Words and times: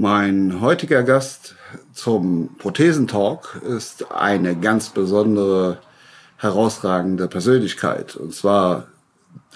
Mein 0.00 0.60
heutiger 0.60 1.02
Gast 1.02 1.56
zum 1.92 2.56
Prothesentalk 2.58 3.60
ist 3.68 4.12
eine 4.12 4.54
ganz 4.54 4.90
besondere, 4.90 5.78
herausragende 6.36 7.26
Persönlichkeit. 7.26 8.14
Und 8.14 8.32
zwar 8.32 8.86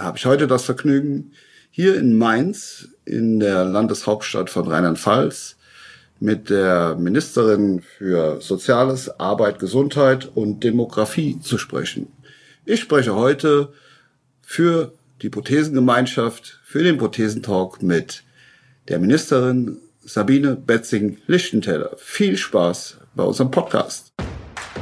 habe 0.01 0.19
ich 0.19 0.27
heute 0.27 0.49
das 0.49 0.65
Vergnügen, 0.65 1.31
hier 1.71 1.95
in 1.95 2.19
Mainz, 2.19 2.89
in 3.05 3.39
der 3.39 3.65
Landeshauptstadt 3.65 4.51
von 4.51 4.67
Rheinland-Pfalz, 4.67 5.59
mit 6.19 6.51
der 6.51 6.97
Ministerin 6.97 7.81
für 7.81 8.41
Soziales, 8.41 9.21
Arbeit, 9.21 9.61
Gesundheit 9.61 10.29
und 10.35 10.65
Demografie 10.65 11.39
zu 11.39 11.57
sprechen. 11.57 12.09
Ich 12.65 12.81
spreche 12.81 13.15
heute 13.15 13.73
für 14.43 14.93
die 15.23 15.31
Prothesengemeinschaft, 15.31 16.59
für 16.65 16.83
den 16.83 16.99
Prothesentalk 16.99 17.81
mit 17.81 18.25
der 18.89 18.99
Ministerin 18.99 19.79
Sabine 20.05 20.57
Betzing-Lichtenteller. 20.57 21.93
Viel 21.97 22.37
Spaß 22.37 22.99
bei 23.15 23.23
unserem 23.23 23.51
Podcast. 23.51 24.13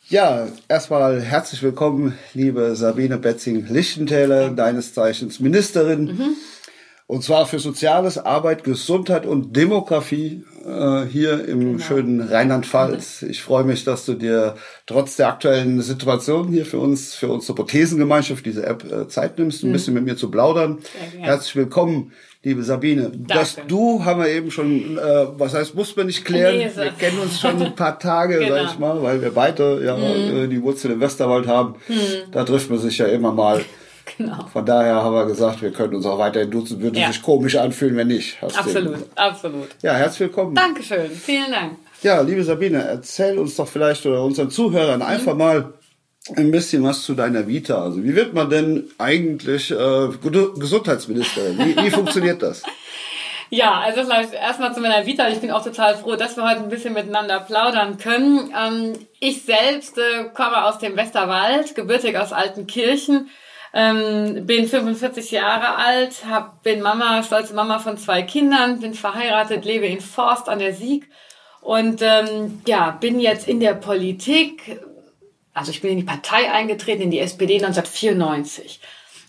Ja, 0.10 0.50
erstmal 0.68 1.22
herzlich 1.22 1.64
willkommen, 1.64 2.20
liebe 2.34 2.76
Sabine 2.76 3.20
Betzing-Lichtentäler, 3.20 4.50
deines 4.50 4.94
Zeichens 4.94 5.40
Ministerin. 5.40 6.04
Mhm. 6.04 6.36
Und 7.10 7.24
zwar 7.24 7.48
für 7.48 7.58
Soziales, 7.58 8.20
Arbeit, 8.20 8.64
Gesundheit 8.64 9.26
und 9.26 9.56
Demografie 9.56 10.44
äh, 10.64 11.06
hier 11.06 11.44
im 11.44 11.60
genau. 11.60 11.80
schönen 11.80 12.22
Rheinland-Pfalz. 12.22 13.24
Ich 13.24 13.42
freue 13.42 13.64
mich, 13.64 13.84
dass 13.84 14.06
du 14.06 14.14
dir 14.14 14.54
trotz 14.86 15.16
der 15.16 15.30
aktuellen 15.30 15.82
Situation 15.82 16.50
hier 16.50 16.68
für 16.68 16.78
uns, 16.78 17.16
für 17.16 17.30
unsere 17.30 17.56
Prothesengemeinschaft, 17.56 18.46
diese 18.46 18.64
App, 18.64 18.84
äh, 18.84 19.08
Zeit 19.08 19.40
nimmst, 19.40 19.64
ein 19.64 19.70
mhm. 19.70 19.74
bisschen 19.74 19.96
mit 19.96 20.04
mir 20.04 20.18
zu 20.18 20.30
plaudern. 20.30 20.78
Herzlich 21.18 21.56
willkommen, 21.56 22.12
liebe 22.44 22.62
Sabine. 22.62 23.10
Danke. 23.10 23.26
Das 23.28 23.58
Du 23.68 24.06
haben 24.06 24.22
wir 24.22 24.30
eben 24.30 24.52
schon, 24.52 25.00
äh, 25.00 25.26
was 25.36 25.56
heißt, 25.56 25.74
muss 25.74 25.96
man 25.96 26.06
nicht 26.06 26.24
klären. 26.26 26.60
Nee, 26.60 26.70
wir 26.76 26.92
kennen 26.92 27.18
uns 27.18 27.42
schon 27.42 27.60
ein 27.60 27.74
paar 27.74 27.98
Tage, 27.98 28.38
genau. 28.38 28.54
sag 28.54 28.66
ich 28.66 28.78
mal, 28.78 29.02
weil 29.02 29.20
wir 29.20 29.32
beide 29.32 29.84
ja 29.84 29.98
mhm. 29.98 30.44
Äh, 30.44 30.48
die 30.48 30.62
Wurzel 30.62 30.92
im 30.92 31.00
Westerwald 31.00 31.48
haben. 31.48 31.74
Mhm. 31.88 32.32
Da 32.32 32.44
trifft 32.44 32.70
man 32.70 32.78
sich 32.78 33.00
ja 33.00 33.08
immer 33.08 33.32
mal. 33.32 33.66
Genau. 34.18 34.48
Von 34.52 34.66
daher 34.66 34.96
haben 34.96 35.14
wir 35.14 35.26
gesagt, 35.26 35.62
wir 35.62 35.72
können 35.72 35.96
uns 35.96 36.06
auch 36.06 36.18
weiterhin 36.18 36.52
duzen. 36.52 36.82
Würde 36.82 37.00
ja. 37.00 37.08
sich 37.08 37.22
komisch 37.22 37.56
anfühlen, 37.56 37.96
wenn 37.96 38.08
nicht. 38.08 38.42
Hast 38.42 38.58
absolut, 38.58 38.96
den. 38.96 39.04
absolut. 39.16 39.68
Ja, 39.82 39.94
herzlich 39.94 40.22
willkommen. 40.22 40.56
Dankeschön, 40.56 41.12
vielen 41.12 41.52
Dank. 41.52 41.78
Ja, 42.02 42.22
liebe 42.22 42.44
Sabine, 42.44 42.84
erzähl 42.84 43.38
uns 43.38 43.56
doch 43.56 43.68
vielleicht 43.68 44.06
oder 44.06 44.24
unseren 44.24 44.50
Zuhörern 44.50 45.00
mhm. 45.00 45.06
einfach 45.06 45.36
mal 45.36 45.74
ein 46.36 46.52
bisschen 46.52 46.84
was 46.84 47.04
zu 47.04 47.14
deiner 47.14 47.48
Vita. 47.48 47.82
Also 47.82 48.04
wie 48.04 48.16
wird 48.16 48.34
man 48.34 48.50
denn 48.50 48.90
eigentlich 48.98 49.72
äh, 49.72 50.10
Gesundheitsministerin? 50.58 51.58
Wie, 51.58 51.76
wie 51.76 51.92
funktioniert 51.92 52.42
das? 52.42 52.64
Ja, 53.52 53.80
also 53.80 54.04
vielleicht 54.04 54.34
erstmal 54.34 54.76
zu 54.76 54.80
meiner 54.80 55.08
Vita. 55.08 55.28
Ich 55.30 55.40
bin 55.40 55.50
auch 55.50 55.64
total 55.64 55.98
froh, 55.98 56.16
dass 56.16 56.38
wir 56.38 56.48
heute 56.48 56.60
ein 56.60 56.70
bisschen 56.70 56.94
miteinander 56.94 57.40
plaudern 57.40 57.98
können. 57.98 58.54
Ähm, 58.56 58.94
ich 59.20 59.42
selbst 59.42 59.98
äh, 59.98 60.26
komme 60.36 60.66
aus 60.66 60.78
dem 60.78 60.96
Westerwald, 60.96 61.74
gebürtig 61.74 62.16
aus 62.16 62.32
Altenkirchen 62.32 63.30
ähm, 63.74 64.46
bin 64.46 64.68
45 64.68 65.32
Jahre 65.32 65.76
alt, 65.76 66.26
hab, 66.28 66.64
bin 66.64 66.82
Mama, 66.82 67.24
stolze 67.24 67.54
Mama 67.54 67.80
von 67.80 67.98
zwei 67.98 68.24
Kindern, 68.24 68.80
bin 68.80 68.94
verheiratet, 68.94 69.66
lebe 69.66 69.86
in 69.86 70.02
Forst 70.02 70.50
an 70.50 70.60
der 70.60 70.74
Sieg 70.74 71.08
und 71.62 72.02
ähm, 72.02 72.62
ja, 72.66 72.92
bin 72.92 73.20
jetzt 73.20 73.48
in 73.48 73.60
der 73.60 73.74
Politik. 73.74 74.80
Also 75.54 75.72
ich 75.72 75.82
bin 75.82 75.92
in 75.92 75.98
die 75.98 76.04
Partei 76.04 76.52
eingetreten, 76.52 77.04
in 77.04 77.12
die 77.12 77.20
SPD 77.20 77.56
1994. 77.56 78.80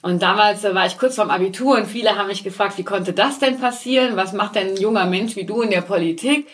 Und 0.02 0.22
damals 0.22 0.64
äh, 0.64 0.74
war 0.74 0.86
ich 0.86 0.96
kurz 0.96 1.16
vorm 1.16 1.30
Abitur 1.30 1.76
und 1.76 1.86
viele 1.86 2.16
haben 2.16 2.28
mich 2.28 2.44
gefragt, 2.44 2.78
wie 2.78 2.84
konnte 2.84 3.12
das 3.12 3.38
denn 3.38 3.60
passieren? 3.60 4.16
Was 4.16 4.32
macht 4.32 4.54
denn 4.54 4.68
ein 4.68 4.76
junger 4.76 5.06
Mensch 5.06 5.36
wie 5.36 5.44
du 5.44 5.60
in 5.62 5.70
der 5.70 5.82
Politik? 5.82 6.48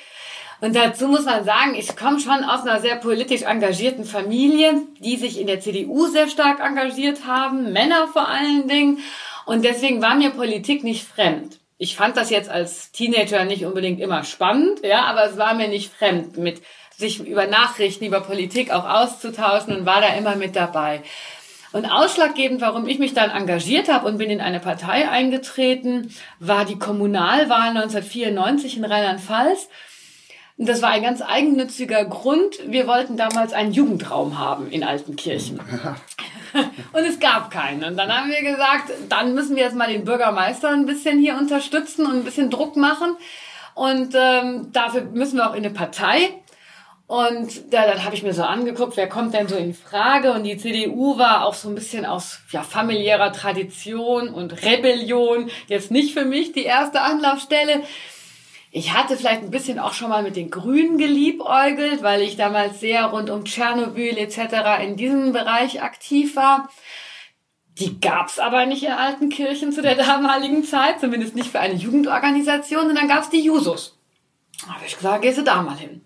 Und 0.61 0.75
dazu 0.75 1.09
muss 1.09 1.25
man 1.25 1.45
sagen, 1.45 1.75
ich 1.75 1.97
komme 1.97 2.19
schon 2.19 2.45
aus 2.45 2.63
einer 2.63 2.81
sehr 2.81 2.97
politisch 2.97 3.43
engagierten 3.43 4.05
Familie, 4.05 4.83
die 5.01 5.17
sich 5.17 5.41
in 5.41 5.47
der 5.47 5.61
CDU 5.61 6.07
sehr 6.07 6.29
stark 6.29 6.61
engagiert 6.61 7.27
haben, 7.27 7.73
Männer 7.73 8.09
vor 8.09 8.29
allen 8.29 8.67
Dingen. 8.69 8.99
Und 9.45 9.65
deswegen 9.65 10.01
war 10.03 10.15
mir 10.15 10.31
Politik 10.31 10.83
nicht 10.83 11.07
fremd. 11.07 11.59
Ich 11.79 11.95
fand 11.95 12.17
das 12.17 12.31
jetzt 12.31 12.49
als 12.49 12.91
Teenager 12.93 13.45
nicht 13.45 13.67
unbedingt 13.67 14.01
immer 14.01 14.25
spannend, 14.25 14.81
ja, 14.83 15.05
aber 15.05 15.25
es 15.25 15.37
war 15.37 15.55
mir 15.55 15.69
nicht 15.69 15.93
fremd, 15.93 16.39
mit 16.39 16.63
sich 16.97 17.21
über 17.21 17.47
Nachrichten, 17.47 18.07
über 18.07 18.21
Politik 18.21 18.73
auch 18.73 18.89
auszutauschen 18.89 19.77
und 19.77 19.87
war 19.87 20.01
da 20.01 20.15
immer 20.15 20.37
mit 20.37 20.57
dabei. 20.57 21.03
Und 21.73 21.85
ausschlaggebend, 21.85 22.63
warum 22.63 22.89
ich 22.89 22.99
mich 22.99 23.13
dann 23.13 23.31
engagiert 23.31 23.93
habe 23.93 24.07
und 24.07 24.17
bin 24.17 24.31
in 24.31 24.41
eine 24.41 24.61
Partei 24.61 25.11
eingetreten, 25.11 26.15
war 26.39 26.65
die 26.65 26.79
Kommunalwahl 26.79 27.69
1994 27.69 28.79
in 28.79 28.85
Rheinland-Pfalz. 28.87 29.69
Und 30.59 30.69
das 30.69 30.81
war 30.81 30.91
ein 30.91 31.03
ganz 31.03 31.21
eigennütziger 31.21 32.05
Grund. 32.07 32.57
Wir 32.67 32.87
wollten 32.87 33.17
damals 33.17 33.53
einen 33.53 33.73
Jugendraum 33.73 34.39
haben 34.39 34.71
in 34.71 34.85
Altenkirchen. 34.85 35.61
und 36.93 37.05
es 37.05 37.21
gab 37.21 37.51
keinen. 37.51 37.85
Und 37.85 37.97
dann 37.99 38.11
haben 38.11 38.31
wir 38.31 38.43
gesagt, 38.43 38.91
dann 39.11 39.35
müssen 39.35 39.57
wir 39.57 39.65
jetzt 39.65 39.77
mal 39.77 39.93
den 39.93 40.05
Bürgermeister 40.05 40.71
ein 40.71 40.87
bisschen 40.87 41.19
hier 41.19 41.37
unterstützen 41.37 42.07
und 42.07 42.13
ein 42.13 42.25
bisschen 42.25 42.49
Druck 42.49 42.77
machen. 42.77 43.17
Und 43.75 44.15
ähm, 44.19 44.73
dafür 44.73 45.03
müssen 45.03 45.37
wir 45.37 45.51
auch 45.51 45.55
in 45.55 45.65
eine 45.65 45.75
Partei. 45.75 46.31
Und 47.07 47.73
ja, 47.73 47.87
dann 47.87 48.05
habe 48.05 48.17
ich 48.17 48.25
mir 48.25 48.33
so 48.33 48.43
angeguckt, 48.43 48.97
wer 48.97 49.09
kommt 49.09 49.35
denn 49.35 49.47
so 49.47 49.57
in 49.57 49.75
Frage? 49.75 50.33
Und 50.33 50.43
die 50.43 50.57
CDU 50.57 51.19
war 51.19 51.45
auch 51.45 51.55
so 51.55 51.69
ein 51.69 51.75
bisschen 51.75 52.05
aus 52.05 52.41
ja, 52.51 52.63
familiärer 52.63 53.33
Tradition 53.33 54.31
und 54.31 54.65
Rebellion 54.65 55.51
jetzt 55.69 55.91
nicht 55.91 56.15
für 56.15 56.25
mich 56.25 56.53
die 56.53 56.65
erste 56.65 57.03
Anlaufstelle. 57.03 57.83
Ich 58.77 58.93
hatte 58.93 59.17
vielleicht 59.17 59.41
ein 59.41 59.51
bisschen 59.51 59.79
auch 59.79 59.95
schon 59.95 60.11
mal 60.11 60.23
mit 60.23 60.37
den 60.37 60.51
Grünen 60.51 60.99
geliebäugelt, 60.99 62.03
weil 62.03 62.21
ich 62.21 62.37
damals 62.37 62.79
sehr 62.79 63.07
rund 63.07 63.31
um 63.31 63.47
Tschernobyl 63.47 64.19
etc. 64.19 64.83
in 64.83 64.99
diesem 64.99 65.33
Bereich 65.33 65.81
aktiv 65.81 66.37
war. 66.37 66.69
Die 67.79 67.99
gab's 67.99 68.39
aber 68.39 68.67
nicht 68.67 68.83
in 68.83 68.93
Altenkirchen 68.93 69.73
zu 69.73 69.81
der 69.81 69.95
damaligen 70.05 70.63
Zeit, 70.63 71.01
zumindest 71.01 71.35
nicht 71.35 71.51
für 71.51 71.59
eine 71.59 71.73
Jugendorganisation. 71.73 72.91
Und 72.91 72.97
dann 72.97 73.09
gab's 73.09 73.31
die 73.31 73.41
Jusos. 73.41 73.97
Da 74.67 74.75
habe 74.75 74.85
ich 74.87 74.95
gesagt, 74.95 75.23
gehst 75.23 75.39
du 75.39 75.43
da 75.43 75.63
mal 75.63 75.79
hin. 75.79 76.03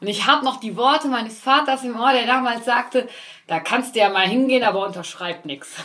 Und 0.00 0.08
ich 0.08 0.26
habe 0.26 0.44
noch 0.44 0.58
die 0.58 0.76
Worte 0.76 1.06
meines 1.06 1.38
Vaters 1.38 1.84
im 1.84 2.00
Ohr, 2.00 2.12
der 2.12 2.26
damals 2.26 2.64
sagte, 2.64 3.08
da 3.48 3.60
kannst 3.60 3.94
du 3.94 4.00
ja 4.00 4.10
mal 4.10 4.28
hingehen, 4.28 4.62
aber 4.62 4.86
unterschreib 4.86 5.44
nichts. 5.44 5.74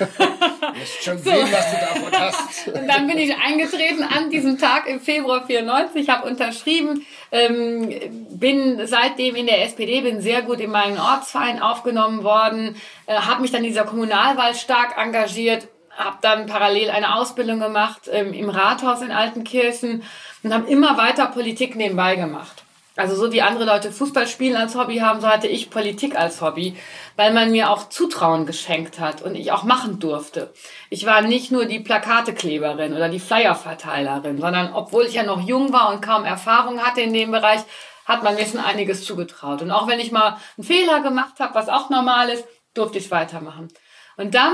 Du 0.64 0.80
musst 0.80 1.04
schon 1.04 1.18
so. 1.18 1.30
sehen, 1.30 1.48
was 1.52 1.72
du 1.72 1.78
davon 1.78 2.20
hast. 2.20 2.68
Und 2.74 2.88
dann 2.88 3.06
bin 3.06 3.18
ich 3.18 3.36
eingetreten 3.38 4.04
an 4.04 4.30
diesem 4.30 4.58
Tag 4.58 4.88
im 4.88 5.00
Februar 5.00 5.46
94, 5.46 6.10
habe 6.10 6.28
unterschrieben, 6.28 7.06
ähm, 7.32 7.90
bin 8.32 8.88
seitdem 8.88 9.36
in 9.36 9.46
der 9.46 9.64
SPD, 9.66 10.02
bin 10.02 10.22
sehr 10.22 10.42
gut 10.42 10.60
in 10.62 10.72
meinen 10.72 10.98
Ortsverein 10.98 11.62
aufgenommen 11.62 12.24
worden, 12.24 12.76
äh, 13.06 13.16
habe 13.16 13.42
mich 13.42 13.52
dann 13.52 13.64
in 13.64 13.70
dieser 13.70 13.84
Kommunalwahl 13.84 14.56
stark 14.56 14.98
engagiert, 14.98 15.68
habe 15.96 16.18
dann 16.22 16.48
parallel 16.48 16.90
eine 16.90 17.16
Ausbildung 17.16 17.60
gemacht 17.60 18.10
ähm, 18.12 18.34
im 18.34 18.50
Rathaus 18.50 19.02
in 19.02 19.12
Altenkirchen 19.12 20.04
und 20.44 20.54
habe 20.54 20.70
immer 20.72 20.98
weiter 20.98 21.28
Politik 21.28 21.76
nebenbei 21.76 22.16
gemacht. 22.16 22.63
Also 22.96 23.16
so 23.16 23.32
wie 23.32 23.42
andere 23.42 23.66
Leute 23.66 23.92
Fußball 23.92 24.28
spielen 24.28 24.56
als 24.56 24.76
Hobby 24.76 24.98
haben, 24.98 25.20
so 25.20 25.28
hatte 25.28 25.48
ich 25.48 25.72
Politik 25.72 26.16
als 26.16 26.42
Hobby, 26.42 26.78
weil 27.16 27.34
man 27.34 27.50
mir 27.50 27.72
auch 27.72 27.90
Zutrauen 27.90 28.46
geschenkt 28.46 29.00
hat 29.00 29.24
und 29.24 29.34
ich 29.34 29.52
auch 29.52 29.64
machen 29.64 30.00
durfte. 30.00 30.54
Ich 30.92 31.06
war 31.08 31.22
nicht 31.22 31.52
nur 31.52 31.66
die 31.66 31.80
Plakatekleberin 31.80 32.94
oder 32.94 33.10
die 33.10 33.20
Flyerverteilerin, 33.20 34.40
sondern 34.40 34.74
obwohl 34.74 35.06
ich 35.06 35.16
ja 35.16 35.24
noch 35.24 35.42
jung 35.42 35.74
war 35.74 35.92
und 35.92 36.02
kaum 36.02 36.24
Erfahrung 36.24 36.82
hatte 36.82 37.02
in 37.02 37.14
dem 37.14 37.32
Bereich, 37.32 37.62
hat 38.06 38.22
man 38.22 38.36
mir 38.36 38.46
schon 38.46 38.60
einiges 38.60 39.06
zugetraut. 39.06 39.62
Und 39.62 39.72
auch 39.72 39.88
wenn 39.88 40.00
ich 40.00 40.12
mal 40.12 40.38
einen 40.58 40.66
Fehler 40.66 41.00
gemacht 41.02 41.40
habe, 41.40 41.56
was 41.56 41.70
auch 41.70 41.90
normal 41.90 42.30
ist, 42.30 42.46
durfte 42.76 43.00
ich 43.00 43.10
weitermachen. 43.10 43.70
Und 44.18 44.36
dann 44.36 44.54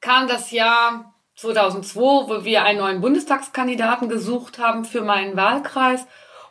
kam 0.00 0.28
das 0.28 0.52
Jahr 0.52 1.14
2002, 1.36 2.00
wo 2.00 2.44
wir 2.44 2.62
einen 2.62 2.78
neuen 2.78 3.00
Bundestagskandidaten 3.00 4.08
gesucht 4.08 4.58
haben 4.58 4.84
für 4.84 5.02
meinen 5.02 5.36
Wahlkreis. 5.36 6.06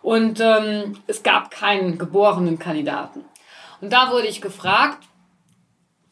Und 0.06 0.40
ähm, 0.40 1.00
es 1.08 1.24
gab 1.24 1.50
keinen 1.50 1.98
geborenen 1.98 2.60
Kandidaten. 2.60 3.26
Und 3.82 3.92
da 3.92 4.12
wurde 4.12 4.28
ich 4.28 4.40
gefragt, 4.40 5.00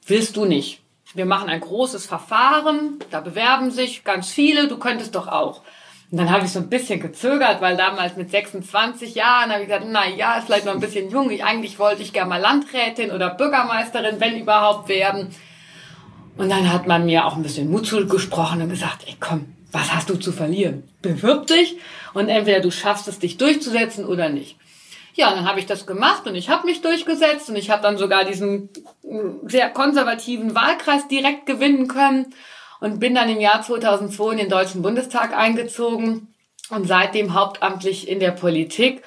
willst 0.07 0.35
du 0.35 0.45
nicht? 0.45 0.81
Wir 1.13 1.27
machen 1.27 1.47
ein 1.47 1.59
großes 1.59 2.07
Verfahren, 2.07 2.97
da 3.11 3.21
bewerben 3.21 3.69
sich 3.69 4.03
ganz 4.03 4.29
viele, 4.29 4.67
du 4.67 4.79
könntest 4.79 5.13
doch 5.13 5.27
auch. 5.27 5.61
Und 6.09 6.17
dann 6.17 6.31
habe 6.31 6.43
ich 6.43 6.51
so 6.51 6.57
ein 6.57 6.69
bisschen 6.69 7.01
gezögert, 7.01 7.61
weil 7.61 7.77
damals 7.77 8.17
mit 8.17 8.31
26 8.31 9.13
Jahren 9.13 9.51
habe 9.51 9.61
ich 9.61 9.67
gesagt, 9.67 9.85
na 9.87 10.09
ja, 10.09 10.37
ist 10.37 10.45
vielleicht 10.45 10.65
noch 10.65 10.73
ein 10.73 10.79
bisschen 10.79 11.11
jung. 11.11 11.29
Ich, 11.29 11.43
eigentlich 11.43 11.77
wollte 11.77 12.01
ich 12.01 12.13
gerne 12.13 12.29
mal 12.29 12.41
Landrätin 12.41 13.11
oder 13.11 13.29
Bürgermeisterin, 13.29 14.19
wenn 14.19 14.39
überhaupt, 14.39 14.89
werden. 14.89 15.35
Und 16.35 16.49
dann 16.49 16.73
hat 16.73 16.87
man 16.87 17.05
mir 17.05 17.27
auch 17.27 17.35
ein 17.35 17.43
bisschen 17.43 17.69
Mut 17.69 17.85
zugesprochen 17.85 18.59
und 18.59 18.69
gesagt, 18.69 19.05
ey 19.05 19.15
komm, 19.19 19.53
was 19.73 19.93
hast 19.93 20.09
du 20.09 20.15
zu 20.15 20.31
verlieren? 20.31 20.83
Bewirb 21.01 21.47
dich 21.47 21.77
und 22.13 22.29
entweder 22.29 22.61
du 22.61 22.71
schaffst 22.71 23.07
es, 23.07 23.19
dich 23.19 23.37
durchzusetzen 23.37 24.05
oder 24.05 24.29
nicht. 24.29 24.57
Ja, 25.15 25.31
dann 25.35 25.47
habe 25.47 25.59
ich 25.59 25.65
das 25.65 25.85
gemacht 25.85 26.25
und 26.25 26.35
ich 26.35 26.49
habe 26.49 26.65
mich 26.65 26.81
durchgesetzt 26.81 27.49
und 27.49 27.55
ich 27.55 27.69
habe 27.69 27.83
dann 27.83 27.97
sogar 27.97 28.23
diesen 28.23 28.69
sehr 29.45 29.69
konservativen 29.69 30.55
Wahlkreis 30.55 31.07
direkt 31.07 31.45
gewinnen 31.45 31.87
können 31.87 32.33
und 32.79 32.99
bin 32.99 33.13
dann 33.13 33.29
im 33.29 33.39
Jahr 33.39 33.61
2002 33.61 34.31
in 34.31 34.37
den 34.37 34.49
Deutschen 34.49 34.81
Bundestag 34.81 35.35
eingezogen 35.35 36.33
und 36.69 36.87
seitdem 36.87 37.33
hauptamtlich 37.33 38.07
in 38.07 38.19
der 38.19 38.31
Politik 38.31 39.03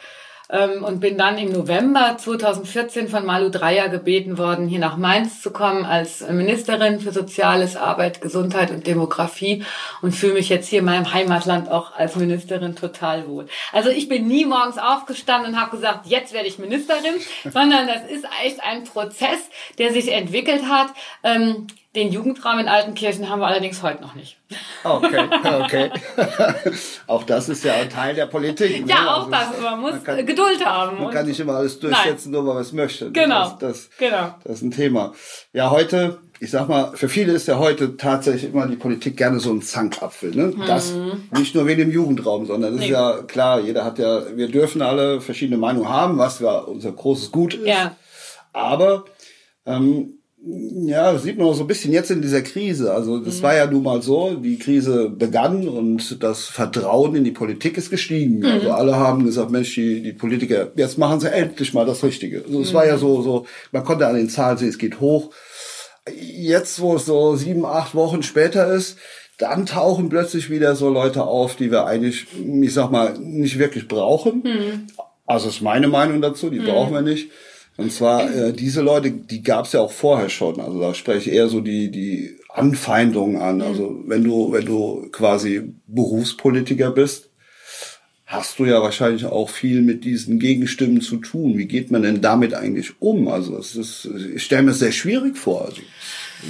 und 0.48 1.00
bin 1.00 1.19
dann 1.19 1.38
im 1.38 1.52
November 1.52 2.16
2014 2.19 3.08
von 3.08 3.26
Malu 3.26 3.50
Dreyer 3.50 3.88
gebeten 3.88 4.38
worden, 4.38 4.69
hier 4.69 4.78
nach 4.78 4.96
Mainz 4.96 5.43
zu 5.43 5.50
kommen 5.50 5.84
als 5.84 6.20
Ministerin 6.28 7.00
für 7.00 7.12
Soziales, 7.12 7.76
Arbeit, 7.76 8.20
Gesundheit 8.20 8.70
und 8.70 8.87
Demografie 8.87 9.64
und 10.02 10.14
fühle 10.14 10.34
mich 10.34 10.48
jetzt 10.48 10.69
hier 10.69 10.81
in 10.81 10.84
meinem 10.84 11.12
Heimatland 11.12 11.69
auch 11.69 11.96
als 11.96 12.14
Ministerin 12.16 12.76
total 12.76 13.26
wohl. 13.28 13.46
Also 13.72 13.90
ich 13.90 14.08
bin 14.08 14.28
nie 14.28 14.44
morgens 14.44 14.78
aufgestanden 14.78 15.54
und 15.54 15.60
habe 15.60 15.72
gesagt, 15.72 16.06
jetzt 16.06 16.32
werde 16.32 16.49
ich 16.49 16.58
Ministerin, 16.58 17.14
sondern 17.44 17.87
das 17.87 18.04
ist 18.08 18.25
echt 18.44 18.62
ein 18.62 18.84
Prozess, 18.84 19.38
der 19.78 19.92
sich 19.92 20.12
entwickelt 20.12 20.62
hat. 20.69 20.88
Den 21.96 22.12
Jugendraum 22.12 22.58
in 22.58 22.69
Altenkirchen 22.69 23.31
haben 23.31 23.40
wir 23.40 23.46
allerdings 23.46 23.82
heute 23.82 24.02
noch 24.02 24.14
nicht. 24.14 24.37
Okay, 24.84 25.25
okay. 25.62 25.90
auch 27.06 27.25
das 27.25 27.48
ist 27.48 27.64
ja 27.64 27.72
ein 27.72 27.88
Teil 27.88 28.14
der 28.14 28.26
Politik. 28.26 28.84
Ne? 28.84 28.93
Ja, 28.93 29.14
auch 29.14 29.32
also 29.32 29.52
das. 29.52 29.62
Man 29.62 29.81
muss 29.81 29.93
man 29.93 30.04
kann, 30.04 30.26
Geduld 30.26 30.62
haben. 30.62 31.02
Man 31.02 31.10
kann 31.10 31.26
nicht 31.26 31.40
immer 31.40 31.54
alles 31.54 31.81
durchsetzen, 31.81 32.31
Nein. 32.31 32.32
nur 32.32 32.48
weil 32.48 32.54
man 32.56 32.62
es 32.62 32.75
möchte. 32.75 33.10
Genau. 33.12 33.48
Das, 33.48 33.58
das, 33.58 33.90
genau. 33.98 34.34
das 34.44 34.56
ist 34.56 34.62
ein 34.62 34.72
Thema. 34.72 35.14
Ja, 35.54 35.70
heute, 35.70 36.19
ich 36.38 36.50
sag 36.50 36.69
mal, 36.69 36.94
für 36.94 37.08
viele 37.08 37.32
ist 37.32 37.48
ja 37.48 37.58
heute 37.58 37.96
tatsächlich 37.96 38.52
immer 38.52 38.66
die 38.66 38.76
Politik 38.76 39.16
gerne 39.16 39.40
so 39.40 39.50
ein 39.50 39.62
Zankapfel. 39.62 40.34
Ne? 40.34 40.49
Mhm. 40.49 40.66
Das 40.66 40.92
nicht 41.31 41.54
nur 41.54 41.64
wegen 41.64 41.81
dem 41.81 41.90
Jugendraum, 41.90 42.44
sondern 42.44 42.75
es 42.75 42.81
nee. 42.81 42.87
ist 42.87 42.92
ja 42.92 43.22
klar, 43.22 43.60
jeder 43.60 43.87
hat 43.87 43.99
ja, 43.99 44.37
wir 44.37 44.49
dürfen 44.49 44.82
alle 44.82 45.22
verschiedene 45.22 45.56
Meinungen 45.56 45.88
haben, 45.88 46.19
was 46.19 46.40
ja 46.40 46.58
unser 46.58 46.92
großes 46.92 47.32
Gut 47.32 47.54
ist. 47.54 47.66
Ja. 47.66 47.96
Aber 48.52 49.06
ähm, 49.64 50.16
ja, 50.48 51.12
das 51.12 51.25
sieht 51.25 51.38
man 51.38 51.48
auch 51.48 51.54
so 51.54 51.64
ein 51.64 51.66
bisschen 51.66 51.93
jetzt 51.93 52.10
in 52.10 52.22
dieser 52.22 52.43
Krise. 52.43 52.94
Also 52.94 53.19
das 53.19 53.38
mhm. 53.38 53.43
war 53.43 53.56
ja 53.56 53.66
nun 53.66 53.82
mal 53.82 54.00
so, 54.00 54.34
die 54.34 54.58
Krise 54.58 55.10
begann 55.10 55.66
und 55.66 56.22
das 56.22 56.44
Vertrauen 56.44 57.16
in 57.16 57.25
die 57.25 57.32
Politik 57.32 57.76
ist 57.76 57.90
gestiegen. 57.90 58.38
Mhm. 58.38 58.46
Also 58.46 58.70
alle 58.70 58.96
haben 58.96 59.25
gesagt, 59.25 59.50
Mensch, 59.50 59.75
die, 59.75 60.02
die 60.02 60.12
Politiker, 60.12 60.70
jetzt 60.76 60.98
machen 60.98 61.19
sie 61.19 61.32
endlich 61.32 61.75
mal 61.75 61.84
das 61.84 62.04
Richtige. 62.04 62.44
Also 62.44 62.60
es 62.60 62.70
mhm. 62.70 62.75
war 62.75 62.87
ja 62.87 62.96
so, 62.96 63.22
so, 63.22 63.46
man 63.72 63.82
konnte 63.82 64.06
an 64.06 64.14
den 64.14 64.28
Zahlen 64.28 64.56
sehen, 64.56 64.69
es 64.69 64.78
geht 64.78 65.00
hoch. 65.00 65.31
Jetzt, 66.16 66.81
wo 66.81 66.94
es 66.94 67.06
so 67.06 67.34
sieben, 67.34 67.66
acht 67.66 67.96
Wochen 67.96 68.22
später 68.22 68.72
ist, 68.72 68.99
dann 69.38 69.66
tauchen 69.66 70.08
plötzlich 70.08 70.49
wieder 70.49 70.76
so 70.76 70.88
Leute 70.88 71.25
auf, 71.25 71.56
die 71.56 71.72
wir 71.72 71.87
eigentlich, 71.87 72.26
ich 72.62 72.72
sag 72.72 72.92
mal, 72.92 73.19
nicht 73.19 73.58
wirklich 73.58 73.88
brauchen. 73.88 74.42
Mhm. 74.44 74.87
Also 75.26 75.49
ist 75.49 75.60
meine 75.60 75.88
Meinung 75.88 76.22
dazu, 76.22 76.50
die 76.50 76.60
mhm. 76.60 76.66
brauchen 76.66 76.94
wir 76.94 77.02
nicht. 77.02 77.31
Und 77.76 77.93
zwar 77.93 78.31
äh, 78.34 78.52
diese 78.52 78.81
Leute, 78.81 79.11
die 79.11 79.43
gab 79.43 79.67
es 79.67 79.73
ja 79.73 79.81
auch 79.81 79.93
vorher 79.93 80.28
schon. 80.28 80.61
Also 80.61 80.81
da 80.81 80.94
spreche 80.94 81.31
ich 81.31 81.37
eher 81.37 81.49
so 81.49 81.61
die 81.61 81.90
die 81.90 82.38
Anfeindungen 82.49 83.37
an. 83.37 83.61
Also 83.61 84.00
wenn 84.06 84.25
du 84.25 84.52
wenn 84.52 84.64
du 84.64 85.08
quasi 85.12 85.75
Berufspolitiker 85.87 86.90
bist, 86.90 87.25
hast 88.26 88.58
du 88.58 88.64
ja 88.64 88.82
wahrscheinlich 88.82 89.25
auch 89.25 89.49
viel 89.49 89.82
mit 89.82 90.05
diesen 90.05 90.40
Gegenstimmen 90.40 91.00
zu 91.00 91.19
tun. 91.19 91.56
Wie 91.56 91.67
geht 91.67 91.93
man 91.93 92.02
denn 92.02 92.20
damit 92.20 92.55
eigentlich 92.55 93.00
um? 93.00 93.28
Also 93.28 93.56
das 93.56 93.76
ist, 93.76 94.08
ich 94.34 94.43
stelle 94.43 94.62
mir 94.62 94.70
das 94.70 94.81
sehr 94.81 94.93
schwierig 94.93 95.38
vor, 95.38 95.67
also, 95.67 95.81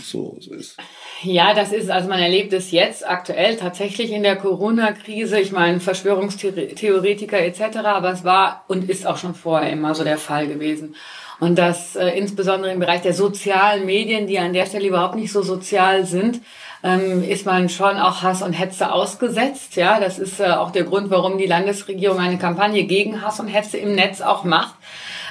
so, 0.03 0.39
so 0.41 0.55
ist. 0.55 0.77
Ja, 1.23 1.55
das 1.55 1.73
ist, 1.73 1.91
also 1.91 2.09
man 2.09 2.19
erlebt 2.19 2.53
es 2.53 2.71
jetzt 2.71 3.09
aktuell 3.09 3.57
tatsächlich 3.57 4.11
in 4.11 4.23
der 4.23 4.37
Corona-Krise. 4.37 5.39
Ich 5.39 5.53
meine, 5.53 5.81
Verschwörungstheoretiker 5.81 7.39
etc., 7.39 7.79
aber 7.85 8.13
es 8.13 8.25
war 8.25 8.65
und 8.69 8.89
ist 8.89 9.07
auch 9.07 9.17
schon 9.17 9.35
vorher 9.35 9.71
immer 9.71 9.95
so 9.95 10.03
der 10.05 10.19
Fall 10.19 10.47
gewesen. 10.47 10.95
Und 11.39 11.57
das 11.57 11.97
äh, 11.97 12.09
insbesondere 12.11 12.73
im 12.73 12.81
Bereich 12.81 13.03
der 13.03 13.13
sozialen 13.13 13.85
Medien, 13.85 14.27
die 14.27 14.39
an 14.39 14.53
der 14.53 14.67
Stelle 14.67 14.89
überhaupt 14.89 15.17
nicht 15.17 15.33
so 15.33 15.43
sozial 15.43 16.07
sind, 16.07 16.41
ähm, 16.83 17.23
ist 17.23 17.47
man 17.47 17.69
schon 17.69 17.99
auch 17.99 18.23
Hass 18.23 18.43
und 18.43 18.53
Hetze 18.53 18.93
ausgesetzt. 18.93 19.77
Ja, 19.77 20.01
das 20.01 20.19
ist 20.19 20.41
äh, 20.41 20.51
auch 20.51 20.71
der 20.71 20.85
Grund, 20.85 21.11
warum 21.11 21.37
die 21.39 21.47
Landesregierung 21.47 22.19
eine 22.19 22.39
Kampagne 22.39 22.85
gegen 22.85 23.23
Hass 23.23 23.41
und 23.41 23.49
Hetze 23.49 23.77
im 23.77 23.95
Netz 23.95 24.21
auch 24.21 24.45
macht. 24.45 24.75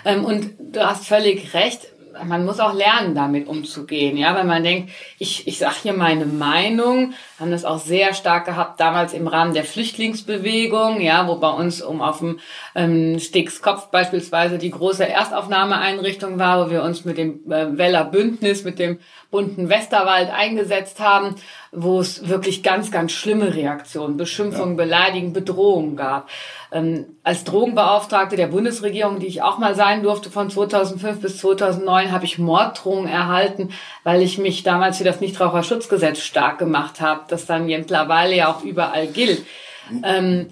Ähm, 0.04 0.26
und 0.26 0.52
du 0.60 0.86
hast 0.86 1.08
völlig 1.08 1.54
recht 1.54 1.88
man 2.24 2.46
muss 2.46 2.60
auch 2.60 2.74
lernen, 2.74 3.16
damit 3.16 3.48
umzugehen, 3.48 4.18
ja, 4.18 4.34
weil 4.36 4.46
man 4.46 4.64
denkt, 4.64 4.92
ich, 5.20 5.48
ich 5.48 5.58
sage 5.58 5.76
hier 5.84 5.94
meine 5.94 6.26
Meinung, 6.26 7.14
haben 7.40 7.52
das 7.52 7.66
auch 7.66 7.80
sehr 7.80 8.14
stark 8.14 8.46
gehabt 8.46 8.80
damals 8.80 9.14
im 9.14 9.28
Rahmen 9.28 9.54
der 9.54 9.66
Flüchtlingsbewegung, 9.66 11.02
ja, 11.02 11.28
wo 11.28 11.36
bei 11.36 11.50
uns 11.50 11.82
um 11.82 12.02
auf 12.02 12.20
dem 12.20 12.40
ähm, 12.76 13.20
Stegskopf 13.20 13.88
beispielsweise 13.88 14.58
die 14.58 14.72
große 14.72 15.08
Erstaufnahmeeinrichtung 15.08 16.40
war, 16.40 16.66
wo 16.66 16.72
wir 16.72 16.84
uns 16.84 17.04
mit 17.04 17.18
dem 17.18 17.52
äh, 17.52 17.78
Weller 17.78 18.06
Bündnis, 18.06 18.64
mit 18.64 18.80
dem 18.80 19.00
bunten 19.32 19.68
Westerwald 19.68 20.30
eingesetzt 20.34 21.02
haben, 21.02 21.36
wo 21.74 22.00
es 22.00 22.30
wirklich 22.30 22.64
ganz, 22.64 22.90
ganz 22.90 23.12
schlimme 23.12 23.54
Reaktionen, 23.54 24.16
Beschimpfungen, 24.16 24.78
ja. 24.78 24.86
Beleidigungen, 24.86 25.34
Bedrohungen 25.34 25.96
gab. 25.98 26.30
Ähm, 26.72 27.18
als 27.24 27.44
Drogenbeauftragte 27.44 28.38
der 28.38 28.48
Bundesregierung, 28.48 29.20
die 29.20 29.28
ich 29.28 29.42
auch 29.42 29.58
mal 29.58 29.76
sein 29.76 30.04
durfte 30.04 30.30
von 30.30 30.50
2005 30.50 31.20
bis 31.20 31.40
2009, 31.40 32.14
habe 32.14 32.24
ich 32.24 32.40
Morddrohungen 32.40 33.10
erhalten, 33.10 33.72
weil 34.04 34.22
ich 34.22 34.38
mich 34.38 34.64
damals 34.64 35.00
für 35.00 35.04
das 35.04 35.20
Nichtraucherschutzgesetz 35.20 36.20
stark 36.20 36.58
gemacht 36.58 37.02
habe, 37.02 37.25
das 37.28 37.46
dann 37.46 37.66
mittlerweile 37.66 38.36
ja 38.36 38.54
auch 38.54 38.64
überall 38.64 39.08
gilt. 39.08 39.46
Ähm, 40.04 40.50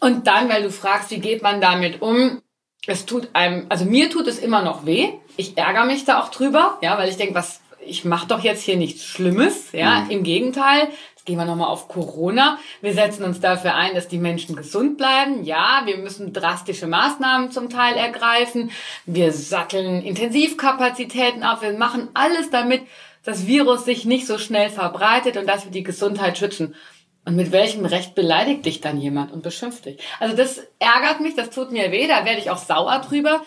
und 0.00 0.26
dann, 0.26 0.48
weil 0.48 0.62
du 0.62 0.70
fragst, 0.70 1.10
wie 1.10 1.18
geht 1.18 1.42
man 1.42 1.60
damit 1.60 2.02
um? 2.02 2.42
Es 2.86 3.06
tut 3.06 3.30
einem, 3.32 3.66
also 3.70 3.84
mir 3.84 4.10
tut 4.10 4.26
es 4.26 4.38
immer 4.38 4.62
noch 4.62 4.84
weh. 4.84 5.08
Ich 5.36 5.56
ärgere 5.56 5.86
mich 5.86 6.04
da 6.04 6.20
auch 6.20 6.28
drüber, 6.28 6.78
ja, 6.82 6.98
weil 6.98 7.08
ich 7.08 7.16
denke, 7.16 7.34
was 7.34 7.60
ich 7.86 8.04
mache 8.04 8.26
doch 8.26 8.40
jetzt 8.40 8.62
hier 8.62 8.76
nichts 8.76 9.04
Schlimmes. 9.04 9.72
Ja, 9.72 10.00
mhm. 10.00 10.10
im 10.10 10.22
Gegenteil. 10.22 10.88
Jetzt 11.10 11.26
gehen 11.26 11.36
wir 11.36 11.44
nochmal 11.44 11.68
auf 11.68 11.88
Corona. 11.88 12.58
Wir 12.80 12.92
setzen 12.92 13.24
uns 13.24 13.40
dafür 13.40 13.74
ein, 13.74 13.94
dass 13.94 14.08
die 14.08 14.18
Menschen 14.18 14.56
gesund 14.56 14.98
bleiben. 14.98 15.44
Ja, 15.44 15.82
wir 15.84 15.98
müssen 15.98 16.32
drastische 16.32 16.86
Maßnahmen 16.86 17.50
zum 17.50 17.70
Teil 17.70 17.96
ergreifen. 17.96 18.70
Wir 19.06 19.32
satteln 19.32 20.02
Intensivkapazitäten 20.02 21.42
auf. 21.42 21.62
Wir 21.62 21.72
machen 21.72 22.08
alles 22.14 22.50
damit, 22.50 22.82
das 23.24 23.46
Virus 23.46 23.84
sich 23.84 24.04
nicht 24.04 24.26
so 24.26 24.38
schnell 24.38 24.70
verbreitet 24.70 25.36
und 25.36 25.48
dass 25.48 25.64
wir 25.64 25.72
die 25.72 25.82
Gesundheit 25.82 26.38
schützen. 26.38 26.74
Und 27.24 27.36
mit 27.36 27.52
welchem 27.52 27.86
Recht 27.86 28.14
beleidigt 28.14 28.66
dich 28.66 28.82
dann 28.82 29.00
jemand 29.00 29.32
und 29.32 29.42
beschimpft 29.42 29.86
dich? 29.86 29.98
Also 30.20 30.36
das 30.36 30.60
ärgert 30.78 31.20
mich, 31.20 31.34
das 31.34 31.50
tut 31.50 31.72
mir 31.72 31.90
weh, 31.90 32.06
da 32.06 32.26
werde 32.26 32.38
ich 32.38 32.50
auch 32.50 32.58
sauer 32.58 32.98
drüber. 32.98 33.42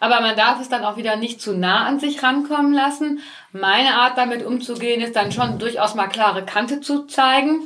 Aber 0.00 0.20
man 0.20 0.36
darf 0.36 0.60
es 0.60 0.68
dann 0.68 0.84
auch 0.84 0.96
wieder 0.96 1.16
nicht 1.16 1.40
zu 1.40 1.56
nah 1.56 1.86
an 1.86 1.98
sich 1.98 2.22
rankommen 2.22 2.74
lassen. 2.74 3.20
Meine 3.52 3.94
Art 3.94 4.18
damit 4.18 4.44
umzugehen 4.44 5.00
ist 5.00 5.16
dann 5.16 5.32
schon 5.32 5.58
durchaus 5.58 5.94
mal 5.94 6.08
klare 6.08 6.44
Kante 6.44 6.80
zu 6.80 7.06
zeigen. 7.06 7.62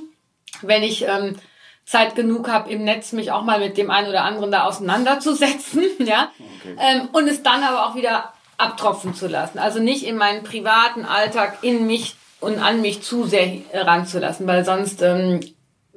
Wenn 0.60 0.82
ich 0.82 1.06
ähm, 1.08 1.36
Zeit 1.84 2.14
genug 2.14 2.48
habe 2.48 2.70
im 2.70 2.84
Netz, 2.84 3.12
mich 3.12 3.32
auch 3.32 3.42
mal 3.42 3.58
mit 3.58 3.76
dem 3.78 3.90
einen 3.90 4.08
oder 4.08 4.22
anderen 4.22 4.52
da 4.52 4.64
auseinanderzusetzen, 4.64 5.84
ja. 6.06 6.30
Okay. 6.60 6.76
Ähm, 6.78 7.08
und 7.12 7.26
es 7.26 7.42
dann 7.42 7.64
aber 7.64 7.86
auch 7.86 7.94
wieder 7.94 8.32
abtropfen 8.58 9.14
zu 9.14 9.26
lassen. 9.28 9.58
Also 9.58 9.80
nicht 9.80 10.04
in 10.06 10.16
meinen 10.16 10.42
privaten 10.42 11.04
Alltag 11.04 11.58
in 11.62 11.86
mich 11.86 12.16
und 12.40 12.58
an 12.58 12.80
mich 12.80 13.02
zu 13.02 13.24
sehr 13.24 13.60
ranzulassen, 13.72 14.46
weil 14.46 14.64
sonst 14.64 15.02
ähm, 15.02 15.40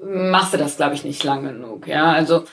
machst 0.02 0.54
du 0.54 0.58
das, 0.58 0.78
glaube 0.78 0.96
ich, 0.96 1.04
nicht 1.04 1.24
lang 1.24 1.44
genug. 1.44 1.88
Ja, 1.88 2.12
also 2.12 2.46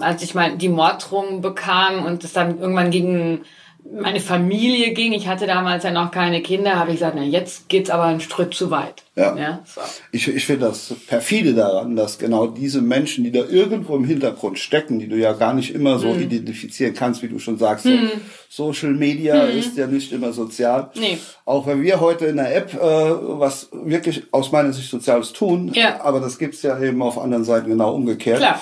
als 0.00 0.22
ich 0.22 0.34
mal 0.34 0.56
die 0.56 0.68
Morddrohungen 0.68 1.40
bekam 1.40 2.04
und 2.04 2.24
es 2.24 2.32
dann 2.32 2.60
irgendwann 2.60 2.90
gegen 2.90 3.44
meine 3.92 4.20
Familie 4.20 4.92
ging, 4.92 5.12
ich 5.12 5.26
hatte 5.26 5.46
damals 5.46 5.84
ja 5.84 5.90
noch 5.90 6.10
keine 6.10 6.42
Kinder, 6.42 6.76
habe 6.76 6.90
ich 6.90 6.96
gesagt, 6.96 7.16
na 7.16 7.22
jetzt 7.22 7.68
geht's 7.68 7.90
aber 7.90 8.04
einen 8.04 8.20
Schritt 8.20 8.54
zu 8.54 8.70
weit. 8.70 9.02
Ja. 9.16 9.36
ja 9.36 9.62
so. 9.64 9.80
Ich, 10.12 10.28
ich 10.28 10.46
finde 10.46 10.66
das 10.66 10.94
perfide 11.06 11.54
daran, 11.54 11.96
dass 11.96 12.18
genau 12.18 12.46
diese 12.46 12.82
Menschen, 12.82 13.24
die 13.24 13.32
da 13.32 13.40
irgendwo 13.40 13.96
im 13.96 14.04
Hintergrund 14.04 14.58
stecken, 14.58 14.98
die 14.98 15.08
du 15.08 15.16
ja 15.16 15.32
gar 15.32 15.54
nicht 15.54 15.74
immer 15.74 15.98
so 15.98 16.14
hm. 16.14 16.22
identifizieren 16.22 16.94
kannst, 16.94 17.22
wie 17.22 17.28
du 17.28 17.38
schon 17.38 17.58
sagst, 17.58 17.84
hm. 17.84 18.10
so 18.48 18.72
Social 18.72 18.92
Media 18.92 19.46
hm. 19.46 19.58
ist 19.58 19.76
ja 19.76 19.86
nicht 19.86 20.12
immer 20.12 20.32
sozial. 20.32 20.90
Nee. 20.94 21.18
Auch 21.44 21.66
wenn 21.66 21.82
wir 21.82 22.00
heute 22.00 22.26
in 22.26 22.36
der 22.36 22.54
App 22.56 22.74
äh, 22.74 22.78
was 22.80 23.68
wirklich 23.72 24.24
aus 24.32 24.52
meiner 24.52 24.72
Sicht 24.72 24.90
Soziales 24.90 25.32
tun, 25.32 25.72
ja. 25.74 26.00
aber 26.02 26.20
das 26.20 26.38
gibt's 26.38 26.62
ja 26.62 26.80
eben 26.80 27.02
auf 27.02 27.18
anderen 27.18 27.44
Seiten 27.44 27.68
genau 27.68 27.94
umgekehrt. 27.94 28.38
Klar. 28.38 28.60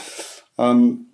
Ähm, 0.58 1.06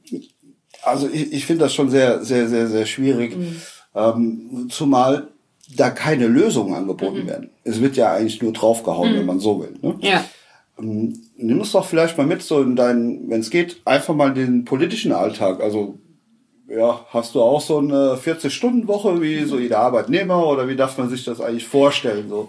also 0.82 1.08
ich, 1.10 1.32
ich 1.32 1.46
finde 1.46 1.64
das 1.64 1.74
schon 1.74 1.90
sehr, 1.90 2.24
sehr, 2.24 2.48
sehr, 2.48 2.68
sehr 2.68 2.86
schwierig. 2.86 3.36
Mhm. 3.36 3.60
Ähm, 3.94 4.68
zumal 4.70 5.28
da 5.76 5.90
keine 5.90 6.26
Lösungen 6.26 6.74
angeboten 6.74 7.22
mhm. 7.22 7.28
werden. 7.28 7.50
Es 7.64 7.80
wird 7.80 7.96
ja 7.96 8.12
eigentlich 8.12 8.42
nur 8.42 8.52
draufgehauen, 8.52 9.12
mhm. 9.12 9.18
wenn 9.18 9.26
man 9.26 9.40
so 9.40 9.60
will. 9.60 9.74
Ne? 9.80 9.96
Ja. 10.00 10.24
Nimm 10.76 11.60
es 11.60 11.72
doch 11.72 11.84
vielleicht 11.84 12.18
mal 12.18 12.26
mit, 12.26 12.42
so 12.42 12.60
in 12.60 12.76
deinen, 12.76 13.30
wenn 13.30 13.40
es 13.40 13.50
geht, 13.50 13.80
einfach 13.84 14.14
mal 14.14 14.34
den 14.34 14.64
politischen 14.64 15.12
Alltag. 15.12 15.60
Also, 15.60 15.98
ja, 16.68 17.06
hast 17.10 17.34
du 17.34 17.42
auch 17.42 17.60
so 17.60 17.78
eine 17.78 18.16
40-Stunden-Woche 18.16 19.22
wie 19.22 19.44
so 19.44 19.58
jeder 19.58 19.78
Arbeitnehmer 19.78 20.46
oder 20.46 20.66
wie 20.66 20.76
darf 20.76 20.98
man 20.98 21.08
sich 21.08 21.24
das 21.24 21.40
eigentlich 21.40 21.66
vorstellen? 21.66 22.28
So? 22.28 22.48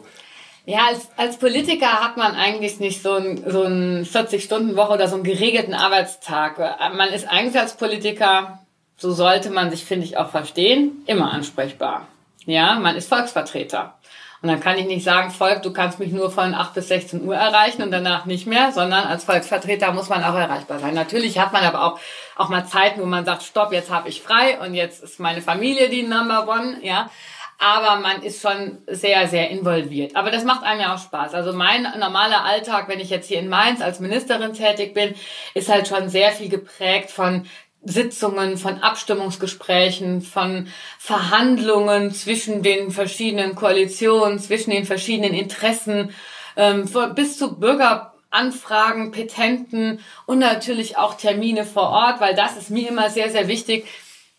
Ja, 0.66 0.88
als, 0.88 1.10
als 1.18 1.38
Politiker 1.38 2.02
hat 2.02 2.18
man 2.18 2.34
eigentlich 2.34 2.80
nicht 2.80 3.04
so 3.04 3.14
ein, 3.14 3.44
so 3.48 3.64
ein 3.64 4.04
40-Stunden-Woche 4.06 4.94
oder 4.94 5.08
so 5.08 5.16
einen 5.16 5.24
geregelten 5.24 5.76
Arbeitstag. 5.76 6.58
Man 6.96 7.10
ist 7.10 7.30
eigentlich 7.30 7.60
als 7.60 7.78
Politiker, 7.78 8.65
so 8.98 9.12
sollte 9.12 9.50
man 9.50 9.72
sich, 9.72 9.86
finde 9.86 10.06
ich, 10.06 10.18
auch 10.18 10.30
verstehen, 10.30 11.04
immer 11.06 11.32
ansprechbar. 11.32 12.08
Ja, 12.46 12.80
man 12.80 12.96
ist 12.96 13.10
Volksvertreter. 13.10 13.96
Und 14.42 14.50
dann 14.50 14.60
kann 14.60 14.78
ich 14.78 14.86
nicht 14.86 15.04
sagen, 15.04 15.32
Volk, 15.32 15.64
du 15.64 15.74
kannst 15.74 16.00
mich 16.00 16.12
nur 16.12 16.30
von 16.30 16.54
8 16.54 16.76
bis 16.76 16.90
16 16.90 17.26
Uhr 17.26 17.36
erreichen 17.36 17.82
und 17.82 17.90
danach 17.90 18.26
nicht 18.26 18.46
mehr, 18.46 18.72
sondern 18.72 19.06
als 19.06 19.24
Volksvertreter 19.24 19.92
muss 19.92 20.10
man 20.10 20.24
auch 20.24 20.36
erreichbar 20.36 20.78
sein. 20.78 20.94
Natürlich 20.94 21.40
hat 21.40 21.52
man 21.52 21.64
aber 21.64 21.84
auch, 21.84 22.00
auch 22.36 22.50
mal 22.50 22.68
Zeiten, 22.68 23.02
wo 23.02 23.06
man 23.06 23.26
sagt, 23.26 23.42
stopp, 23.42 23.72
jetzt 23.74 23.90
habe 23.90 24.08
ich 24.08 24.22
frei 24.22 24.60
und 24.60 24.76
jetzt 24.76 25.04
ist 25.04 25.20
meine 25.20 25.42
Familie 25.42 25.90
die 25.90 26.04
Number 26.04 26.48
One, 26.48 26.78
ja 26.84 27.10
aber 27.58 28.02
man 28.02 28.22
ist 28.22 28.42
schon 28.42 28.80
sehr, 28.88 29.28
sehr 29.28 29.50
involviert. 29.50 30.16
Aber 30.16 30.30
das 30.30 30.44
macht 30.44 30.64
einem 30.64 30.82
ja 30.82 30.94
auch 30.94 31.00
Spaß. 31.00 31.34
Also 31.34 31.54
mein 31.54 31.84
normaler 31.84 32.44
Alltag, 32.44 32.90
wenn 32.90 33.00
ich 33.00 33.10
jetzt 33.10 33.28
hier 33.28 33.40
in 33.40 33.48
Mainz 33.48 33.82
als 33.82 34.00
Ministerin 34.00 34.54
tätig 34.54 34.94
bin, 34.94 35.16
ist 35.54 35.70
halt 35.70 35.88
schon 35.88 36.10
sehr 36.10 36.32
viel 36.32 36.50
geprägt 36.50 37.12
von 37.12 37.48
Sitzungen, 37.86 38.58
von 38.58 38.80
Abstimmungsgesprächen, 38.80 40.22
von 40.22 40.68
Verhandlungen 41.00 42.12
zwischen 42.12 42.64
den 42.64 42.92
verschiedenen 42.92 43.56
Koalitionen, 43.56 44.40
zwischen 44.40 44.72
den 44.72 44.86
verschiedenen 44.86 45.34
Interessen, 45.34 46.14
ähm, 46.58 46.90
bis 47.16 47.38
zu 47.38 47.60
Bürgeranfragen, 47.60 49.12
Petenten 49.12 50.00
und 50.26 50.40
natürlich 50.40 50.98
auch 50.98 51.14
Termine 51.14 51.64
vor 51.64 51.90
Ort, 51.90 52.20
weil 52.20 52.36
das 52.36 52.58
ist 52.58 52.72
mir 52.72 52.90
immer 52.90 53.10
sehr, 53.10 53.30
sehr 53.30 53.48
wichtig. 53.48 53.86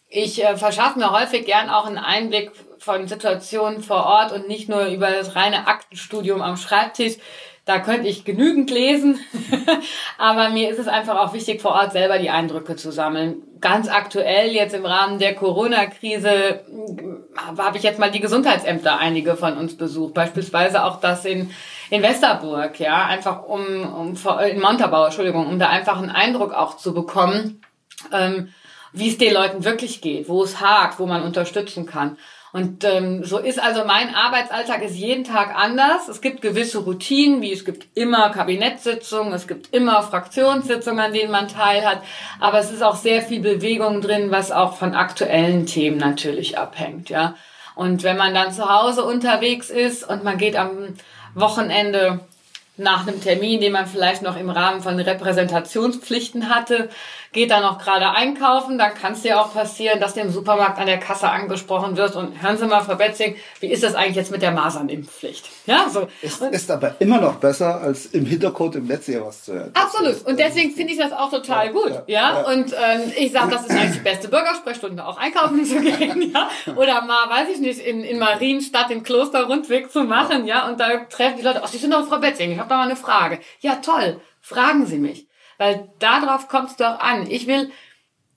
Ich 0.09 0.45
äh, 0.45 0.57
verschaffe 0.57 0.99
mir 0.99 1.11
häufig 1.11 1.47
gern 1.47 1.71
auch 1.71 1.87
einen 1.87 1.99
Einblick 1.99 2.53
von 2.79 3.09
Situationen 3.09 3.83
vor 3.83 4.05
Ort 4.05 4.33
und 4.33 4.49
nicht 4.49 4.69
nur 4.69 4.87
über 4.87 5.11
das 5.11 5.35
reine 5.35 5.67
Aktenstudium 5.67 6.43
am 6.43 6.57
Schreibtisch. 6.57 7.15
Da 7.67 7.81
könnte 7.81 8.09
ich 8.09 8.25
genügend 8.25 8.71
lesen, 8.71 9.19
aber 10.19 10.51
mir 10.51 10.71
ist 10.71 10.79
es 10.79 10.89
einfach 10.89 11.17
auch 11.17 11.35
wichtig, 11.35 11.61
vor 11.61 11.73
Ort 11.73 11.93
selber 11.93 12.19
die 12.19 12.31
Eindrücke 12.31 12.77
zu 12.77 12.93
sammeln. 12.93 13.43
Ganz 13.61 13.89
aktuell 13.89 14.53
jetzt 14.53 14.75
im 14.75 14.87
Rahmen 14.87 15.19
der 15.19 15.35
Corona-Krise 15.35 16.31
äh, 16.31 16.61
habe 17.59 17.77
ich 17.77 17.83
jetzt 17.83 17.99
mal 17.99 18.11
die 18.11 18.21
Gesundheitsämter 18.21 18.99
einige 18.99 19.37
von 19.37 19.59
uns 19.59 19.77
besucht, 19.77 20.15
beispielsweise 20.15 20.85
auch 20.85 21.01
das 21.01 21.25
in 21.25 21.51
in 21.91 22.03
Westerburg, 22.03 22.79
ja, 22.81 23.05
einfach 23.07 23.45
um, 23.45 23.65
um 23.95 24.17
in 24.45 24.61
Montabaur, 24.61 25.07
Entschuldigung, 25.07 25.47
um 25.47 25.59
da 25.59 25.69
einfach 25.69 25.99
einen 25.99 26.11
Eindruck 26.11 26.53
auch 26.53 26.77
zu 26.77 26.95
bekommen, 26.95 27.61
ähm, 28.13 28.53
wie 28.93 29.09
es 29.09 29.19
den 29.19 29.35
Leuten 29.35 29.65
wirklich 29.65 30.01
geht, 30.01 30.29
wo 30.29 30.43
es 30.43 30.61
hakt, 30.61 30.99
wo 30.99 31.07
man 31.07 31.23
unterstützen 31.23 31.87
kann. 31.87 32.17
Und 32.57 32.85
ähm, 32.85 33.23
so 33.23 33.37
ist 33.37 33.63
also 33.63 33.85
mein 33.85 34.15
Arbeitsalltag 34.15 34.81
ist 34.81 34.97
jeden 34.97 35.25
Tag 35.25 35.55
anders. 35.55 36.09
Es 36.09 36.23
gibt 36.23 36.41
gewisse 36.41 36.79
Routinen, 36.79 37.43
wie 37.43 37.53
es 37.53 37.67
gibt 37.67 37.87
immer 37.95 38.31
Kabinettssitzungen, 38.31 39.35
es 39.35 39.47
gibt 39.47 39.75
immer 39.75 40.03
Fraktionssitzungen, 40.03 41.05
an 41.05 41.13
denen 41.13 41.31
man 41.31 41.49
teilhat. 41.49 42.01
Aber 42.41 42.59
es 42.59 42.71
ist 42.71 42.83
auch 42.83 42.97
sehr 42.97 43.21
viel 43.21 43.41
Bewegung 43.41 44.01
drin, 44.01 44.31
was 44.31 44.53
auch 44.53 44.79
von 44.79 44.95
aktuellen 44.95 45.67
Themen 45.67 45.99
natürlich 45.99 46.57
abhängt, 46.57 47.11
ja. 47.11 47.35
Und 47.75 48.05
wenn 48.05 48.17
man 48.17 48.33
dann 48.33 48.51
zu 48.51 48.67
Hause 48.67 49.05
unterwegs 49.05 49.69
ist 49.69 50.09
und 50.09 50.25
man 50.25 50.39
geht 50.39 50.57
am 50.57 50.71
Wochenende 51.35 52.21
nach 52.79 53.07
einem 53.07 53.21
Termin, 53.21 53.61
den 53.61 53.73
man 53.73 53.87
vielleicht 53.87 54.23
noch 54.23 54.39
im 54.39 54.49
Rahmen 54.49 54.81
von 54.81 54.99
Repräsentationspflichten 54.99 56.49
hatte, 56.49 56.89
geht 57.37 57.51
dann 57.51 57.63
noch 57.63 57.79
gerade 57.79 58.11
einkaufen, 58.11 58.79
dann 58.79 58.95
kann 58.95 59.13
es 59.13 59.21
dir 59.21 59.39
auch 59.39 59.53
passieren, 59.53 60.01
dass 60.01 60.15
dem 60.15 60.31
Supermarkt 60.31 60.79
an 60.79 60.87
der 60.87 60.99
Kasse 60.99 61.29
angesprochen 61.29 61.97
wird 61.97 62.17
und 62.17 62.43
hören 62.43 62.57
Sie 62.57 62.67
mal, 62.67 62.81
Frau 62.81 62.97
Betzing, 62.97 63.37
wie 63.61 63.67
ist 63.67 63.83
das 63.83 63.95
eigentlich 63.95 64.17
jetzt 64.17 64.31
mit 64.31 64.41
der 64.41 64.53
Masernimpfpflicht? 64.53 65.47
Ja, 65.67 65.87
so. 65.89 66.09
Es 66.23 66.39
ist 66.41 66.71
aber 66.71 66.97
immer 66.99 67.21
noch 67.21 67.37
besser, 67.37 67.81
als 67.83 68.07
im 68.07 68.25
Hintergrund 68.25 68.75
im 68.75 68.87
Netz 68.87 69.05
hier 69.05 69.25
was 69.25 69.45
zu 69.45 69.53
hören. 69.53 69.71
Absolut. 69.75 70.27
Und 70.27 70.41
deswegen 70.41 70.73
finde 70.73 70.95
ich 70.95 70.99
das 70.99 71.13
auch 71.13 71.31
total 71.31 71.73
gut. 71.73 71.91
Ja. 71.91 72.03
ja? 72.07 72.41
ja. 72.41 72.49
Und 72.49 72.73
ähm, 72.73 73.13
ich 73.19 73.33
sage, 73.33 73.51
das 73.51 73.67
ist 73.67 73.71
eigentlich 73.71 73.93
die 73.93 73.99
beste 73.99 74.29
Bürgersprechstunde, 74.29 75.07
auch 75.07 75.19
einkaufen 75.19 75.63
zu 75.65 75.79
gehen, 75.79 76.33
ja. 76.33 76.49
Oder 76.75 77.03
mal, 77.03 77.29
weiß 77.29 77.49
ich 77.53 77.61
nicht, 77.61 77.81
in, 77.81 78.03
in 78.03 78.19
Marienstadt 78.19 78.89
den 78.89 79.03
Klosterrundweg 79.03 79.93
zu 79.93 80.05
machen, 80.05 80.47
ja. 80.47 80.67
Und 80.67 80.81
da 80.81 80.97
treffen 81.05 81.37
die 81.37 81.45
Leute, 81.45 81.61
ach, 81.63 81.69
Sie 81.69 81.77
sind 81.79 81.93
doch 81.93 82.09
Frau 82.09 82.19
Betzing, 82.19 82.53
ich 82.53 82.59
habe 82.59 82.71
da 82.71 82.79
mal 82.79 82.85
eine 82.85 82.97
Frage. 82.97 83.41
Ja, 83.61 83.75
toll. 83.77 84.21
Fragen 84.41 84.87
Sie 84.87 84.99
mich. 84.99 85.26
Weil 85.59 85.89
darauf 85.99 86.49
kommt 86.49 86.71
es 86.71 86.77
doch 86.77 87.01
an. 87.01 87.31
Ich 87.31 87.47
will, 87.47 87.71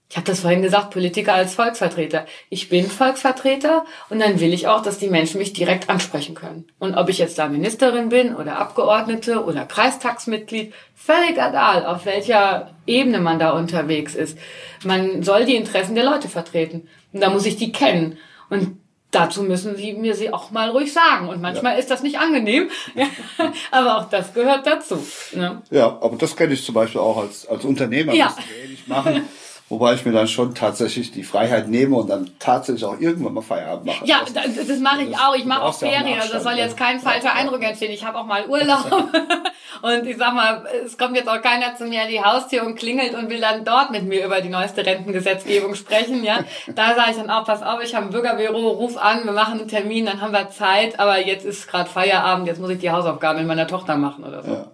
ich 0.10 0.18
habe 0.18 0.26
das 0.26 0.40
vorhin 0.40 0.62
gesagt, 0.62 0.90
Politiker 0.90 1.34
als 1.34 1.54
Volksvertreter. 1.54 2.26
Ich 2.50 2.70
bin 2.70 2.86
Volksvertreter 2.90 3.86
und 4.10 4.20
dann 4.20 4.40
will 4.40 4.54
ich 4.54 4.68
auch, 4.68 4.82
dass 4.82 4.98
die 4.98 5.10
Menschen 5.10 5.38
mich 5.38 5.54
direkt 5.54 5.90
ansprechen 5.90 6.34
können. 6.34 6.66
Und 6.80 6.96
ob 6.96 7.10
ich 7.10 7.20
jetzt 7.20 7.38
da 7.38 7.48
Ministerin 7.48 8.10
bin 8.10 8.36
oder 8.36 8.58
Abgeordnete 8.58 9.44
oder 9.44 9.66
Kreistagsmitglied, 9.66 10.74
völlig 10.96 11.34
egal, 11.34 11.86
auf 11.86 12.06
welcher 12.06 12.72
Ebene 12.88 13.20
man 13.20 13.38
da 13.38 13.52
unterwegs 13.52 14.16
ist. 14.16 14.38
Man 14.84 15.22
soll 15.22 15.46
die 15.46 15.56
Interessen 15.56 15.96
der 15.96 16.06
Leute 16.06 16.28
vertreten. 16.28 16.88
Und 17.14 17.22
da 17.22 17.30
muss 17.30 17.46
ich 17.46 17.58
die 17.58 17.72
kennen. 17.72 18.18
Und 18.50 18.80
dazu 19.12 19.44
müssen 19.44 19.76
sie 19.76 19.94
mir 19.94 20.16
sie 20.16 20.32
auch 20.32 20.52
mal 20.52 20.70
ruhig 20.70 20.94
sagen. 20.94 21.30
Und 21.30 21.42
manchmal 21.42 21.74
ja. 21.74 21.80
ist 21.80 21.90
das 21.90 22.04
nicht 22.04 22.20
angenehm, 22.20 22.70
aber 23.72 23.98
auch 23.98 24.10
das 24.10 24.34
gehört 24.34 24.68
dazu. 24.68 25.04
Ne? 25.34 25.62
Ja, 25.72 25.88
aber 26.02 26.16
das 26.18 26.36
kenne 26.36 26.54
ich 26.54 26.64
zum 26.64 26.76
Beispiel 26.76 27.02
auch 27.02 27.18
als, 27.18 27.48
als 27.48 27.66
Unternehmer, 27.66 28.14
ja. 28.14 28.28
müssen 28.28 28.50
wir 28.50 28.64
ähnlich 28.64 28.88
machen. 28.88 29.28
Wobei 29.70 29.94
ich 29.94 30.04
mir 30.04 30.12
dann 30.12 30.28
schon 30.28 30.56
tatsächlich 30.56 31.12
die 31.12 31.24
Freiheit 31.24 31.68
nehme 31.68 31.96
und 31.96 32.10
dann 32.10 32.32
tatsächlich 32.40 32.84
auch 32.86 33.00
irgendwann 33.00 33.36
mal 33.36 33.42
Feierabend 33.42 33.86
mache. 33.86 34.04
Ja, 34.04 34.22
das, 34.34 34.68
das 34.68 34.80
mache 34.80 35.04
ich 35.04 35.16
auch. 35.16 35.36
Ich 35.36 35.46
mache 35.46 35.62
auch 35.62 35.76
Ferien. 35.76 36.20
Also 36.20 36.34
das 36.34 36.44
soll 36.44 36.54
jetzt 36.54 36.76
kein 36.76 37.00
falscher 37.00 37.36
Eindruck 37.36 37.62
entstehen. 37.62 37.92
Ich 37.92 38.04
habe 38.04 38.18
auch 38.18 38.26
mal 38.26 38.48
Urlaub. 38.48 38.90
und 39.84 40.08
ich 40.08 40.18
sag 40.18 40.34
mal, 40.34 40.66
es 40.84 40.98
kommt 40.98 41.16
jetzt 41.16 41.30
auch 41.30 41.40
keiner 41.44 41.76
zu 41.76 41.86
mir 41.86 42.02
an 42.02 42.10
die 42.10 42.20
Haustür 42.20 42.66
und 42.66 42.78
klingelt 42.78 43.14
und 43.14 43.30
will 43.30 43.40
dann 43.40 43.64
dort 43.64 43.92
mit 43.92 44.06
mir 44.06 44.26
über 44.26 44.42
die 44.42 44.50
neueste 44.50 44.84
Rentengesetzgebung 44.84 45.76
sprechen. 45.76 46.24
Ja, 46.24 46.40
Da 46.74 46.96
sage 46.96 47.12
ich 47.12 47.18
dann 47.18 47.30
auch, 47.30 47.46
pass 47.46 47.62
auf, 47.62 47.80
ich 47.84 47.94
habe 47.94 48.08
ein 48.08 48.12
Bürgerbüro, 48.12 48.70
ruf 48.70 48.98
an, 48.98 49.24
wir 49.24 49.34
machen 49.34 49.60
einen 49.60 49.68
Termin, 49.68 50.08
dann 50.08 50.20
haben 50.20 50.34
wir 50.34 50.50
Zeit. 50.50 51.00
Aber 51.00 51.24
jetzt 51.24 51.46
ist 51.46 51.68
gerade 51.68 51.88
Feierabend, 51.88 52.48
jetzt 52.48 52.60
muss 52.60 52.72
ich 52.72 52.80
die 52.80 52.90
Hausaufgaben 52.90 53.38
mit 53.38 53.48
meiner 53.48 53.68
Tochter 53.68 53.98
machen 53.98 54.24
oder 54.24 54.42
so. 54.42 54.52
Ja. 54.52 54.66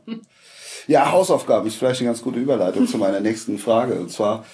ja, 0.87 1.11
Hausaufgaben 1.11 1.67
ist 1.67 1.75
vielleicht 1.75 1.99
eine 1.99 2.11
ganz 2.11 2.21
gute 2.21 2.39
Überleitung 2.39 2.87
zu 2.87 2.97
meiner 2.97 3.19
nächsten 3.19 3.57
Frage. 3.57 3.95
Und 3.95 4.09
zwar, 4.09 4.45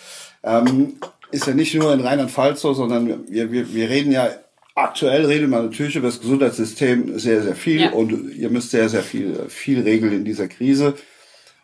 ähm, 0.43 0.93
ist 1.31 1.47
ja 1.47 1.53
nicht 1.53 1.73
nur 1.75 1.93
in 1.93 2.01
Rheinland-Pfalz 2.01 2.61
so, 2.61 2.73
sondern 2.73 3.25
wir, 3.29 3.51
wir, 3.51 3.73
wir 3.73 3.89
reden 3.89 4.11
ja, 4.11 4.29
aktuell 4.75 5.25
redet 5.25 5.49
man 5.49 5.65
natürlich 5.65 5.95
über 5.95 6.07
das 6.07 6.19
Gesundheitssystem 6.19 7.17
sehr, 7.19 7.41
sehr 7.43 7.55
viel 7.55 7.81
ja. 7.81 7.91
und 7.91 8.35
ihr 8.35 8.49
müsst 8.49 8.71
sehr, 8.71 8.89
sehr 8.89 9.03
viel, 9.03 9.45
viel 9.47 9.81
regeln 9.81 10.13
in 10.13 10.25
dieser 10.25 10.47
Krise. 10.47 10.95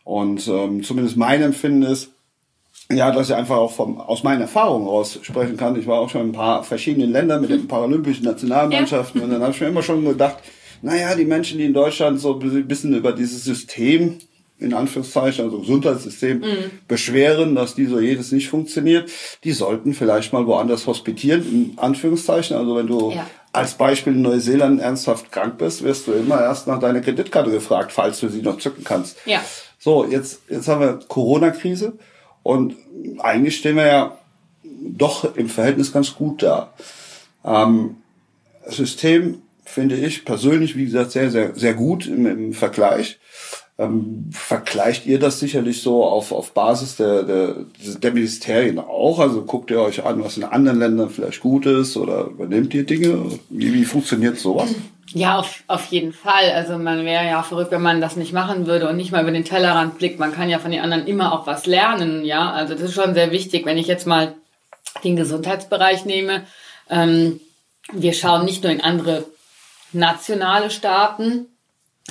Und 0.03 0.47
ähm, 0.47 0.83
zumindest 0.83 1.17
mein 1.17 1.41
Empfinden 1.41 1.83
ist, 1.83 2.11
ja, 2.89 3.11
dass 3.11 3.29
ich 3.29 3.35
einfach 3.35 3.57
auch 3.57 3.73
vom, 3.73 3.99
aus 3.99 4.23
meinen 4.23 4.41
Erfahrungen 4.41 4.87
raus 4.87 5.19
sprechen 5.21 5.57
kann. 5.57 5.77
Ich 5.77 5.87
war 5.87 5.99
auch 5.99 6.09
schon 6.09 6.21
in 6.21 6.27
ein 6.29 6.33
paar 6.33 6.63
verschiedenen 6.63 7.11
Ländern 7.11 7.41
mit 7.41 7.49
den 7.49 7.67
paralympischen 7.67 8.23
Nationalmannschaften 8.23 9.19
ja. 9.19 9.25
und 9.25 9.33
dann 9.33 9.41
habe 9.41 9.51
ich 9.51 9.59
mir 9.59 9.67
immer 9.67 9.83
schon 9.83 10.05
gedacht, 10.05 10.37
naja, 10.81 11.15
die 11.15 11.25
Menschen, 11.25 11.57
die 11.57 11.65
in 11.65 11.73
Deutschland 11.73 12.19
so 12.21 12.39
ein 12.39 12.67
bisschen 12.67 12.95
über 12.95 13.11
dieses 13.11 13.43
System 13.43 14.19
in 14.59 14.73
Anführungszeichen, 14.73 15.45
also 15.45 15.59
Gesundheitssystem, 15.59 16.39
mhm. 16.39 16.71
beschweren, 16.87 17.55
dass 17.55 17.75
dieser 17.75 17.99
jedes 17.99 18.31
nicht 18.31 18.49
funktioniert, 18.49 19.09
die 19.43 19.51
sollten 19.51 19.93
vielleicht 19.93 20.33
mal 20.33 20.47
woanders 20.47 20.87
hospitieren, 20.87 21.41
in 21.43 21.73
Anführungszeichen. 21.77 22.57
Also 22.57 22.75
wenn 22.75 22.87
du 22.87 23.11
ja. 23.11 23.27
als 23.53 23.75
Beispiel 23.75 24.13
in 24.13 24.23
Neuseeland 24.23 24.81
ernsthaft 24.81 25.31
krank 25.31 25.57
bist, 25.57 25.83
wirst 25.83 26.07
du 26.07 26.13
immer 26.13 26.41
erst 26.41 26.67
nach 26.67 26.79
deiner 26.79 27.01
Kreditkarte 27.01 27.51
gefragt, 27.51 27.91
falls 27.91 28.19
du 28.19 28.29
sie 28.29 28.41
noch 28.41 28.57
zücken 28.57 28.83
kannst. 28.83 29.17
Ja. 29.25 29.43
So, 29.77 30.05
jetzt, 30.05 30.41
jetzt 30.49 30.67
haben 30.67 30.81
wir 30.81 30.99
Corona-Krise 31.07 31.93
und 32.41 32.75
eigentlich 33.19 33.57
stehen 33.57 33.75
wir 33.75 33.85
ja 33.85 34.17
doch 34.63 35.35
im 35.35 35.49
Verhältnis 35.49 35.93
ganz 35.93 36.15
gut 36.15 36.41
da. 36.41 36.73
Ähm, 37.45 37.97
System 38.65 39.41
finde 39.65 39.95
ich 39.95 40.25
persönlich, 40.25 40.75
wie 40.75 40.85
gesagt, 40.85 41.11
sehr, 41.11 41.29
sehr, 41.29 41.53
sehr 41.55 41.73
gut 41.73 42.07
im, 42.07 42.25
im 42.25 42.53
Vergleich. 42.53 43.19
Ähm, 43.79 44.29
vergleicht 44.31 45.05
ihr 45.05 45.19
das 45.19 45.39
sicherlich 45.39 45.83
so 45.83 46.03
auf, 46.03 46.31
auf 46.31 46.53
Basis 46.53 46.95
der, 46.95 47.21
der, 47.21 47.55
der 48.01 48.11
Ministerien 48.11 48.79
auch? 48.79 49.19
Also 49.19 49.43
guckt 49.43 49.69
ihr 49.69 49.79
euch 49.79 50.03
an, 50.03 50.23
was 50.23 50.37
in 50.37 50.43
anderen 50.43 50.79
Ländern 50.79 51.11
vielleicht 51.11 51.41
gut 51.41 51.67
ist 51.67 51.95
oder 51.95 52.25
übernehmt 52.25 52.73
ihr 52.73 52.85
Dinge? 52.85 53.39
Wie, 53.49 53.73
wie 53.73 53.85
funktioniert 53.85 54.39
sowas? 54.39 54.73
Ja, 55.13 55.37
auf, 55.37 55.63
auf 55.67 55.85
jeden 55.85 56.11
Fall. 56.11 56.51
Also 56.55 56.77
man 56.77 57.05
wäre 57.05 57.25
ja 57.25 57.43
verrückt, 57.43 57.71
wenn 57.71 57.81
man 57.81 58.01
das 58.01 58.15
nicht 58.15 58.33
machen 58.33 58.65
würde 58.65 58.89
und 58.89 58.97
nicht 58.97 59.11
mal 59.11 59.21
über 59.21 59.31
den 59.31 59.45
Tellerrand 59.45 59.99
blickt. 59.99 60.19
Man 60.19 60.33
kann 60.33 60.49
ja 60.49 60.59
von 60.59 60.71
den 60.71 60.81
anderen 60.81 61.05
immer 61.05 61.31
auch 61.31 61.45
was 61.45 61.65
lernen, 61.65 62.25
ja. 62.25 62.51
Also 62.51 62.73
das 62.73 62.83
ist 62.83 62.95
schon 62.95 63.13
sehr 63.13 63.31
wichtig, 63.31 63.65
wenn 63.65 63.77
ich 63.77 63.87
jetzt 63.87 64.07
mal 64.07 64.33
den 65.03 65.15
Gesundheitsbereich 65.15 66.05
nehme. 66.05 66.43
Ähm, 66.89 67.39
wir 67.93 68.13
schauen 68.13 68.43
nicht 68.43 68.63
nur 68.63 68.71
in 68.71 68.81
andere 68.81 69.25
nationale 69.93 70.69
Staaten, 70.69 71.45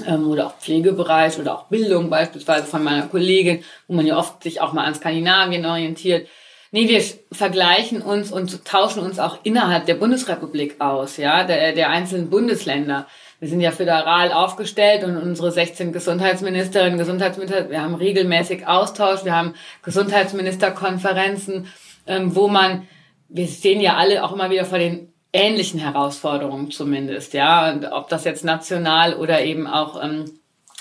ähm, 0.05 0.29
oder 0.29 0.47
auch 0.47 0.59
Pflegebereich 0.59 1.39
oder 1.39 1.55
auch 1.55 1.65
Bildung 1.65 2.11
beispielsweise 2.11 2.67
von 2.67 2.83
meiner 2.83 3.07
Kollegin, 3.07 3.65
wo 3.89 3.95
man 3.95 4.07
ja 4.07 4.19
oft 4.19 4.43
sich 4.43 4.61
auch 4.61 4.73
mal 4.73 4.85
an 4.85 4.95
Skandinavien 4.95 5.65
orientiert. 5.65 6.29
Nee, 6.73 6.89
wir 6.89 7.03
vergleichen 7.33 8.03
uns 8.03 8.33
und 8.33 8.65
tauschen 8.65 9.03
uns 9.03 9.19
auch 9.19 9.39
innerhalb 9.45 9.87
der 9.87 9.95
Bundesrepublik 9.95 10.81
aus, 10.81 11.17
ja, 11.17 11.45
der, 11.45 11.73
der 11.73 11.91
einzelnen 11.91 12.29
Bundesländer. 12.29 13.07
Wir 13.39 13.49
sind 13.49 13.61
ja 13.61 13.71
föderal 13.71 14.33
aufgestellt 14.33 15.05
und 15.05 15.17
unsere 15.17 15.53
16 15.53 15.93
Gesundheitsministerinnen, 15.93 16.99
Gesundheitsminister, 16.99 17.71
wir 17.71 17.83
haben 17.83 17.95
regelmäßig 17.95 18.67
Austausch, 18.67 19.25
wir 19.25 19.35
haben 19.35 19.55
Gesundheitsministerkonferenzen, 19.83 21.67
ähm, 22.07 22.35
wo 22.35 22.49
man, 22.49 22.89
wir 23.29 23.47
stehen 23.47 23.81
ja 23.81 23.97
alle 23.97 24.25
auch 24.25 24.33
immer 24.33 24.51
wieder 24.51 24.65
vor 24.65 24.79
den 24.79 25.13
ähnlichen 25.37 25.79
Herausforderungen 25.79 26.71
zumindest, 26.71 27.33
ja, 27.35 27.71
und 27.71 27.85
ob 27.87 28.09
das 28.09 28.25
jetzt 28.25 28.45
national 28.45 29.15
oder 29.15 29.45
eben 29.45 29.67
auch 29.67 30.03
ähm, 30.03 30.25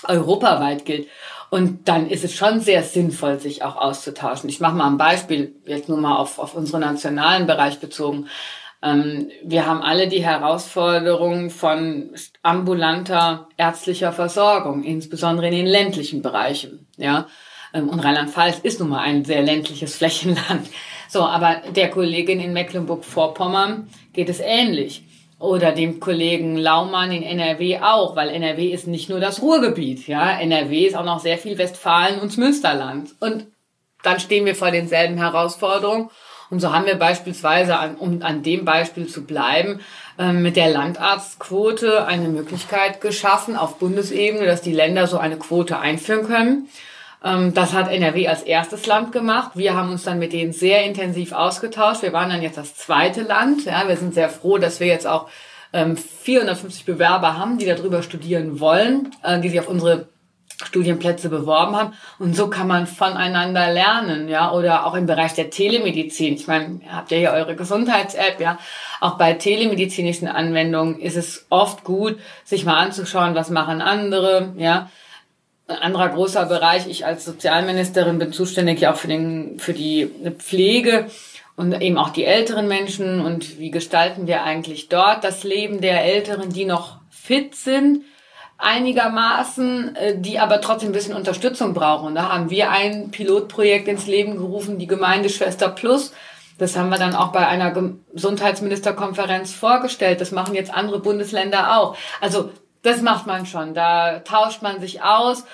europaweit 0.04 0.84
gilt. 0.84 1.08
Und 1.48 1.88
dann 1.88 2.08
ist 2.08 2.24
es 2.24 2.34
schon 2.34 2.60
sehr 2.60 2.82
sinnvoll, 2.82 3.38
sich 3.38 3.62
auch 3.62 3.76
auszutauschen. 3.76 4.48
Ich 4.50 4.60
mache 4.60 4.74
mal 4.74 4.88
ein 4.88 4.98
Beispiel, 4.98 5.54
jetzt 5.64 5.88
nur 5.88 5.98
mal 5.98 6.16
auf, 6.16 6.38
auf 6.38 6.54
unseren 6.54 6.80
nationalen 6.80 7.46
Bereich 7.46 7.78
bezogen. 7.78 8.26
Ähm, 8.82 9.30
wir 9.44 9.66
haben 9.66 9.82
alle 9.82 10.08
die 10.08 10.24
Herausforderung 10.24 11.50
von 11.50 12.10
ambulanter 12.42 13.48
ärztlicher 13.56 14.12
Versorgung, 14.12 14.82
insbesondere 14.82 15.46
in 15.46 15.54
den 15.54 15.66
ländlichen 15.66 16.20
Bereichen. 16.20 16.86
Ja, 16.96 17.26
ähm, 17.72 17.88
und 17.88 18.00
Rheinland-Pfalz 18.00 18.58
ist 18.60 18.80
nun 18.80 18.90
mal 18.90 19.00
ein 19.00 19.24
sehr 19.24 19.42
ländliches 19.42 19.96
Flächenland. 19.96 20.68
So, 21.08 21.22
aber 21.22 21.62
der 21.74 21.90
Kollegin 21.90 22.40
in 22.40 22.52
Mecklenburg-Vorpommern 22.52 23.88
geht 24.12 24.28
es 24.28 24.40
ähnlich. 24.40 25.02
Oder 25.38 25.72
dem 25.72 26.00
Kollegen 26.00 26.56
Laumann 26.56 27.12
in 27.12 27.22
NRW 27.22 27.80
auch, 27.80 28.16
weil 28.16 28.30
NRW 28.30 28.68
ist 28.68 28.86
nicht 28.86 29.10
nur 29.10 29.20
das 29.20 29.42
Ruhrgebiet, 29.42 30.08
ja. 30.08 30.30
NRW 30.40 30.86
ist 30.86 30.96
auch 30.96 31.04
noch 31.04 31.20
sehr 31.20 31.36
viel 31.36 31.58
Westfalen 31.58 32.20
und 32.20 32.38
Münsterland. 32.38 33.10
Und 33.20 33.46
dann 34.02 34.18
stehen 34.18 34.46
wir 34.46 34.54
vor 34.54 34.70
denselben 34.70 35.18
Herausforderungen. 35.18 36.10
Und 36.48 36.60
so 36.60 36.72
haben 36.72 36.86
wir 36.86 36.94
beispielsweise, 36.94 37.76
um 37.98 38.22
an 38.22 38.42
dem 38.42 38.64
Beispiel 38.64 39.08
zu 39.08 39.24
bleiben, 39.24 39.80
ähm, 40.18 40.42
mit 40.42 40.56
der 40.56 40.70
Landarztquote 40.70 42.06
eine 42.06 42.28
Möglichkeit 42.28 43.00
geschaffen 43.00 43.56
auf 43.56 43.78
Bundesebene, 43.78 44.46
dass 44.46 44.62
die 44.62 44.72
Länder 44.72 45.06
so 45.06 45.18
eine 45.18 45.36
Quote 45.38 45.78
einführen 45.78 46.26
können. 46.26 46.68
Ähm, 47.24 47.54
das 47.54 47.72
hat 47.72 47.90
NRW 47.90 48.28
als 48.28 48.42
erstes 48.42 48.86
Land 48.86 49.12
gemacht. 49.12 49.52
Wir 49.54 49.74
haben 49.74 49.90
uns 49.90 50.04
dann 50.04 50.18
mit 50.18 50.32
denen 50.32 50.52
sehr 50.52 50.84
intensiv 50.84 51.32
ausgetauscht. 51.32 52.02
Wir 52.02 52.12
waren 52.12 52.30
dann 52.30 52.42
jetzt 52.42 52.58
das 52.58 52.74
zweite 52.76 53.22
Land. 53.22 53.64
Ja, 53.64 53.88
wir 53.88 53.96
sind 53.96 54.14
sehr 54.14 54.28
froh, 54.28 54.58
dass 54.58 54.80
wir 54.80 54.86
jetzt 54.86 55.06
auch 55.06 55.28
450 55.72 56.88
ähm, 56.88 56.94
Bewerber 56.94 57.38
haben, 57.38 57.58
die 57.58 57.66
darüber 57.66 58.02
studieren 58.02 58.60
wollen, 58.60 59.12
äh, 59.22 59.40
die 59.40 59.48
sich 59.48 59.60
auf 59.60 59.68
unsere 59.68 60.08
Studienplätze 60.64 61.28
beworben 61.28 61.76
haben. 61.76 61.92
Und 62.18 62.34
so 62.34 62.48
kann 62.48 62.66
man 62.66 62.86
voneinander 62.86 63.70
lernen, 63.72 64.28
ja, 64.28 64.52
oder 64.52 64.86
auch 64.86 64.94
im 64.94 65.06
Bereich 65.06 65.34
der 65.34 65.50
Telemedizin. 65.50 66.34
Ich 66.34 66.46
meine, 66.46 66.80
ihr 66.82 66.96
habt 66.96 67.10
ja 67.10 67.18
hier 67.18 67.32
eure 67.32 67.56
Gesundheits-App, 67.56 68.40
ja. 68.40 68.58
Auch 69.00 69.18
bei 69.18 69.34
telemedizinischen 69.34 70.28
Anwendungen 70.28 70.98
ist 70.98 71.16
es 71.16 71.46
oft 71.50 71.84
gut, 71.84 72.18
sich 72.44 72.64
mal 72.64 72.78
anzuschauen, 72.78 73.34
was 73.34 73.50
machen 73.50 73.82
andere, 73.82 74.54
ja. 74.56 74.88
Ein 75.68 75.78
anderer 75.78 76.10
großer 76.10 76.46
Bereich, 76.46 76.86
ich 76.86 77.06
als 77.06 77.24
Sozialministerin 77.24 78.18
bin 78.18 78.32
zuständig 78.32 78.80
ja 78.80 78.92
auch 78.92 78.96
für, 78.96 79.08
den, 79.08 79.58
für 79.58 79.72
die 79.72 80.08
Pflege 80.38 81.06
und 81.56 81.72
eben 81.80 81.98
auch 81.98 82.10
die 82.10 82.24
älteren 82.24 82.68
Menschen 82.68 83.20
und 83.20 83.58
wie 83.58 83.70
gestalten 83.70 84.26
wir 84.26 84.44
eigentlich 84.44 84.88
dort 84.88 85.24
das 85.24 85.42
Leben 85.42 85.80
der 85.80 86.04
Älteren, 86.04 86.50
die 86.50 86.66
noch 86.66 86.98
fit 87.10 87.56
sind, 87.56 88.04
einigermaßen, 88.58 89.96
äh, 89.96 90.18
die 90.18 90.38
aber 90.38 90.60
trotzdem 90.60 90.90
ein 90.90 90.92
bisschen 90.92 91.16
Unterstützung 91.16 91.74
brauchen. 91.74 92.08
Und 92.08 92.14
da 92.14 92.32
haben 92.32 92.50
wir 92.50 92.70
ein 92.70 93.10
Pilotprojekt 93.10 93.88
ins 93.88 94.06
Leben 94.06 94.36
gerufen, 94.36 94.78
die 94.78 94.86
Gemeindeschwester 94.86 95.68
Plus. 95.68 96.12
Das 96.58 96.76
haben 96.76 96.88
wir 96.88 96.98
dann 96.98 97.14
auch 97.14 97.32
bei 97.32 97.46
einer 97.46 97.70
Gesundheitsministerkonferenz 98.14 99.52
vorgestellt. 99.52 100.20
Das 100.20 100.30
machen 100.30 100.54
jetzt 100.54 100.72
andere 100.72 101.00
Bundesländer 101.00 101.76
auch. 101.76 101.96
Also 102.20 102.50
das 102.86 103.02
macht 103.02 103.26
man 103.26 103.46
schon. 103.46 103.74
Da 103.74 104.20
tauscht 104.20 104.62
man 104.62 104.80
sich 104.80 105.02
aus. 105.02 105.44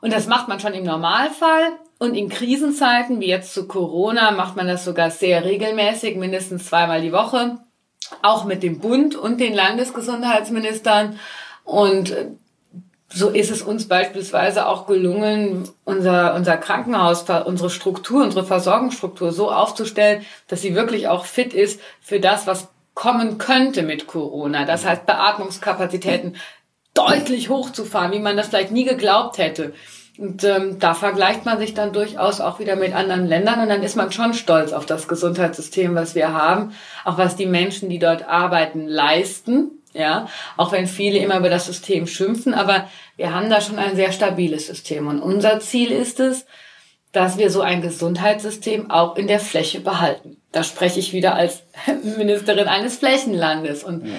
Und 0.00 0.12
das 0.12 0.26
macht 0.26 0.48
man 0.48 0.60
schon 0.60 0.72
im 0.72 0.84
Normalfall. 0.84 1.72
Und 1.98 2.14
in 2.14 2.28
Krisenzeiten, 2.28 3.20
wie 3.20 3.28
jetzt 3.28 3.52
zu 3.52 3.68
Corona, 3.68 4.30
macht 4.30 4.56
man 4.56 4.66
das 4.66 4.84
sogar 4.84 5.10
sehr 5.10 5.44
regelmäßig, 5.44 6.16
mindestens 6.16 6.66
zweimal 6.66 7.02
die 7.02 7.12
Woche. 7.12 7.58
Auch 8.22 8.44
mit 8.44 8.62
dem 8.62 8.80
Bund 8.80 9.14
und 9.14 9.38
den 9.38 9.54
Landesgesundheitsministern. 9.54 11.18
Und 11.64 12.14
so 13.12 13.28
ist 13.28 13.50
es 13.50 13.60
uns 13.62 13.88
beispielsweise 13.88 14.66
auch 14.66 14.86
gelungen, 14.86 15.68
unser, 15.84 16.34
unser 16.34 16.56
Krankenhaus, 16.56 17.24
unsere 17.44 17.68
Struktur, 17.68 18.22
unsere 18.22 18.44
Versorgungsstruktur 18.44 19.32
so 19.32 19.50
aufzustellen, 19.50 20.24
dass 20.46 20.62
sie 20.62 20.74
wirklich 20.74 21.08
auch 21.08 21.24
fit 21.24 21.52
ist 21.52 21.80
für 22.00 22.20
das, 22.20 22.46
was 22.46 22.68
kommen 22.94 23.38
könnte 23.38 23.82
mit 23.82 24.06
Corona. 24.06 24.64
Das 24.64 24.84
heißt, 24.84 25.06
Beatmungskapazitäten 25.06 26.36
deutlich 27.06 27.48
hochzufahren, 27.48 28.12
wie 28.12 28.18
man 28.18 28.36
das 28.36 28.48
vielleicht 28.48 28.70
nie 28.70 28.84
geglaubt 28.84 29.38
hätte. 29.38 29.72
Und 30.18 30.44
ähm, 30.44 30.78
da 30.78 30.92
vergleicht 30.92 31.46
man 31.46 31.58
sich 31.58 31.72
dann 31.72 31.94
durchaus 31.94 32.42
auch 32.42 32.58
wieder 32.58 32.76
mit 32.76 32.94
anderen 32.94 33.26
Ländern 33.26 33.60
und 33.60 33.70
dann 33.70 33.82
ist 33.82 33.96
man 33.96 34.12
schon 34.12 34.34
stolz 34.34 34.72
auf 34.72 34.84
das 34.84 35.08
Gesundheitssystem, 35.08 35.94
was 35.94 36.14
wir 36.14 36.34
haben, 36.34 36.74
auch 37.06 37.16
was 37.16 37.36
die 37.36 37.46
Menschen, 37.46 37.88
die 37.88 37.98
dort 37.98 38.28
arbeiten, 38.28 38.86
leisten. 38.86 39.70
Ja, 39.92 40.28
auch 40.56 40.70
wenn 40.70 40.86
viele 40.86 41.18
immer 41.18 41.38
über 41.38 41.48
das 41.48 41.66
System 41.66 42.06
schimpfen, 42.06 42.54
aber 42.54 42.88
wir 43.16 43.34
haben 43.34 43.50
da 43.50 43.60
schon 43.60 43.78
ein 43.78 43.96
sehr 43.96 44.12
stabiles 44.12 44.68
System. 44.68 45.08
Und 45.08 45.20
unser 45.20 45.58
Ziel 45.58 45.90
ist 45.90 46.20
es, 46.20 46.46
dass 47.10 47.38
wir 47.38 47.50
so 47.50 47.60
ein 47.60 47.82
Gesundheitssystem 47.82 48.88
auch 48.88 49.16
in 49.16 49.26
der 49.26 49.40
Fläche 49.40 49.80
behalten. 49.80 50.36
Da 50.52 50.62
spreche 50.62 51.00
ich 51.00 51.12
wieder 51.12 51.34
als 51.34 51.62
Ministerin 52.18 52.68
eines 52.68 52.98
Flächenlandes. 52.98 53.82
Und 53.82 54.06
ja 54.06 54.12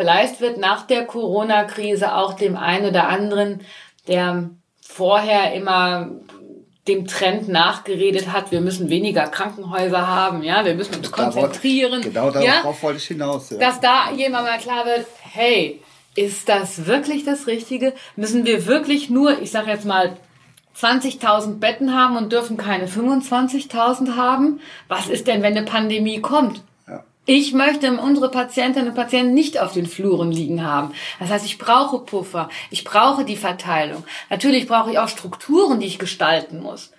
Vielleicht 0.00 0.40
wird 0.40 0.56
nach 0.56 0.86
der 0.86 1.04
Corona-Krise 1.04 2.14
auch 2.14 2.32
dem 2.32 2.56
einen 2.56 2.86
oder 2.86 3.08
anderen, 3.08 3.60
der 4.08 4.48
vorher 4.80 5.52
immer 5.52 6.08
dem 6.88 7.06
Trend 7.06 7.50
nachgeredet 7.50 8.32
hat, 8.32 8.50
wir 8.50 8.62
müssen 8.62 8.88
weniger 8.88 9.26
Krankenhäuser 9.26 10.06
haben, 10.06 10.42
ja, 10.42 10.64
wir 10.64 10.74
müssen 10.74 10.94
uns 10.94 11.12
konzentrieren. 11.12 12.00
Genau 12.00 12.30
darauf 12.30 12.46
ja, 12.46 12.82
wollte 12.82 12.96
ich 12.96 13.08
hinaus. 13.08 13.50
Ja. 13.50 13.58
Dass 13.58 13.80
da 13.80 14.10
jemand 14.16 14.46
mal 14.46 14.56
klar 14.56 14.86
wird, 14.86 15.04
hey, 15.20 15.82
ist 16.14 16.48
das 16.48 16.86
wirklich 16.86 17.26
das 17.26 17.46
Richtige? 17.46 17.92
Müssen 18.16 18.46
wir 18.46 18.64
wirklich 18.64 19.10
nur, 19.10 19.42
ich 19.42 19.50
sage 19.50 19.70
jetzt 19.70 19.84
mal, 19.84 20.16
20.000 20.78 21.58
Betten 21.58 21.94
haben 21.94 22.16
und 22.16 22.32
dürfen 22.32 22.56
keine 22.56 22.86
25.000 22.86 24.16
haben? 24.16 24.60
Was 24.88 25.08
ist 25.08 25.26
denn, 25.26 25.42
wenn 25.42 25.58
eine 25.58 25.66
Pandemie 25.66 26.22
kommt? 26.22 26.62
Ich 27.32 27.52
möchte 27.52 27.92
unsere 27.92 28.28
Patientinnen 28.28 28.88
und 28.88 28.96
Patienten 28.96 29.34
nicht 29.34 29.60
auf 29.60 29.72
den 29.72 29.86
Fluren 29.86 30.32
liegen 30.32 30.64
haben. 30.64 30.94
Das 31.20 31.30
heißt, 31.30 31.46
ich 31.46 31.58
brauche 31.58 32.00
Puffer, 32.00 32.48
ich 32.72 32.82
brauche 32.82 33.24
die 33.24 33.36
Verteilung. 33.36 34.02
Natürlich 34.30 34.66
brauche 34.66 34.90
ich 34.90 34.98
auch 34.98 35.06
Strukturen, 35.06 35.78
die 35.78 35.86
ich 35.86 36.00
gestalten 36.00 36.58
muss. 36.58 36.90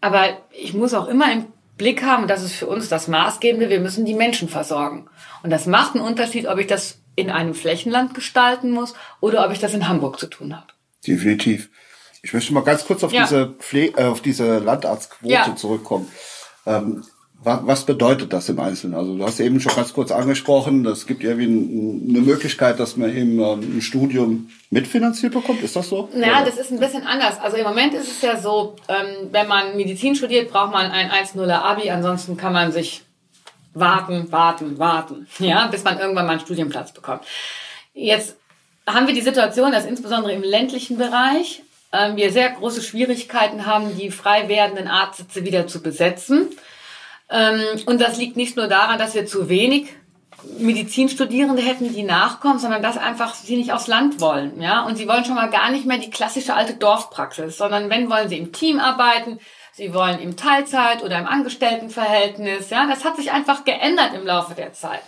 Aber 0.00 0.24
ich 0.52 0.72
muss 0.72 0.94
auch 0.94 1.06
immer 1.06 1.30
im 1.30 1.44
Blick 1.76 2.02
haben, 2.02 2.28
das 2.28 2.42
ist 2.42 2.54
für 2.54 2.66
uns 2.66 2.88
das 2.88 3.08
Maßgebende, 3.08 3.68
wir 3.68 3.80
müssen 3.80 4.06
die 4.06 4.14
Menschen 4.14 4.48
versorgen. 4.48 5.10
Und 5.42 5.50
das 5.50 5.66
macht 5.66 5.94
einen 5.94 6.04
Unterschied, 6.06 6.46
ob 6.46 6.58
ich 6.58 6.66
das 6.66 7.02
in 7.14 7.30
einem 7.30 7.52
Flächenland 7.52 8.14
gestalten 8.14 8.70
muss 8.70 8.94
oder 9.20 9.44
ob 9.44 9.52
ich 9.52 9.58
das 9.58 9.74
in 9.74 9.86
Hamburg 9.86 10.18
zu 10.18 10.28
tun 10.28 10.56
habe. 10.56 10.68
Definitiv. 11.06 11.68
Ich 12.22 12.32
möchte 12.32 12.54
mal 12.54 12.64
ganz 12.64 12.86
kurz 12.86 13.04
auf 13.04 13.12
ja. 13.12 13.24
diese 13.24 13.48
Pfle 13.58 13.88
äh, 13.98 14.04
auf 14.04 14.22
diese 14.22 14.60
Landarztquote 14.60 15.30
ja. 15.30 15.54
zurückkommen. 15.54 16.10
Ähm, 16.64 17.04
was 17.40 17.86
bedeutet 17.86 18.32
das 18.32 18.48
im 18.48 18.58
Einzelnen? 18.58 18.94
Also 18.94 19.16
du 19.16 19.24
hast 19.24 19.38
eben 19.38 19.60
schon 19.60 19.74
ganz 19.74 19.92
kurz 19.92 20.10
angesprochen, 20.10 20.84
es 20.86 21.06
gibt 21.06 21.22
irgendwie 21.22 21.44
eine 21.44 22.20
Möglichkeit, 22.20 22.80
dass 22.80 22.96
man 22.96 23.16
eben 23.16 23.38
ähm, 23.38 23.76
ein 23.76 23.80
Studium 23.80 24.50
mitfinanziert 24.70 25.34
bekommt. 25.34 25.62
Ist 25.62 25.76
das 25.76 25.88
so? 25.88 26.08
Naja, 26.14 26.44
das 26.44 26.58
ist 26.58 26.72
ein 26.72 26.80
bisschen 26.80 27.06
anders. 27.06 27.38
Also 27.40 27.56
im 27.56 27.64
Moment 27.64 27.94
ist 27.94 28.10
es 28.10 28.22
ja 28.22 28.36
so, 28.36 28.74
ähm, 28.88 29.28
wenn 29.30 29.46
man 29.46 29.76
Medizin 29.76 30.16
studiert, 30.16 30.50
braucht 30.50 30.72
man 30.72 30.90
ein 30.90 31.10
1-0er 31.10 31.62
Abi, 31.62 31.90
ansonsten 31.90 32.36
kann 32.36 32.52
man 32.52 32.72
sich 32.72 33.02
warten, 33.72 34.32
warten, 34.32 34.78
warten, 34.78 35.28
ja, 35.38 35.68
bis 35.68 35.84
man 35.84 35.98
irgendwann 35.98 36.26
mal 36.26 36.32
einen 36.32 36.40
Studienplatz 36.40 36.92
bekommt. 36.92 37.22
Jetzt 37.94 38.36
haben 38.84 39.06
wir 39.06 39.14
die 39.14 39.20
Situation, 39.20 39.70
dass 39.70 39.84
insbesondere 39.84 40.32
im 40.32 40.42
ländlichen 40.42 40.98
Bereich 40.98 41.62
ähm, 41.92 42.16
wir 42.16 42.32
sehr 42.32 42.50
große 42.50 42.82
Schwierigkeiten 42.82 43.64
haben, 43.64 43.96
die 43.96 44.10
frei 44.10 44.48
werdenden 44.48 44.88
Arztsitze 44.88 45.44
wieder 45.44 45.68
zu 45.68 45.82
besetzen. 45.82 46.48
Ähm, 47.30 47.60
und 47.86 48.00
das 48.00 48.16
liegt 48.16 48.36
nicht 48.36 48.56
nur 48.56 48.68
daran, 48.68 48.98
dass 48.98 49.14
wir 49.14 49.26
zu 49.26 49.48
wenig 49.48 49.88
Medizinstudierende 50.58 51.62
hätten, 51.62 51.92
die 51.92 52.04
nachkommen, 52.04 52.58
sondern 52.58 52.82
dass 52.82 52.96
einfach 52.96 53.34
sie 53.34 53.56
nicht 53.56 53.72
aufs 53.72 53.88
Land 53.88 54.20
wollen, 54.20 54.60
ja. 54.60 54.82
Und 54.82 54.96
sie 54.96 55.08
wollen 55.08 55.24
schon 55.24 55.34
mal 55.34 55.50
gar 55.50 55.70
nicht 55.70 55.84
mehr 55.84 55.98
die 55.98 56.10
klassische 56.10 56.54
alte 56.54 56.74
Dorfpraxis, 56.74 57.58
sondern 57.58 57.90
wenn 57.90 58.08
wollen 58.08 58.28
sie 58.28 58.38
im 58.38 58.52
Team 58.52 58.78
arbeiten, 58.78 59.40
sie 59.72 59.92
wollen 59.92 60.20
im 60.20 60.36
Teilzeit 60.36 61.02
oder 61.02 61.18
im 61.18 61.26
Angestelltenverhältnis, 61.26 62.70
ja. 62.70 62.86
Das 62.86 63.04
hat 63.04 63.16
sich 63.16 63.32
einfach 63.32 63.64
geändert 63.64 64.12
im 64.14 64.26
Laufe 64.26 64.54
der 64.54 64.72
Zeit. 64.72 65.02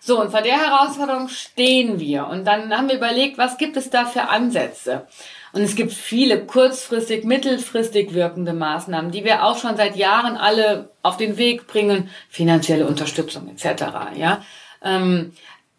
So, 0.00 0.18
und 0.18 0.30
vor 0.30 0.40
der 0.40 0.56
Herausforderung 0.56 1.28
stehen 1.28 2.00
wir. 2.00 2.26
Und 2.28 2.46
dann 2.46 2.74
haben 2.74 2.88
wir 2.88 2.96
überlegt, 2.96 3.36
was 3.36 3.58
gibt 3.58 3.76
es 3.76 3.90
da 3.90 4.06
für 4.06 4.30
Ansätze? 4.30 5.06
Und 5.52 5.62
es 5.62 5.74
gibt 5.74 5.92
viele 5.92 6.44
kurzfristig, 6.44 7.24
mittelfristig 7.24 8.12
wirkende 8.14 8.52
Maßnahmen, 8.52 9.10
die 9.10 9.24
wir 9.24 9.44
auch 9.44 9.58
schon 9.58 9.76
seit 9.76 9.96
Jahren 9.96 10.36
alle 10.36 10.90
auf 11.02 11.16
den 11.16 11.36
Weg 11.36 11.66
bringen, 11.66 12.10
finanzielle 12.28 12.86
Unterstützung 12.86 13.48
etc. 13.48 13.84
Ja, 14.16 14.42
ähm, 14.82 15.32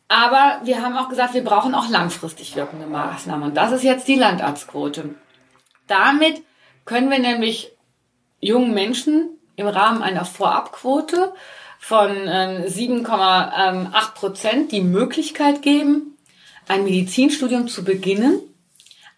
aber 0.07 0.61
wir 0.63 0.81
haben 0.81 0.97
auch 0.97 1.07
gesagt, 1.07 1.35
wir 1.35 1.43
brauchen 1.43 1.75
auch 1.75 1.87
langfristig 1.87 2.55
wirkende 2.55 2.87
Maßnahmen. 2.87 3.49
Und 3.49 3.57
das 3.57 3.71
ist 3.71 3.83
jetzt 3.83 4.07
die 4.07 4.15
Landarztquote. 4.15 5.15
Damit 5.87 6.41
können 6.85 7.11
wir 7.11 7.19
nämlich 7.19 7.71
jungen 8.39 8.73
Menschen 8.73 9.37
im 9.55 9.67
Rahmen 9.67 10.01
einer 10.01 10.25
Vorabquote 10.25 11.31
von 11.79 12.09
äh, 12.09 12.65
7,8 12.67 14.13
Prozent 14.15 14.71
die 14.71 14.81
Möglichkeit 14.81 15.61
geben, 15.61 16.17
ein 16.67 16.83
Medizinstudium 16.83 17.67
zu 17.67 17.83
beginnen 17.83 18.41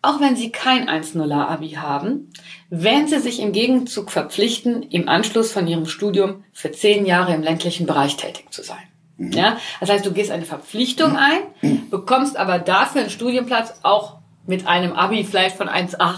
auch 0.01 0.19
wenn 0.19 0.35
Sie 0.35 0.51
kein 0.51 0.89
1.0er 0.89 1.47
Abi 1.47 1.71
haben, 1.71 2.31
wenn 2.69 3.07
Sie 3.07 3.19
sich 3.19 3.39
im 3.39 3.51
Gegenzug 3.51 4.11
verpflichten, 4.11 4.83
im 4.83 5.07
Anschluss 5.07 5.51
von 5.51 5.67
Ihrem 5.67 5.85
Studium 5.85 6.43
für 6.53 6.71
zehn 6.71 7.05
Jahre 7.05 7.33
im 7.33 7.43
ländlichen 7.43 7.85
Bereich 7.85 8.17
tätig 8.17 8.51
zu 8.51 8.63
sein. 8.63 8.83
Mhm. 9.17 9.31
Ja, 9.33 9.57
das 9.79 9.89
heißt, 9.89 10.05
du 10.05 10.11
gehst 10.11 10.31
eine 10.31 10.45
Verpflichtung 10.45 11.17
ein, 11.17 11.89
bekommst 11.89 12.37
aber 12.37 12.59
dafür 12.59 13.01
einen 13.01 13.09
Studienplatz 13.09 13.79
auch 13.83 14.17
mit 14.47 14.67
einem 14.67 14.93
Abi 14.93 15.23
vielleicht 15.23 15.57
von 15.57 15.69
1,8 15.69 16.17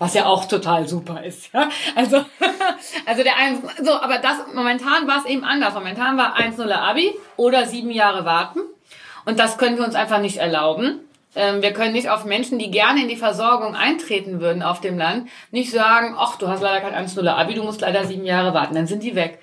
was 0.00 0.14
ja 0.14 0.24
auch 0.24 0.46
total 0.46 0.88
super 0.88 1.22
ist. 1.22 1.52
Ja? 1.52 1.68
Also, 1.94 2.24
also 3.06 3.22
der 3.22 3.36
ein, 3.36 3.62
so, 3.82 3.92
aber 3.92 4.16
das 4.16 4.38
momentan 4.54 5.06
war 5.06 5.18
es 5.18 5.26
eben 5.26 5.44
anders. 5.44 5.74
Momentan 5.74 6.16
war 6.16 6.38
1,0 6.38 6.72
Abi 6.72 7.14
oder 7.36 7.66
sieben 7.66 7.90
Jahre 7.90 8.24
warten. 8.24 8.60
Und 9.26 9.38
das 9.38 9.58
können 9.58 9.76
wir 9.76 9.84
uns 9.84 9.94
einfach 9.94 10.18
nicht 10.18 10.38
erlauben. 10.38 11.00
Ähm, 11.34 11.62
wir 11.62 11.72
können 11.72 11.92
nicht 11.92 12.10
auf 12.10 12.24
Menschen, 12.24 12.58
die 12.58 12.70
gerne 12.70 13.02
in 13.02 13.08
die 13.08 13.16
Versorgung 13.16 13.74
eintreten 13.74 14.40
würden 14.40 14.62
auf 14.62 14.80
dem 14.80 14.98
Land, 14.98 15.28
nicht 15.50 15.70
sagen, 15.70 16.14
ach, 16.18 16.36
du 16.36 16.48
hast 16.48 16.62
leider 16.62 16.80
kein 16.80 17.06
1-0 17.06 17.26
Abi, 17.28 17.54
du 17.54 17.62
musst 17.62 17.80
leider 17.80 18.04
sieben 18.04 18.24
Jahre 18.24 18.52
warten, 18.54 18.74
dann 18.74 18.86
sind 18.86 19.02
die 19.02 19.14
weg. 19.14 19.38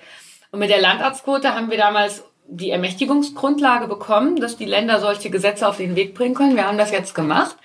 Und 0.50 0.60
mit 0.60 0.70
der 0.70 0.80
Landarztquote 0.80 1.54
haben 1.54 1.70
wir 1.70 1.78
damals 1.78 2.24
die 2.46 2.70
Ermächtigungsgrundlage 2.70 3.88
bekommen, 3.88 4.36
dass 4.36 4.56
die 4.56 4.64
Länder 4.64 5.00
solche 5.00 5.30
Gesetze 5.30 5.68
auf 5.68 5.76
den 5.76 5.96
Weg 5.96 6.14
bringen 6.14 6.34
können. 6.34 6.56
Wir 6.56 6.66
haben 6.66 6.78
das 6.78 6.90
jetzt 6.90 7.14
gemacht. 7.14 7.56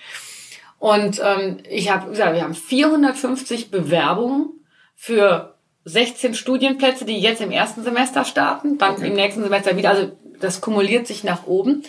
Und 0.78 1.20
ähm, 1.24 1.58
ich 1.68 1.90
habe, 1.90 2.14
ja, 2.14 2.34
wir 2.34 2.42
haben 2.42 2.54
450 2.54 3.70
Bewerbungen 3.70 4.50
für 4.94 5.54
16 5.84 6.34
Studienplätze, 6.34 7.06
die 7.06 7.18
jetzt 7.18 7.40
im 7.40 7.50
ersten 7.50 7.82
Semester 7.82 8.24
starten, 8.24 8.76
dann 8.76 8.92
okay. 8.92 9.06
im 9.06 9.14
nächsten 9.14 9.42
Semester 9.42 9.76
wieder. 9.76 9.90
Also 9.90 10.12
das 10.40 10.60
kumuliert 10.60 11.06
sich 11.06 11.24
nach 11.24 11.46
oben. 11.46 11.82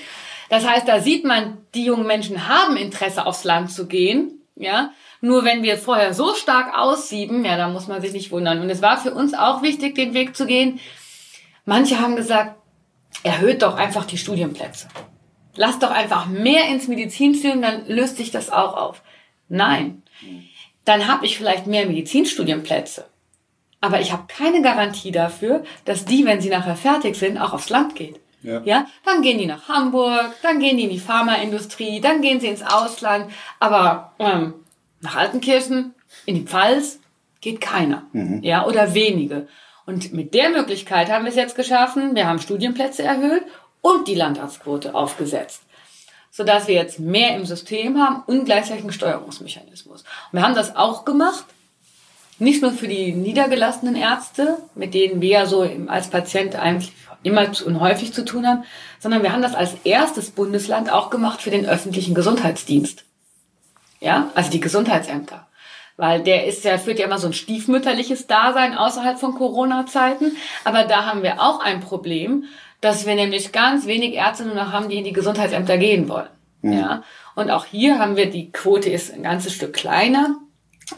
Das 0.49 0.67
heißt, 0.67 0.87
da 0.87 0.99
sieht 0.99 1.25
man, 1.25 1.57
die 1.73 1.85
jungen 1.85 2.07
Menschen 2.07 2.47
haben 2.47 2.77
Interesse 2.77 3.25
aufs 3.25 3.43
Land 3.43 3.71
zu 3.71 3.87
gehen, 3.87 4.41
ja. 4.55 4.91
Nur 5.21 5.43
wenn 5.43 5.63
wir 5.63 5.77
vorher 5.77 6.13
so 6.13 6.35
stark 6.35 6.77
aussieben, 6.77 7.43
ja, 7.45 7.57
da 7.57 7.67
muss 7.67 7.87
man 7.87 8.01
sich 8.01 8.13
nicht 8.13 8.31
wundern. 8.31 8.61
Und 8.61 8.69
es 8.69 8.81
war 8.81 8.97
für 8.97 9.13
uns 9.13 9.33
auch 9.33 9.63
wichtig, 9.63 9.95
den 9.95 10.13
Weg 10.13 10.35
zu 10.35 10.45
gehen. 10.45 10.79
Manche 11.65 11.99
haben 11.99 12.15
gesagt, 12.15 12.55
erhöht 13.23 13.63
doch 13.63 13.75
einfach 13.75 14.05
die 14.05 14.17
Studienplätze. 14.17 14.87
Lass 15.55 15.79
doch 15.79 15.89
einfach 15.89 16.27
mehr 16.27 16.67
ins 16.67 16.87
Medizinstudium, 16.87 17.61
dann 17.61 17.87
löst 17.87 18.17
sich 18.17 18.29
das 18.29 18.51
auch 18.51 18.75
auf. 18.75 19.01
Nein. 19.47 20.03
Dann 20.83 21.07
habe 21.07 21.25
ich 21.25 21.37
vielleicht 21.37 21.65
mehr 21.65 21.87
Medizinstudienplätze. 21.87 23.05
Aber 23.81 24.01
ich 24.01 24.11
habe 24.11 24.25
keine 24.27 24.61
Garantie 24.61 25.11
dafür, 25.11 25.63
dass 25.85 26.05
die, 26.05 26.25
wenn 26.25 26.41
sie 26.41 26.49
nachher 26.49 26.75
fertig 26.75 27.15
sind, 27.15 27.37
auch 27.37 27.53
aufs 27.53 27.69
Land 27.69 27.95
geht. 27.95 28.19
Ja. 28.45 28.61
ja, 28.63 28.87
dann 29.03 29.21
gehen 29.21 29.37
die 29.37 29.45
nach 29.45 29.67
Hamburg, 29.67 30.33
dann 30.41 30.59
gehen 30.59 30.77
die 30.77 30.83
in 30.83 30.89
die 30.89 30.99
Pharmaindustrie, 30.99 31.99
dann 31.99 32.21
gehen 32.21 32.39
sie 32.39 32.47
ins 32.47 32.61
Ausland, 32.61 33.31
aber 33.59 34.13
ähm, 34.19 34.53
nach 35.01 35.15
Altenkirchen, 35.15 35.93
in 36.25 36.35
die 36.35 36.43
Pfalz 36.43 36.99
geht 37.41 37.61
keiner, 37.61 38.03
mhm. 38.13 38.41
ja, 38.43 38.65
oder 38.65 38.93
wenige. 38.93 39.47
Und 39.85 40.13
mit 40.13 40.33
der 40.33 40.49
Möglichkeit 40.49 41.11
haben 41.11 41.25
wir 41.25 41.29
es 41.29 41.35
jetzt 41.35 41.55
geschaffen. 41.55 42.15
Wir 42.15 42.27
haben 42.27 42.39
Studienplätze 42.39 43.03
erhöht 43.03 43.43
und 43.81 44.07
die 44.07 44.15
Landarztquote 44.15 44.95
aufgesetzt, 44.95 45.61
sodass 46.31 46.67
wir 46.67 46.73
jetzt 46.73 46.99
mehr 46.99 47.35
im 47.35 47.45
System 47.45 48.01
haben 48.01 48.23
und 48.25 48.45
gleichzeitig 48.45 48.83
einen 48.83 48.93
Steuerungsmechanismus. 48.93 50.01
Und 50.01 50.39
wir 50.39 50.41
haben 50.41 50.55
das 50.55 50.75
auch 50.75 51.05
gemacht, 51.05 51.45
nicht 52.39 52.61
nur 52.61 52.71
für 52.71 52.87
die 52.87 53.13
niedergelassenen 53.13 53.95
Ärzte, 53.95 54.57
mit 54.73 54.93
denen 54.93 55.21
wir 55.21 55.29
ja 55.29 55.45
so 55.45 55.69
als 55.87 56.09
Patient 56.09 56.55
eigentlich 56.55 56.93
immer 57.25 57.49
und 57.65 57.79
häufig 57.79 58.13
zu 58.13 58.23
tun 58.23 58.45
haben, 58.47 58.63
sondern 58.99 59.23
wir 59.23 59.33
haben 59.33 59.41
das 59.41 59.55
als 59.55 59.73
erstes 59.83 60.31
Bundesland 60.31 60.91
auch 60.91 61.09
gemacht 61.09 61.41
für 61.41 61.49
den 61.49 61.65
öffentlichen 61.65 62.13
Gesundheitsdienst. 62.13 63.03
Ja, 63.99 64.29
also 64.35 64.51
die 64.51 64.59
Gesundheitsämter. 64.59 65.47
Weil 65.97 66.21
der 66.21 66.45
ist 66.45 66.63
ja, 66.65 66.77
führt 66.77 66.99
ja 66.99 67.05
immer 67.05 67.17
so 67.17 67.27
ein 67.27 67.33
stiefmütterliches 67.33 68.27
Dasein 68.27 68.77
außerhalb 68.77 69.17
von 69.17 69.33
Corona-Zeiten. 69.33 70.35
Aber 70.65 70.83
da 70.83 71.05
haben 71.05 71.23
wir 71.23 71.41
auch 71.41 71.61
ein 71.61 71.79
Problem, 71.79 72.43
dass 72.81 73.05
wir 73.05 73.15
nämlich 73.15 73.51
ganz 73.51 73.87
wenig 73.87 74.13
Ärzte 74.13 74.45
nur 74.45 74.55
noch 74.55 74.71
haben, 74.71 74.89
die 74.89 74.97
in 74.97 75.05
die 75.05 75.13
Gesundheitsämter 75.13 75.77
gehen 75.77 76.09
wollen. 76.09 76.29
Mhm. 76.61 76.73
Ja. 76.73 77.03
Und 77.33 77.49
auch 77.49 77.65
hier 77.65 77.97
haben 77.97 78.17
wir, 78.17 78.29
die 78.29 78.51
Quote 78.51 78.89
ist 78.89 79.13
ein 79.13 79.23
ganzes 79.23 79.53
Stück 79.53 79.73
kleiner, 79.73 80.35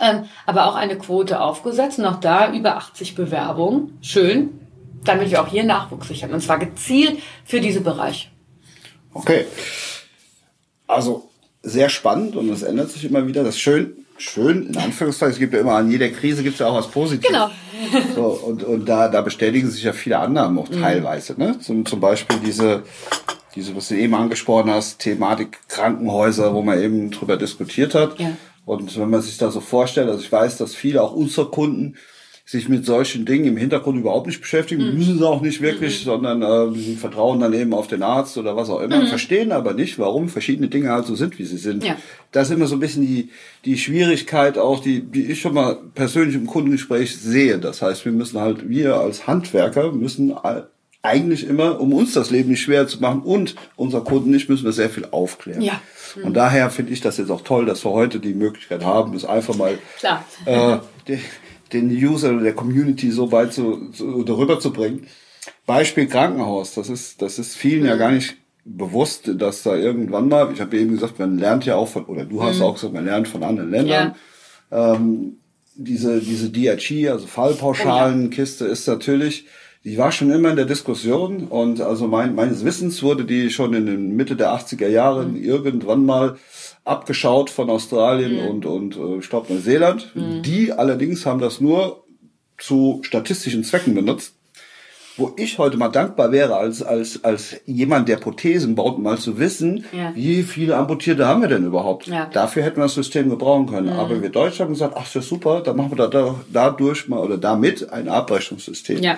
ähm, 0.01 0.25
aber 0.45 0.65
auch 0.65 0.75
eine 0.75 0.97
Quote 0.97 1.39
aufgesetzt. 1.39 1.99
Noch 1.99 2.19
da 2.19 2.51
über 2.51 2.75
80 2.77 3.15
Bewerbungen. 3.15 3.99
Schön 4.01 4.66
damit 5.07 5.31
wir 5.31 5.41
auch 5.41 5.47
hier 5.47 5.63
Nachwuchs 5.63 6.07
sichern. 6.07 6.31
Und 6.33 6.41
zwar 6.41 6.59
gezielt 6.59 7.19
für 7.45 7.59
diese 7.59 7.81
Bereiche. 7.81 8.29
Okay. 9.13 9.45
Also 10.87 11.29
sehr 11.63 11.89
spannend 11.89 12.35
und 12.35 12.49
es 12.49 12.63
ändert 12.63 12.91
sich 12.91 13.05
immer 13.05 13.27
wieder. 13.27 13.43
Das 13.43 13.55
ist 13.55 13.61
schön, 13.61 14.05
schön, 14.17 14.67
in 14.67 14.77
Anführungszeichen, 14.77 15.33
es 15.33 15.39
gibt 15.39 15.53
ja 15.53 15.59
immer 15.59 15.73
an 15.73 15.91
jeder 15.91 16.09
Krise 16.09 16.43
gibt 16.43 16.53
es 16.53 16.59
ja 16.59 16.67
auch 16.67 16.75
was 16.75 16.87
Positives. 16.87 17.27
Genau. 17.27 17.49
so, 18.15 18.25
und 18.25 18.63
und 18.63 18.85
da, 18.87 19.07
da 19.07 19.21
bestätigen 19.21 19.69
sich 19.69 19.83
ja 19.83 19.93
viele 19.93 20.19
Annahmen 20.19 20.57
auch 20.59 20.69
mhm. 20.69 20.81
teilweise. 20.81 21.35
Ne? 21.37 21.59
Zum, 21.59 21.85
zum 21.85 21.99
Beispiel 21.99 22.37
diese, 22.45 22.83
diese, 23.55 23.75
was 23.75 23.89
du 23.89 23.95
eben 23.95 24.15
angesprochen 24.15 24.71
hast, 24.71 24.99
Thematik 24.99 25.59
Krankenhäuser, 25.67 26.53
wo 26.53 26.61
man 26.61 26.81
eben 26.81 27.11
drüber 27.11 27.37
diskutiert 27.37 27.95
hat. 27.95 28.19
Ja. 28.19 28.31
Und 28.65 28.97
wenn 28.99 29.09
man 29.09 29.21
sich 29.21 29.37
da 29.37 29.49
so 29.49 29.61
vorstellt, 29.61 30.09
also 30.09 30.19
ich 30.19 30.31
weiß, 30.31 30.57
dass 30.57 30.75
viele 30.75 31.01
auch 31.01 31.13
unsere 31.13 31.49
Kunden 31.49 31.95
sich 32.49 32.69
mit 32.69 32.85
solchen 32.85 33.25
Dingen 33.25 33.43
im 33.43 33.57
Hintergrund 33.57 33.99
überhaupt 33.99 34.25
nicht 34.25 34.39
beschäftigen, 34.39 34.89
mhm. 34.89 34.97
müssen 34.97 35.17
sie 35.17 35.27
auch 35.27 35.41
nicht 35.41 35.61
wirklich, 35.61 35.99
mhm. 35.99 36.05
sondern 36.05 36.41
äh, 36.41 36.79
sie 36.79 36.95
vertrauen 36.95 37.41
dann 37.41 37.51
eben 37.51 37.73
auf 37.73 37.87
den 37.87 38.01
Arzt 38.01 38.37
oder 38.37 38.55
was 38.55 38.69
auch 38.69 38.79
immer, 38.79 39.01
mhm. 39.01 39.07
verstehen 39.07 39.51
aber 39.51 39.73
nicht, 39.73 39.99
warum 39.99 40.29
verschiedene 40.29 40.69
Dinge 40.69 40.89
halt 40.89 41.05
so 41.05 41.15
sind, 41.15 41.37
wie 41.39 41.43
sie 41.43 41.57
sind. 41.57 41.83
Ja. 41.83 41.97
Das 42.31 42.47
ist 42.47 42.55
immer 42.55 42.67
so 42.67 42.77
ein 42.77 42.79
bisschen 42.79 43.05
die, 43.05 43.31
die 43.65 43.77
Schwierigkeit 43.77 44.57
auch, 44.57 44.79
die, 44.79 45.01
die 45.01 45.25
ich 45.25 45.41
schon 45.41 45.55
mal 45.55 45.77
persönlich 45.93 46.35
im 46.35 46.47
Kundengespräch 46.47 47.17
sehe. 47.17 47.59
Das 47.59 47.81
heißt, 47.81 48.05
wir 48.05 48.13
müssen 48.13 48.39
halt, 48.39 48.69
wir 48.69 48.95
als 48.95 49.27
Handwerker 49.27 49.91
müssen 49.91 50.33
eigentlich 51.01 51.45
immer, 51.45 51.81
um 51.81 51.91
uns 51.91 52.13
das 52.13 52.29
Leben 52.29 52.51
nicht 52.51 52.61
schwer 52.61 52.87
zu 52.87 53.01
machen 53.01 53.23
und 53.23 53.55
unser 53.75 53.99
Kunden 53.99 54.31
nicht, 54.31 54.47
müssen 54.47 54.63
wir 54.63 54.71
sehr 54.71 54.89
viel 54.89 55.05
aufklären. 55.11 55.61
Ja. 55.61 55.81
Mhm. 56.15 56.23
Und 56.23 56.33
daher 56.35 56.69
finde 56.69 56.93
ich 56.93 57.01
das 57.01 57.17
jetzt 57.17 57.29
auch 57.29 57.41
toll, 57.41 57.65
dass 57.65 57.83
wir 57.83 57.91
heute 57.91 58.21
die 58.21 58.33
Möglichkeit 58.33 58.85
haben, 58.85 59.13
es 59.17 59.25
einfach 59.25 59.55
mal. 59.55 59.77
Äh, 60.45 60.77
den 61.73 61.89
User 61.89 62.31
oder 62.31 62.43
der 62.43 62.55
Community 62.55 63.11
so 63.11 63.31
weit 63.31 63.53
zu, 63.53 63.89
zu, 63.91 64.23
darüber 64.23 64.59
zu 64.59 64.71
bringen. 64.71 65.07
Beispiel 65.65 66.07
Krankenhaus, 66.07 66.73
das 66.73 66.89
ist, 66.89 67.21
das 67.21 67.39
ist 67.39 67.55
vielen 67.55 67.81
mhm. 67.81 67.87
ja 67.87 67.95
gar 67.95 68.11
nicht 68.11 68.37
bewusst, 68.65 69.29
dass 69.35 69.63
da 69.63 69.75
irgendwann 69.75 70.27
mal, 70.27 70.51
ich 70.51 70.59
habe 70.59 70.77
eben 70.77 70.91
gesagt, 70.91 71.19
man 71.19 71.37
lernt 71.37 71.65
ja 71.65 71.75
auch 71.75 71.87
von, 71.87 72.05
oder 72.05 72.25
du 72.25 72.43
hast 72.43 72.57
mhm. 72.57 72.63
auch 72.63 72.73
gesagt, 72.75 72.93
man 72.93 73.05
lernt 73.05 73.27
von 73.27 73.43
anderen 73.43 73.71
Ländern. 73.71 74.15
Ja. 74.71 74.95
Ähm, 74.95 75.37
diese, 75.75 76.19
diese 76.19 76.49
DRG, 76.49 77.09
also 77.09 77.27
Fallpauschalenkiste 77.27 78.65
oh, 78.65 78.67
ja. 78.67 78.73
ist 78.73 78.87
natürlich, 78.87 79.45
die 79.83 79.97
war 79.97 80.11
schon 80.11 80.31
immer 80.31 80.49
in 80.49 80.55
der 80.55 80.65
Diskussion 80.65 81.47
und 81.47 81.79
also 81.81 82.07
mein, 82.07 82.35
meines 82.35 82.65
Wissens 82.65 83.03
wurde 83.03 83.25
die 83.25 83.49
schon 83.51 83.73
in 83.73 83.85
den 83.85 84.15
Mitte 84.15 84.35
der 84.35 84.49
80er 84.49 84.87
Jahre 84.87 85.25
mhm. 85.25 85.41
irgendwann 85.41 86.05
mal 86.05 86.37
abgeschaut 86.87 87.49
von 87.49 87.69
Australien 87.69 88.41
mhm. 88.41 88.49
und, 88.49 88.65
und 88.65 88.97
äh, 88.97 89.19
ich 89.19 89.29
glaube 89.29 89.53
Neuseeland. 89.53 90.15
Mhm. 90.15 90.41
Die 90.41 90.71
allerdings 90.71 91.25
haben 91.25 91.39
das 91.39 91.61
nur 91.61 92.03
zu 92.57 93.01
statistischen 93.03 93.63
Zwecken 93.63 93.93
benutzt. 93.93 94.33
Wo 95.19 95.33
ich 95.35 95.57
heute 95.57 95.77
mal 95.77 95.87
dankbar 95.87 96.31
wäre, 96.31 96.57
als, 96.57 96.83
als, 96.83 97.23
als 97.23 97.55
jemand, 97.65 98.07
der 98.07 98.17
Prothesen 98.17 98.75
baut, 98.75 98.99
mal 98.99 99.17
zu 99.17 99.39
wissen, 99.39 99.83
ja. 99.91 100.13
wie 100.13 100.43
viele 100.43 100.77
Amputierte 100.77 101.25
haben 101.25 101.41
wir 101.41 101.47
denn 101.47 101.65
überhaupt? 101.65 102.05
Ja. 102.05 102.27
Dafür 102.31 102.61
hätten 102.61 102.77
wir 102.77 102.83
das 102.83 102.93
System 102.93 103.27
gebrauchen 103.27 103.65
können. 103.65 103.93
Mhm. 103.93 103.99
Aber 103.99 104.21
wir 104.21 104.29
Deutsche 104.29 104.63
haben 104.63 104.73
gesagt, 104.73 104.93
ach, 104.95 105.07
ist 105.07 105.15
ja 105.15 105.21
super, 105.21 105.61
dann 105.61 105.75
machen 105.75 105.97
wir 105.97 106.07
da, 106.07 106.35
dadurch 106.53 107.07
mal 107.07 107.19
oder 107.19 107.39
damit 107.39 107.91
ein 107.91 108.09
Abrechnungssystem. 108.09 109.01
Ja. 109.01 109.17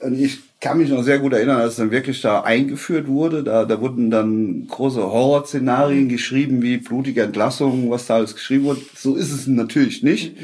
Und 0.00 0.18
ich 0.18 0.38
kann 0.60 0.78
mich 0.78 0.90
noch 0.90 1.02
sehr 1.02 1.18
gut 1.20 1.32
erinnern, 1.32 1.60
als 1.60 1.72
es 1.72 1.76
dann 1.76 1.90
wirklich 1.92 2.20
da 2.20 2.40
eingeführt 2.40 3.06
wurde. 3.06 3.44
Da, 3.44 3.64
da 3.64 3.80
wurden 3.80 4.10
dann 4.10 4.66
große 4.68 5.00
Horrorszenarien 5.02 6.08
geschrieben, 6.08 6.62
wie 6.62 6.78
blutige 6.78 7.22
Entlassungen, 7.22 7.90
was 7.90 8.06
da 8.06 8.16
alles 8.16 8.34
geschrieben 8.34 8.64
wurde. 8.64 8.80
So 8.96 9.14
ist 9.14 9.30
es 9.32 9.46
natürlich 9.46 10.02
nicht. 10.02 10.34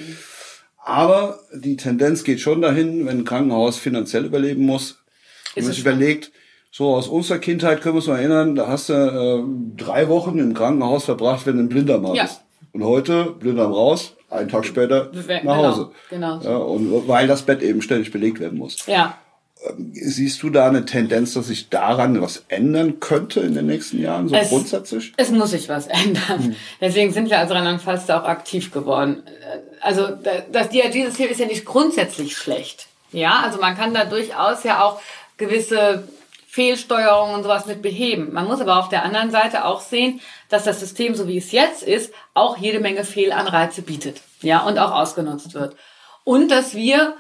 Aber 0.85 1.41
die 1.55 1.77
Tendenz 1.77 2.25
geht 2.25 2.41
schon 2.41 2.61
dahin, 2.63 3.07
wenn 3.07 3.19
ein 3.21 3.25
Krankenhaus 3.25 3.77
finanziell 3.79 4.25
überleben 4.27 4.65
muss. 4.67 4.99
Wenn 5.55 5.65
man 5.65 5.73
sich 5.73 5.81
überlegt, 5.83 6.31
So 6.71 6.93
aus 6.95 7.07
unserer 7.07 7.39
Kindheit 7.39 7.81
können 7.83 7.95
wir 7.95 7.99
uns 7.99 8.09
mal 8.09 8.19
erinnern, 8.19 8.57
da 8.57 8.67
hast 8.67 8.89
du 8.89 8.95
äh, 8.95 9.81
drei 9.81 10.09
Wochen 10.09 10.39
im 10.41 10.55
Krankenhaus 10.55 11.05
verbracht, 11.05 11.47
wenn 11.47 11.57
du 11.57 11.63
ein 11.63 11.69
Blinddarm 11.69 12.05
Ja. 12.15 12.25
hattest. 12.25 12.41
Und 12.73 12.83
heute, 12.83 13.27
Blinddarm 13.39 13.73
raus, 13.73 14.15
einen 14.29 14.49
Tag 14.49 14.65
später 14.67 15.11
Genau, 15.13 15.45
nach 15.45 15.57
Hause. 15.57 15.91
genau. 16.11 16.41
Ja, 16.43 16.57
und 16.57 17.07
weil 17.07 17.29
das 17.29 17.43
Bett 17.43 17.63
eben 17.63 17.81
ständig 17.81 18.11
belegt 18.11 18.41
werden 18.41 18.59
muss. 18.59 18.85
Ja. 18.89 19.17
Siehst 19.93 20.43
du 20.43 20.51
da 20.51 20.69
eine 20.69 20.85
Tendenz, 20.85 21.35
dass 21.35 21.47
sich 21.47 21.71
daran 21.71 22.21
was 22.21 22.45
ändern 22.49 23.01
könnte 23.01 23.41
in 23.41 23.55
den 23.55 23.67
nächsten 23.67 24.01
Jahren, 24.01 24.29
so 24.29 24.35
Es- 24.35 24.51
grundsätzlich? 24.51 25.13
Es 25.17 25.31
muss 25.31 25.53
sich 25.53 25.69
was 25.69 25.87
ändern. 25.87 26.55
Deswegen 26.81 27.13
sind 27.13 27.31
wir 27.31 27.39
als 27.39 27.51
Rheinland-Pfalz 27.51 28.07
da 28.07 28.21
auch 28.21 28.29
aktiv 28.29 28.73
geworden. 28.73 29.23
Also 29.81 30.09
da- 30.09 30.43
das 30.53 30.69
DRG-System 30.69 31.31
ist 31.31 31.41
ja 31.41 31.47
nicht 31.47 31.65
grundsätzlich 31.65 32.37
schlecht. 32.37 32.89
Ja, 33.13 33.41
also 33.45 33.59
man 33.61 33.77
kann 33.77 33.95
da 33.95 34.05
durchaus 34.05 34.65
ja 34.65 34.83
auch 34.83 35.01
gewisse 35.39 36.07
Fehlsteuerungen 36.47 37.35
und 37.35 37.43
sowas 37.43 37.67
mit 37.67 37.83
beheben. 37.83 38.33
Man 38.33 38.47
muss 38.47 38.61
aber 38.61 38.79
auf 38.79 38.89
der 38.89 39.05
anderen 39.05 39.31
Seite 39.31 39.65
auch 39.65 39.81
sehen, 39.81 40.21
dass 40.49 40.65
das 40.65 40.79
System, 40.81 41.15
so 41.15 41.27
wie 41.27 41.39
es 41.39 41.51
jetzt 41.53 41.83
ist, 41.83 42.13
auch 42.35 42.57
jede 42.59 42.81
Menge 42.81 43.05
Fehlanreize 43.05 43.83
bietet. 43.83 44.21
Ja, 44.43 44.61
und 44.65 44.79
auch 44.79 44.93
ausgenutzt 44.93 45.55
wird. 45.55 45.75
Und 46.23 46.51
dass 46.51 46.75
wir 46.75 47.15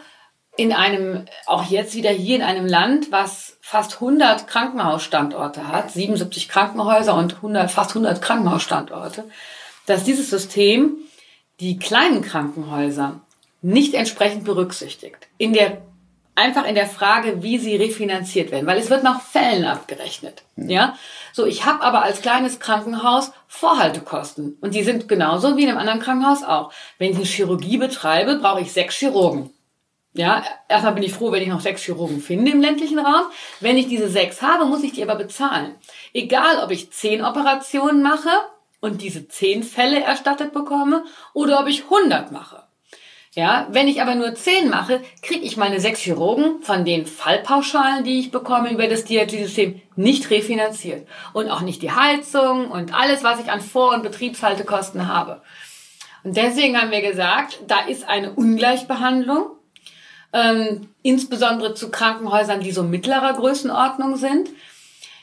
in 0.56 0.72
einem, 0.72 1.24
auch 1.46 1.64
jetzt 1.64 1.94
wieder 1.94 2.10
hier 2.10 2.36
in 2.36 2.42
einem 2.42 2.66
Land, 2.66 3.10
was 3.10 3.58
fast 3.60 3.94
100 3.94 4.46
Krankenhausstandorte 4.46 5.68
hat, 5.68 5.90
77 5.90 6.48
Krankenhäuser 6.48 7.14
und 7.14 7.36
100, 7.36 7.70
fast 7.70 7.90
100 7.90 8.22
Krankenhausstandorte, 8.22 9.24
dass 9.86 10.04
dieses 10.04 10.30
System 10.30 10.96
die 11.60 11.78
kleinen 11.78 12.22
Krankenhäuser 12.22 13.20
nicht 13.62 13.94
entsprechend 13.94 14.44
berücksichtigt. 14.44 15.26
In 15.38 15.52
der, 15.54 15.78
einfach 16.34 16.66
in 16.66 16.74
der 16.74 16.86
Frage, 16.86 17.42
wie 17.42 17.58
sie 17.58 17.76
refinanziert 17.76 18.52
werden, 18.52 18.66
weil 18.66 18.78
es 18.78 18.90
wird 18.90 19.02
nach 19.02 19.22
Fällen 19.22 19.64
abgerechnet. 19.64 20.42
Ja, 20.56 20.96
so 21.32 21.46
ich 21.46 21.64
habe 21.64 21.82
aber 21.82 22.02
als 22.02 22.22
kleines 22.22 22.60
Krankenhaus 22.60 23.32
Vorhaltekosten 23.48 24.56
und 24.60 24.74
die 24.74 24.82
sind 24.82 25.08
genauso 25.08 25.56
wie 25.56 25.62
in 25.62 25.70
einem 25.70 25.78
anderen 25.78 26.00
Krankenhaus 26.00 26.44
auch. 26.44 26.72
Wenn 26.98 27.10
ich 27.10 27.16
eine 27.16 27.24
Chirurgie 27.24 27.78
betreibe, 27.78 28.36
brauche 28.36 28.60
ich 28.60 28.72
sechs 28.72 28.96
Chirurgen. 28.96 29.50
Ja, 30.16 30.44
erstmal 30.68 30.94
bin 30.94 31.02
ich 31.02 31.12
froh, 31.12 31.32
wenn 31.32 31.42
ich 31.42 31.48
noch 31.48 31.60
sechs 31.60 31.82
Chirurgen 31.82 32.20
finde 32.20 32.52
im 32.52 32.60
ländlichen 32.60 33.00
Raum. 33.00 33.24
Wenn 33.58 33.76
ich 33.76 33.88
diese 33.88 34.08
sechs 34.08 34.42
habe, 34.42 34.64
muss 34.64 34.84
ich 34.84 34.92
die 34.92 35.02
aber 35.02 35.16
bezahlen. 35.16 35.74
Egal, 36.12 36.62
ob 36.62 36.70
ich 36.70 36.92
zehn 36.92 37.24
Operationen 37.24 38.00
mache 38.00 38.30
und 38.80 39.02
diese 39.02 39.26
zehn 39.26 39.64
Fälle 39.64 40.00
erstattet 40.00 40.52
bekomme 40.52 41.04
oder 41.32 41.58
ob 41.58 41.66
ich 41.66 41.84
100 41.84 42.30
mache. 42.30 42.62
Ja, 43.34 43.66
wenn 43.70 43.88
ich 43.88 44.00
aber 44.00 44.14
nur 44.14 44.36
zehn 44.36 44.70
mache, 44.70 45.02
kriege 45.20 45.44
ich 45.44 45.56
meine 45.56 45.80
sechs 45.80 45.98
Chirurgen 45.98 46.62
von 46.62 46.84
den 46.84 47.06
Fallpauschalen, 47.06 48.04
die 48.04 48.20
ich 48.20 48.30
bekomme 48.30 48.70
über 48.70 48.86
das 48.86 49.04
DRG-System, 49.06 49.82
nicht 49.96 50.30
refinanziert. 50.30 51.08
Und 51.32 51.50
auch 51.50 51.62
nicht 51.62 51.82
die 51.82 51.90
Heizung 51.90 52.70
und 52.70 52.94
alles, 52.94 53.24
was 53.24 53.40
ich 53.40 53.50
an 53.50 53.60
Vor- 53.60 53.92
und 53.92 54.04
Betriebshaltekosten 54.04 55.08
habe. 55.08 55.42
Und 56.22 56.36
deswegen 56.36 56.80
haben 56.80 56.92
wir 56.92 57.02
gesagt, 57.02 57.58
da 57.66 57.80
ist 57.80 58.08
eine 58.08 58.32
Ungleichbehandlung 58.32 59.50
ähm, 60.34 60.88
insbesondere 61.02 61.74
zu 61.74 61.90
Krankenhäusern, 61.90 62.60
die 62.60 62.72
so 62.72 62.82
mittlerer 62.82 63.32
Größenordnung 63.32 64.16
sind. 64.16 64.50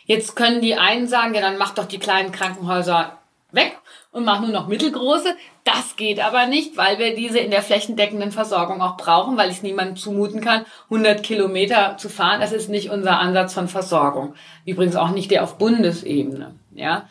Jetzt 0.05 0.35
können 0.35 0.61
die 0.61 0.75
einen 0.75 1.07
sagen, 1.07 1.35
ja, 1.35 1.41
dann 1.41 1.57
mach 1.57 1.75
doch 1.75 1.85
die 1.85 1.99
kleinen 1.99 2.31
Krankenhäuser 2.31 3.17
weg 3.51 3.77
und 4.11 4.23
mach 4.23 4.39
nur 4.39 4.49
noch 4.49 4.67
mittelgroße. 4.67 5.35
Das 5.65 5.97
geht 5.97 6.19
aber 6.19 6.47
nicht, 6.47 6.77
weil 6.77 6.97
wir 6.97 7.13
diese 7.13 7.39
in 7.39 7.51
der 7.51 7.61
flächendeckenden 7.61 8.31
Versorgung 8.31 8.81
auch 8.81 8.97
brauchen, 8.97 9.37
weil 9.37 9.51
ich 9.51 9.63
niemandem 9.63 9.97
zumuten 9.97 10.41
kann, 10.41 10.65
100 10.85 11.21
Kilometer 11.21 11.97
zu 11.97 12.07
fahren. 12.09 12.39
Das 12.39 12.53
ist 12.53 12.69
nicht 12.69 12.89
unser 12.89 13.19
Ansatz 13.19 13.53
von 13.53 13.67
Versorgung. 13.67 14.33
Übrigens 14.65 14.95
auch 14.95 15.11
nicht 15.11 15.29
der 15.29 15.43
auf 15.43 15.57
Bundesebene. 15.57 16.55
Ja, 16.73 17.09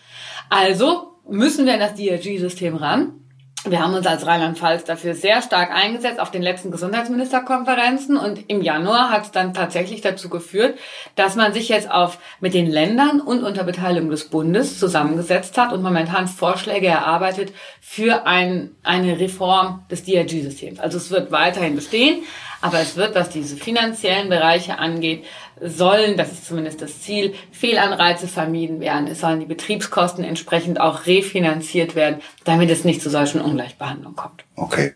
also 0.48 1.12
müssen 1.28 1.66
wir 1.66 1.74
in 1.74 1.80
das 1.80 1.94
DRG-System 1.94 2.76
ran. 2.76 3.19
Wir 3.66 3.82
haben 3.82 3.92
uns 3.92 4.06
als 4.06 4.26
Rheinland-Pfalz 4.26 4.84
dafür 4.84 5.14
sehr 5.14 5.42
stark 5.42 5.70
eingesetzt 5.70 6.18
auf 6.18 6.30
den 6.30 6.40
letzten 6.40 6.70
Gesundheitsministerkonferenzen 6.70 8.16
und 8.16 8.48
im 8.48 8.62
Januar 8.62 9.10
hat 9.10 9.24
es 9.24 9.32
dann 9.32 9.52
tatsächlich 9.52 10.00
dazu 10.00 10.30
geführt, 10.30 10.78
dass 11.14 11.36
man 11.36 11.52
sich 11.52 11.68
jetzt 11.68 11.90
auf 11.90 12.18
mit 12.40 12.54
den 12.54 12.66
Ländern 12.70 13.20
und 13.20 13.44
unter 13.44 13.64
Beteiligung 13.64 14.08
des 14.08 14.30
Bundes 14.30 14.78
zusammengesetzt 14.78 15.58
hat 15.58 15.74
und 15.74 15.82
momentan 15.82 16.26
Vorschläge 16.26 16.86
erarbeitet 16.86 17.52
für 17.82 18.26
ein, 18.26 18.70
eine 18.82 19.20
Reform 19.20 19.84
des 19.90 20.04
DRG-Systems. 20.04 20.80
Also 20.80 20.96
es 20.96 21.10
wird 21.10 21.30
weiterhin 21.30 21.76
bestehen, 21.76 22.22
aber 22.60 22.80
es 22.80 22.96
wird, 22.96 23.14
was 23.14 23.30
diese 23.30 23.56
finanziellen 23.56 24.28
Bereiche 24.28 24.78
angeht, 24.78 25.24
sollen, 25.60 26.16
das 26.16 26.32
ist 26.32 26.46
zumindest 26.46 26.82
das 26.82 27.00
Ziel, 27.00 27.34
Fehlanreize 27.52 28.28
vermieden 28.28 28.80
werden. 28.80 29.06
Es 29.06 29.20
sollen 29.20 29.40
die 29.40 29.46
Betriebskosten 29.46 30.24
entsprechend 30.24 30.80
auch 30.80 31.06
refinanziert 31.06 31.94
werden, 31.94 32.20
damit 32.44 32.70
es 32.70 32.84
nicht 32.84 33.02
zu 33.02 33.10
solchen 33.10 33.40
Ungleichbehandlungen 33.40 34.16
kommt. 34.16 34.44
Okay. 34.56 34.94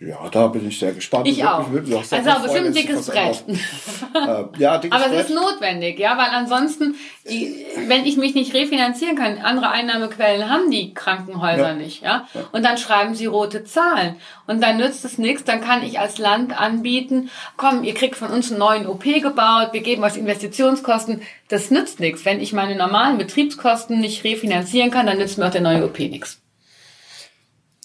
Ja, 0.00 0.28
da 0.28 0.48
bin 0.48 0.68
ich 0.68 0.78
sehr 0.78 0.92
gespannt. 0.92 1.26
Ich 1.28 1.42
auch. 1.44 1.70
würde 1.70 1.88
mich 1.88 2.04
sehr 2.06 2.18
Also 2.18 2.30
aber 2.30 2.42
bestimmt 2.42 2.66
ein 2.66 2.72
dickes 2.74 3.06
Brett. 3.06 3.44
Äh, 3.48 4.44
ja, 4.58 4.78
dickes 4.78 4.96
Aber 5.00 5.06
es 5.06 5.12
Brett. 5.12 5.28
ist 5.30 5.34
notwendig, 5.34 5.98
ja, 5.98 6.18
weil 6.18 6.30
ansonsten, 6.30 6.96
die, 7.30 7.64
wenn 7.86 8.04
ich 8.04 8.16
mich 8.16 8.34
nicht 8.34 8.52
refinanzieren 8.54 9.16
kann, 9.16 9.38
andere 9.38 9.70
Einnahmequellen 9.70 10.50
haben 10.50 10.70
die 10.70 10.92
Krankenhäuser 10.94 11.68
Ja. 11.68 11.74
nicht, 11.74 12.02
ja? 12.02 12.26
Und 12.52 12.64
dann 12.64 12.76
schreiben 12.76 13.14
sie 13.14 13.26
rote 13.26 13.64
Zahlen. 13.64 14.16
Und 14.46 14.60
dann 14.62 14.76
nützt 14.78 15.04
es 15.04 15.16
nichts, 15.16 15.44
dann 15.44 15.60
kann 15.60 15.82
ich 15.84 15.98
als 16.00 16.18
Land 16.18 16.60
anbieten, 16.60 17.30
komm, 17.56 17.84
ihr 17.84 17.94
kriegt 17.94 18.16
von 18.16 18.28
uns 18.30 18.50
einen 18.50 18.58
neuen 18.58 18.86
OP 18.86 19.04
gebaut, 19.04 19.68
wir 19.72 19.80
geben 19.80 20.02
euch 20.04 20.16
Investitionskosten. 20.16 21.22
Das 21.48 21.70
nützt 21.70 22.00
nichts. 22.00 22.24
Wenn 22.24 22.40
ich 22.40 22.52
meine 22.52 22.74
normalen 22.76 23.16
Betriebskosten 23.16 24.00
nicht 24.00 24.24
refinanzieren 24.24 24.90
kann, 24.90 25.06
dann 25.06 25.18
nützt 25.18 25.38
mir 25.38 25.46
auch 25.46 25.50
der 25.52 25.60
neue 25.60 25.84
OP 25.84 25.98
nichts. 26.00 26.40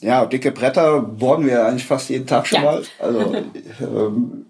Ja, 0.01 0.25
dicke 0.25 0.51
Bretter 0.51 1.01
bohren 1.01 1.45
wir 1.45 1.65
eigentlich 1.65 1.85
fast 1.85 2.09
jeden 2.09 2.25
Tag 2.25 2.47
schon 2.47 2.59
Ja. 2.63 2.65
mal. 2.71 2.83
Also 2.99 3.35
ähm, 3.81 4.45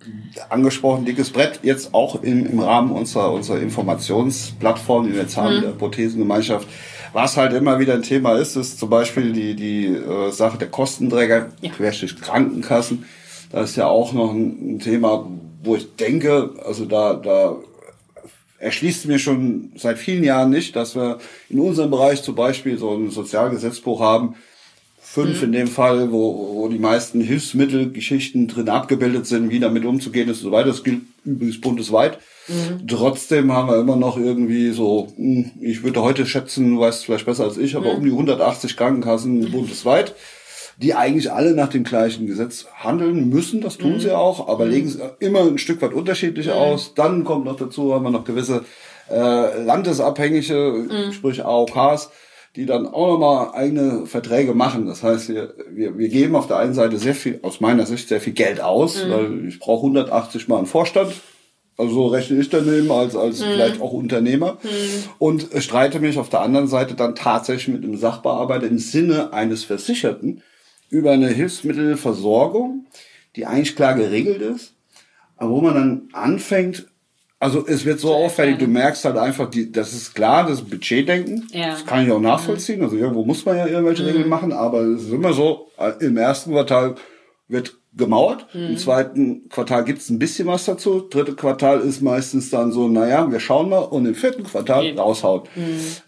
angesprochen, 0.50 1.06
dickes 1.06 1.32
Brett, 1.32 1.60
jetzt 1.64 1.94
auch 1.94 2.22
im, 2.22 2.46
im 2.46 2.60
Rahmen 2.60 2.92
unserer, 2.92 3.32
unserer 3.32 3.60
Informationsplattform, 3.60 5.08
die 5.08 5.14
wir 5.14 5.22
jetzt 5.22 5.38
Mhm. 5.38 5.42
haben, 5.42 5.62
der 5.62 5.70
Prothesengemeinschaft. 5.70 6.68
Was 7.14 7.38
halt 7.38 7.54
immer 7.54 7.80
wieder 7.80 7.96
ein 7.96 8.04
Thema 8.04 8.34
ist, 8.38 8.56
ist 8.56 8.80
zum 8.80 8.90
Beispiel 8.92 9.32
die, 9.34 9.56
die 9.56 9.88
äh, 9.88 10.32
Sache 10.32 10.60
der 10.60 10.68
Kostenträger, 10.70 11.48
Ja. 11.62 11.72
Querstrich 11.72 12.20
Krankenkassen. 12.22 13.06
Das 13.52 13.72
ist 13.72 13.76
ja 13.78 13.88
auch 13.88 14.14
noch 14.14 14.32
ein, 14.32 14.76
ein 14.76 14.80
Thema, 14.80 15.28
wo 15.64 15.76
ich 15.76 15.96
denke, 15.96 16.52
also 16.64 16.86
da, 16.86 17.16
da 17.16 17.56
erschließt 18.60 19.08
mir 19.08 19.18
schon 19.18 19.72
seit 19.76 19.98
vielen 19.98 20.24
Jahren 20.24 20.52
nicht, 20.52 20.76
dass 20.76 20.96
wir 20.96 21.18
in 21.50 21.60
unserem 21.60 21.90
Bereich 21.90 22.22
zum 22.22 22.36
Beispiel 22.36 22.78
so 22.78 22.94
ein 22.94 23.10
Sozialgesetzbuch 23.10 24.00
haben, 24.02 24.36
fünf 25.12 25.42
in 25.42 25.52
dem 25.52 25.68
Fall, 25.68 26.12
wo, 26.12 26.54
wo 26.54 26.68
die 26.68 26.78
meisten 26.78 27.20
Hilfsmittelgeschichten 27.22 28.48
drin 28.48 28.70
abgebildet 28.70 29.26
sind, 29.26 29.50
wie 29.50 29.60
damit 29.60 29.84
umzugehen 29.86 30.30
ist 30.30 30.38
und 30.38 30.44
so 30.44 30.52
weiter. 30.52 30.68
Das 30.68 30.84
gilt 30.84 31.02
übrigens 31.26 31.60
bundesweit. 31.60 32.20
Trotzdem 32.88 33.52
haben 33.52 33.70
wir 33.70 33.80
immer 33.80 33.96
noch 33.96 34.18
irgendwie 34.18 34.72
so, 34.72 35.12
hm, 35.16 35.52
ich 35.62 35.84
würde 35.84 36.04
heute 36.04 36.26
schätzen, 36.26 36.76
du 36.76 36.82
weißt 36.82 37.06
vielleicht 37.06 37.26
besser 37.26 37.46
als 37.46 37.58
ich, 37.58 37.76
aber 37.76 37.94
um 37.94 38.04
die 38.04 38.12
180 38.12 38.78
Krankenkassen 38.78 39.52
bundesweit, 39.52 40.14
die 40.78 40.94
eigentlich 40.94 41.32
alle 41.32 41.54
nach 41.54 41.70
dem 41.70 41.84
gleichen 41.84 42.28
Gesetz 42.28 42.68
handeln 42.76 43.30
müssen. 43.30 43.62
Das 43.62 43.78
tun 43.78 44.00
sie 44.00 44.12
auch, 44.12 44.48
aber 44.48 44.66
legen 44.66 44.88
es 44.88 45.00
immer 45.20 45.42
ein 45.42 45.58
Stück 45.58 45.82
weit 45.82 45.94
unterschiedlich 45.94 46.52
aus. 46.52 46.94
Dann 46.94 47.24
kommt 47.24 47.46
noch 47.46 47.58
dazu, 47.58 47.94
haben 47.94 48.04
wir 48.04 48.12
noch 48.12 48.24
gewisse 48.24 48.64
äh, 49.10 49.64
landesabhängige, 49.64 51.12
sprich 51.12 51.44
AOKs, 51.44 52.10
die 52.56 52.66
dann 52.66 52.88
auch 52.88 53.08
nochmal 53.08 53.52
eigene 53.54 54.06
Verträge 54.06 54.54
machen. 54.54 54.86
Das 54.86 55.04
heißt, 55.04 55.30
wir, 55.30 55.54
wir, 55.70 55.98
wir 55.98 56.10
geben 56.10 56.36
auf 56.36 56.48
der 56.48 56.58
einen 56.58 56.74
Seite 56.74 56.98
sehr 56.98 57.16
viel, 57.16 57.40
aus 57.44 57.62
meiner 57.62 57.86
Sicht, 57.86 58.08
sehr 58.08 58.22
viel 58.22 58.34
Geld 58.34 58.60
aus, 58.60 59.08
weil 59.08 59.48
ich 59.48 59.60
brauche 59.60 59.86
180 59.86 60.48
Mal 60.48 60.58
einen 60.58 60.66
Vorstand. 60.66 61.14
Also 61.78 61.94
so 61.94 62.08
rechne 62.08 62.40
ich 62.40 62.50
daneben 62.50 62.92
als, 62.92 63.16
als 63.16 63.42
vielleicht 63.42 63.80
auch 63.80 63.94
Unternehmer. 63.94 64.58
Und 65.18 65.48
streite 65.60 66.00
mich 66.00 66.18
auf 66.18 66.30
der 66.30 66.42
anderen 66.42 66.68
Seite 66.68 66.96
dann 66.96 67.16
tatsächlich 67.16 67.74
mit 67.74 67.84
einem 67.84 67.96
Sachbearbeiter 67.96 68.68
im 68.68 68.80
Sinne 68.80 69.32
eines 69.32 69.64
Versicherten 69.64 70.42
über 70.90 71.12
eine 71.12 71.30
Hilfsmittelversorgung, 71.30 72.86
die 73.36 73.46
eigentlich 73.46 73.76
klar 73.76 73.94
geregelt 73.94 74.42
ist, 74.42 74.74
aber 75.38 75.52
wo 75.52 75.62
man 75.62 75.76
dann 75.76 76.10
anfängt, 76.12 76.88
also 77.40 77.66
es 77.66 77.86
wird 77.86 78.02
so 78.02 78.14
auffällig, 78.14 78.58
du 78.58 78.68
merkst 78.68 79.06
halt 79.06 79.18
einfach, 79.18 79.50
die, 79.50 79.72
das 79.72 79.94
ist 79.94 80.14
klar, 80.14 80.46
das 80.46 80.62
Budgetdenken. 80.62 81.48
Ja. 81.54 81.72
Das 81.72 81.86
kann 81.86 82.06
ich 82.06 82.12
auch 82.12 82.20
nachvollziehen. 82.20 82.84
Also 82.84 82.98
irgendwo 82.98 83.24
muss 83.24 83.46
man 83.46 83.58
ja 83.58 83.66
irgendwelche 83.66 84.06
Regeln 84.06 84.28
machen, 84.28 84.52
aber 84.52 84.82
es 84.82 85.04
ist 85.04 85.14
immer 85.14 85.32
so, 85.32 85.70
äh, 85.78 85.92
im 86.06 86.18
ersten 86.18 86.52
Quartal 86.52 86.96
wird 87.48 87.78
gemauert, 87.96 88.46
im 88.54 88.78
zweiten 88.78 89.50
Quartal 89.50 89.84
gibt's 89.84 90.10
ein 90.10 90.20
bisschen 90.20 90.48
was 90.48 90.66
dazu, 90.66 91.08
dritte 91.10 91.34
Quartal 91.34 91.80
ist 91.80 92.02
meistens 92.02 92.52
dann 92.52 92.72
so, 92.72 92.88
naja, 92.88 93.32
wir 93.32 93.40
schauen 93.40 93.70
mal. 93.70 93.80
Und 93.80 94.06
im 94.06 94.14
vierten 94.16 94.44
Quartal 94.44 94.94
raushauen. 94.98 95.44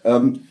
Ähm, 0.04 0.46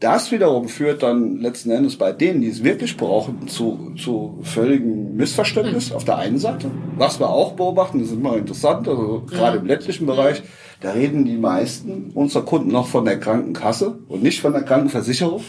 das 0.00 0.32
wiederum 0.32 0.68
führt 0.68 1.02
dann 1.02 1.38
letzten 1.40 1.70
Endes 1.70 1.96
bei 1.96 2.12
denen, 2.12 2.40
die 2.40 2.48
es 2.48 2.64
wirklich 2.64 2.96
brauchen, 2.96 3.48
zu, 3.48 3.92
zu 3.96 4.40
völligem 4.42 5.16
Missverständnis 5.16 5.92
auf 5.92 6.04
der 6.04 6.18
einen 6.18 6.38
Seite. 6.38 6.70
Was 6.96 7.20
wir 7.20 7.30
auch 7.30 7.52
beobachten, 7.52 8.00
das 8.00 8.08
ist 8.08 8.14
immer 8.14 8.36
interessant, 8.36 8.88
also 8.88 9.24
gerade 9.28 9.58
im 9.58 9.66
ländlichen 9.66 10.06
Bereich, 10.06 10.42
da 10.80 10.92
reden 10.92 11.24
die 11.24 11.38
meisten 11.38 12.10
unserer 12.14 12.44
Kunden 12.44 12.70
noch 12.70 12.88
von 12.88 13.04
der 13.04 13.18
Krankenkasse 13.18 14.00
und 14.08 14.22
nicht 14.22 14.40
von 14.40 14.52
der 14.52 14.62
Krankenversicherung. 14.62 15.42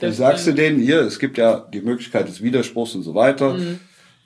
Du 0.00 0.12
sagst 0.12 0.46
du 0.46 0.52
denen, 0.52 0.80
hier, 0.80 1.00
es 1.00 1.18
gibt 1.18 1.38
ja 1.38 1.66
die 1.72 1.80
Möglichkeit 1.80 2.28
des 2.28 2.42
Widerspruchs 2.42 2.94
und 2.94 3.02
so 3.02 3.14
weiter. 3.14 3.54
Mhm. 3.54 3.80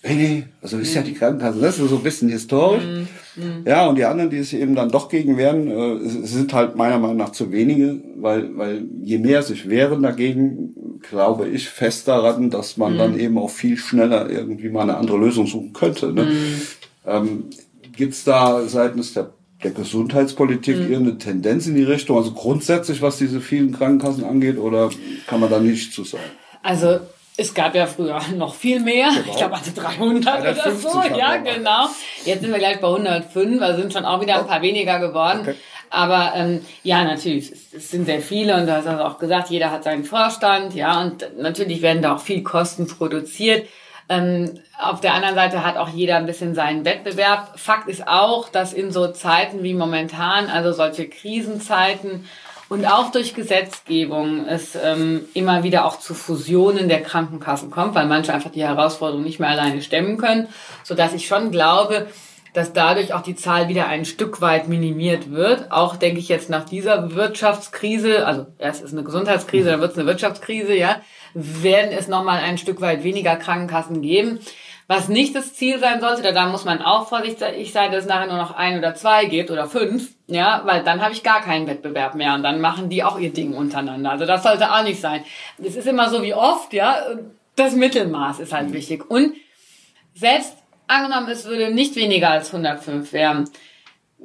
Nee, 0.06 0.14
nee, 0.14 0.44
also 0.60 0.78
ist 0.78 0.94
ja 0.94 1.00
die 1.00 1.14
Krankenkasse. 1.14 1.60
Das 1.60 1.78
ist 1.78 1.88
so 1.88 1.96
ein 1.96 2.02
bisschen 2.02 2.28
historisch. 2.28 2.84
Mhm. 3.36 3.62
Ja, 3.64 3.86
und 3.86 3.96
die 3.96 4.04
anderen, 4.04 4.28
die 4.28 4.42
sich 4.42 4.60
eben 4.60 4.74
dann 4.74 4.90
doch 4.90 5.08
gegen 5.08 5.38
wehren, 5.38 5.68
äh, 5.68 6.08
sind 6.26 6.52
halt 6.52 6.76
meiner 6.76 6.98
Meinung 6.98 7.16
nach 7.16 7.32
zu 7.32 7.50
wenige, 7.50 8.00
weil, 8.16 8.56
weil 8.56 8.84
je 9.02 9.18
mehr 9.18 9.42
sich 9.42 9.68
wehren 9.68 10.02
dagegen, 10.02 11.00
glaube 11.08 11.48
ich 11.48 11.68
fest 11.68 12.06
daran, 12.06 12.50
dass 12.50 12.76
man 12.76 12.94
mhm. 12.94 12.98
dann 12.98 13.18
eben 13.18 13.38
auch 13.38 13.50
viel 13.50 13.78
schneller 13.78 14.28
irgendwie 14.28 14.68
mal 14.68 14.82
eine 14.82 14.96
andere 14.98 15.16
Lösung 15.16 15.46
suchen 15.46 15.72
könnte. 15.72 16.12
Ne? 16.12 16.24
Mhm. 16.24 16.60
Ähm, 17.06 17.44
Gibt 17.96 18.26
da 18.26 18.62
seitens 18.66 19.14
der 19.14 19.30
der 19.64 19.70
Gesundheitspolitik 19.70 20.76
mhm. 20.76 20.92
irgendeine 20.92 21.18
Tendenz 21.18 21.66
in 21.66 21.74
die 21.74 21.84
Richtung? 21.84 22.18
Also 22.18 22.32
grundsätzlich, 22.32 23.02
was 23.02 23.16
diese 23.16 23.40
vielen 23.40 23.72
Krankenkassen 23.72 24.24
angeht, 24.24 24.58
oder 24.58 24.90
kann 25.26 25.40
man 25.40 25.50
da 25.50 25.58
nicht 25.58 25.92
zu 25.92 26.04
sagen? 26.04 26.24
Also 26.62 27.00
es 27.36 27.52
gab 27.52 27.74
ja 27.74 27.86
früher 27.86 28.20
noch 28.36 28.54
viel 28.54 28.80
mehr. 28.80 29.08
Genau. 29.08 29.30
Ich 29.30 29.36
glaube, 29.36 29.54
also 29.54 29.70
300 29.74 30.40
oder 30.40 30.72
so. 30.72 31.02
Ja, 31.16 31.36
genau. 31.36 31.88
Jetzt 32.24 32.42
sind 32.42 32.52
wir 32.52 32.58
gleich 32.58 32.80
bei 32.80 32.88
105. 32.88 33.60
Also 33.60 33.80
sind 33.80 33.92
schon 33.92 34.04
auch 34.04 34.20
wieder 34.20 34.38
ein 34.38 34.46
paar 34.46 34.62
weniger 34.62 34.98
geworden. 34.98 35.40
Okay. 35.42 35.54
Aber 35.90 36.32
ähm, 36.34 36.64
ja, 36.82 37.04
natürlich, 37.04 37.52
es, 37.52 37.72
es, 37.72 37.90
sind 37.90 38.06
sehr 38.06 38.20
viele 38.20 38.56
und 38.56 38.66
du 38.66 38.74
hast 38.74 38.86
also 38.86 39.04
auch 39.04 39.18
gesagt, 39.18 39.50
jeder 39.50 39.70
hat 39.70 39.84
seinen 39.84 40.04
Vorstand, 40.04 40.74
ja, 40.74 41.00
und 41.00 41.38
natürlich 41.38 41.82
werden 41.82 42.02
da 42.02 42.16
auch 42.16 42.20
viel 42.20 42.42
Kosten 42.42 42.88
produziert. 42.88 43.68
Ähm, 44.08 44.58
auf 44.78 45.00
der 45.00 45.14
anderen 45.14 45.36
Seite 45.36 45.64
hat 45.64 45.76
auch 45.76 45.88
jeder 45.88 46.16
ein 46.16 46.26
bisschen 46.26 46.56
seinen 46.56 46.84
Wettbewerb. 46.84 47.58
Fakt 47.60 47.88
ist 47.88 48.08
auch, 48.08 48.48
dass 48.48 48.72
in 48.72 48.90
so 48.90 49.06
Zeiten 49.12 49.62
wie 49.62 49.74
momentan, 49.74 50.50
also 50.50 50.72
solche 50.72 51.08
Krisenzeiten 51.08 52.28
und 52.68 52.86
auch 52.86 53.10
durch 53.10 53.34
Gesetzgebung 53.34 54.46
es 54.46 54.74
ähm, 54.74 55.26
immer 55.34 55.62
wieder 55.62 55.84
auch 55.84 55.98
zu 55.98 56.14
Fusionen 56.14 56.88
der 56.88 57.02
Krankenkassen 57.02 57.70
kommt, 57.70 57.94
weil 57.94 58.06
manche 58.06 58.32
einfach 58.32 58.50
die 58.50 58.64
Herausforderung 58.64 59.22
nicht 59.22 59.40
mehr 59.40 59.50
alleine 59.50 59.82
stemmen 59.82 60.16
können, 60.16 60.48
so 60.82 60.94
dass 60.94 61.12
ich 61.12 61.26
schon 61.26 61.50
glaube, 61.50 62.06
dass 62.54 62.72
dadurch 62.72 63.12
auch 63.12 63.22
die 63.22 63.34
Zahl 63.34 63.68
wieder 63.68 63.88
ein 63.88 64.04
Stück 64.04 64.40
weit 64.40 64.68
minimiert 64.68 65.32
wird. 65.32 65.72
Auch 65.72 65.96
denke 65.96 66.20
ich 66.20 66.28
jetzt 66.28 66.48
nach 66.48 66.64
dieser 66.64 67.14
Wirtschaftskrise, 67.14 68.26
also 68.26 68.46
erst 68.58 68.82
ist 68.82 68.92
eine 68.92 69.02
Gesundheitskrise, 69.02 69.70
dann 69.70 69.80
wird 69.80 69.92
es 69.92 69.98
eine 69.98 70.06
Wirtschaftskrise, 70.06 70.74
ja, 70.74 71.00
werden 71.34 71.90
es 71.90 72.06
nochmal 72.06 72.38
ein 72.38 72.56
Stück 72.56 72.80
weit 72.80 73.02
weniger 73.02 73.34
Krankenkassen 73.36 74.02
geben. 74.02 74.38
Was 74.86 75.08
nicht 75.08 75.34
das 75.34 75.54
Ziel 75.54 75.78
sein 75.78 76.00
sollte, 76.00 76.22
da, 76.22 76.32
da 76.32 76.46
muss 76.46 76.64
man 76.64 76.82
auch 76.82 77.08
vorsichtig 77.08 77.72
sein, 77.72 77.90
dass 77.90 78.02
es 78.04 78.08
nachher 78.08 78.26
nur 78.26 78.36
noch 78.36 78.54
ein 78.54 78.78
oder 78.78 78.94
zwei 78.94 79.24
gibt 79.24 79.50
oder 79.50 79.66
fünf, 79.66 80.10
ja, 80.26 80.62
weil 80.64 80.82
dann 80.82 81.00
habe 81.00 81.14
ich 81.14 81.22
gar 81.22 81.40
keinen 81.40 81.66
Wettbewerb 81.66 82.14
mehr 82.14 82.34
und 82.34 82.42
dann 82.42 82.60
machen 82.60 82.90
die 82.90 83.02
auch 83.02 83.18
ihr 83.18 83.32
Ding 83.32 83.54
untereinander. 83.54 84.10
Also 84.10 84.26
das 84.26 84.42
sollte 84.42 84.70
auch 84.70 84.82
nicht 84.82 85.00
sein. 85.00 85.24
Es 85.58 85.76
ist 85.76 85.86
immer 85.86 86.10
so 86.10 86.22
wie 86.22 86.34
oft, 86.34 86.72
ja, 86.72 86.98
das 87.56 87.74
Mittelmaß 87.74 88.40
ist 88.40 88.52
halt 88.52 88.72
wichtig. 88.72 89.08
Und 89.08 89.34
selbst 90.14 90.54
angenommen, 90.86 91.28
es 91.28 91.46
würde 91.46 91.72
nicht 91.72 91.96
weniger 91.96 92.30
als 92.30 92.52
105 92.52 93.12
werden, 93.12 93.48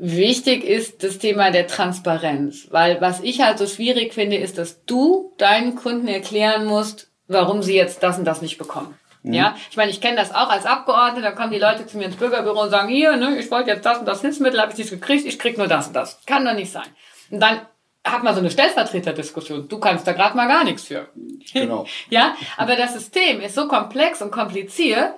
Wichtig 0.01 0.63
ist 0.63 1.03
das 1.03 1.17
Thema 1.17 1.51
der 1.51 1.67
Transparenz, 1.67 2.67
weil 2.71 3.01
was 3.01 3.19
ich 3.19 3.41
halt 3.41 3.57
so 3.57 3.67
schwierig 3.67 4.13
finde, 4.13 4.37
ist, 4.37 4.57
dass 4.57 4.85
du 4.85 5.33
deinen 5.37 5.75
Kunden 5.75 6.07
erklären 6.07 6.65
musst, 6.65 7.09
warum 7.27 7.61
sie 7.61 7.75
jetzt 7.75 8.01
das 8.01 8.17
und 8.17 8.23
das 8.23 8.41
nicht 8.41 8.57
bekommen. 8.57 8.97
Mhm. 9.23 9.33
Ja, 9.33 9.55
ich 9.69 9.77
meine, 9.77 9.91
ich 9.91 10.01
kenne 10.01 10.15
das 10.15 10.33
auch 10.33 10.49
als 10.49 10.65
Abgeordneter, 10.65 11.29
da 11.29 11.35
kommen 11.35 11.51
die 11.51 11.59
Leute 11.59 11.85
zu 11.85 11.97
mir 11.97 12.05
ins 12.05 12.15
Bürgerbüro 12.15 12.61
und 12.63 12.69
sagen, 12.69 12.89
hier, 12.89 13.15
ne, 13.17 13.37
ich 13.37 13.51
wollte 13.51 13.71
jetzt 13.71 13.85
das 13.85 13.99
und 13.99 14.05
das 14.05 14.21
Hilfsmittel, 14.21 14.61
habe 14.61 14.71
ich 14.71 14.77
nicht 14.77 14.89
gekriegt, 14.89 15.25
ich 15.25 15.39
krieg 15.39 15.57
nur 15.57 15.67
das 15.67 15.87
und 15.87 15.95
das. 15.95 16.21
Kann 16.25 16.45
doch 16.45 16.53
nicht 16.53 16.71
sein. 16.71 16.87
Und 17.29 17.39
dann 17.39 17.61
hat 18.05 18.23
man 18.23 18.33
so 18.33 18.39
eine 18.39 18.49
Stellvertreterdiskussion. 18.49 19.67
Du 19.67 19.79
kannst 19.79 20.07
da 20.07 20.13
gerade 20.13 20.35
mal 20.35 20.47
gar 20.47 20.63
nichts 20.63 20.83
für. 20.83 21.09
Genau. 21.53 21.85
ja, 22.09 22.35
aber 22.57 22.75
das 22.75 22.93
System 22.93 23.41
ist 23.41 23.55
so 23.55 23.67
komplex 23.67 24.21
und 24.21 24.31
kompliziert, 24.31 25.13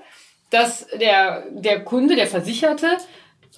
dass 0.49 0.87
der, 0.87 1.43
der 1.51 1.83
Kunde, 1.83 2.15
der 2.15 2.27
Versicherte, 2.27 2.97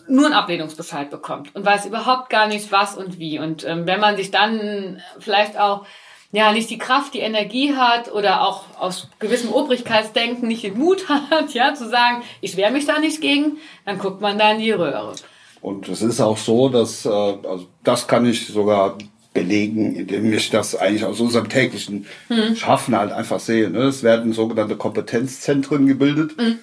nur 0.08 0.26
einen 0.26 0.36
Ablehnungsbescheid 0.36 1.10
bekommt 1.10 1.56
und 1.56 1.66
weiß 1.66 1.86
überhaupt 1.86 2.30
gar 2.30 2.48
nicht 2.48 2.72
was 2.72 2.98
und 2.98 3.20
wie. 3.20 3.40
Und 3.40 3.64
ähm, 3.64 3.88
wenn 3.88 4.00
man 4.00 4.18
sich 4.18 4.32
dann 4.32 5.02
vielleicht 5.20 5.58
auch 5.58 5.86
ja 6.34 6.52
nicht 6.52 6.70
die 6.70 6.78
Kraft, 6.78 7.14
die 7.14 7.20
Energie 7.20 7.74
hat 7.76 8.12
oder 8.12 8.42
auch 8.42 8.64
aus 8.78 9.08
gewissem 9.20 9.52
Obrigkeitsdenken 9.54 10.50
nicht 10.50 10.64
den 10.64 10.78
Mut 10.78 11.08
hat, 11.32 11.54
ja, 11.54 11.74
zu 11.74 11.88
sagen, 11.88 12.24
ich 12.42 12.58
wehre 12.58 12.72
mich 12.72 12.86
da 12.86 13.00
nicht 13.00 13.22
gegen, 13.22 13.58
dann 13.86 13.98
guckt 13.98 14.20
man 14.20 14.38
da 14.38 14.52
in 14.52 14.60
die 14.60 14.72
Röhre. 14.72 15.16
Und 15.62 15.88
es 15.88 16.02
ist 16.02 16.20
auch 16.20 16.38
so, 16.38 16.68
dass, 16.68 17.06
äh, 17.06 17.10
also 17.10 17.68
das 17.86 18.08
kann 18.08 18.26
ich 18.26 18.48
sogar 18.48 18.98
belegen, 19.34 19.96
indem 19.96 20.34
ich 20.34 20.50
das 20.50 20.76
eigentlich 20.76 21.06
aus 21.06 21.22
unserem 21.22 21.48
täglichen 21.48 22.06
hm. 22.28 22.56
Schaffen 22.56 22.98
halt 22.98 23.14
einfach 23.14 23.40
sehe. 23.40 23.70
Ne? 23.70 23.84
Es 23.84 24.04
werden 24.04 24.34
sogenannte 24.34 24.76
Kompetenzzentren 24.76 25.88
gebildet. 25.88 26.34
Hm 26.38 26.60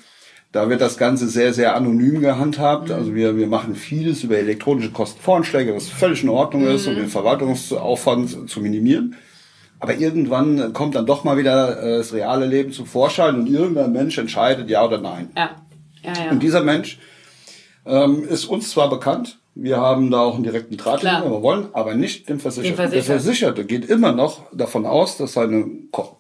da 0.53 0.69
wird 0.69 0.81
das 0.81 0.99
Ganze 0.99 1.29
sehr, 1.29 1.53
sehr 1.53 1.77
anonym 1.77 2.21
gehandhabt. 2.21 2.89
Mhm. 2.89 2.95
Also 2.95 3.15
wir, 3.15 3.37
wir 3.37 3.47
machen 3.47 3.77
vieles 3.77 4.25
über 4.25 4.37
elektronische 4.37 4.91
Kostenvoranschläge, 4.91 5.75
was 5.75 5.89
völlig 5.89 6.23
in 6.23 6.29
Ordnung 6.29 6.67
ist, 6.67 6.87
um 6.87 6.95
mhm. 6.95 6.99
den 6.99 7.09
Verwaltungsaufwand 7.09 8.51
zu 8.51 8.61
minimieren. 8.61 9.17
Aber 9.81 9.95
irgendwann 9.97 10.73
kommt 10.73 10.95
dann 10.95 11.07
doch 11.07 11.25
mal 11.25 11.37
wieder 11.37 11.83
äh, 11.83 11.99
das 11.99 12.13
reale 12.13 12.47
Leben 12.47 12.73
zum 12.73 12.87
Vorschein 12.87 13.35
und 13.35 13.47
irgendein 13.47 13.93
Mensch 13.93 14.19
entscheidet 14.19 14.69
ja 14.69 14.85
oder 14.85 15.01
nein. 15.01 15.31
Ja. 15.37 15.51
Ja, 16.03 16.13
ja. 16.25 16.31
Und 16.31 16.43
dieser 16.43 16.63
Mensch 16.63 16.99
ähm, 17.87 18.25
ist 18.25 18.45
uns 18.45 18.71
zwar 18.71 18.89
bekannt, 18.89 19.39
wir 19.55 19.79
haben 19.79 20.11
da 20.11 20.21
auch 20.21 20.37
einen 20.37 20.45
direkten 20.45 20.77
Draht, 20.77 21.03
wenn 21.03 21.31
wir 21.31 21.43
wollen, 21.43 21.69
aber 21.73 21.95
nicht 21.95 22.29
dem 22.29 22.41
Versicherten. 22.41 22.91
Der 22.93 23.03
Versicherte 23.03 23.65
geht 23.65 23.85
immer 23.85 24.13
noch 24.13 24.45
davon 24.53 24.87
aus, 24.87 25.17
dass 25.17 25.33
seine 25.33 25.67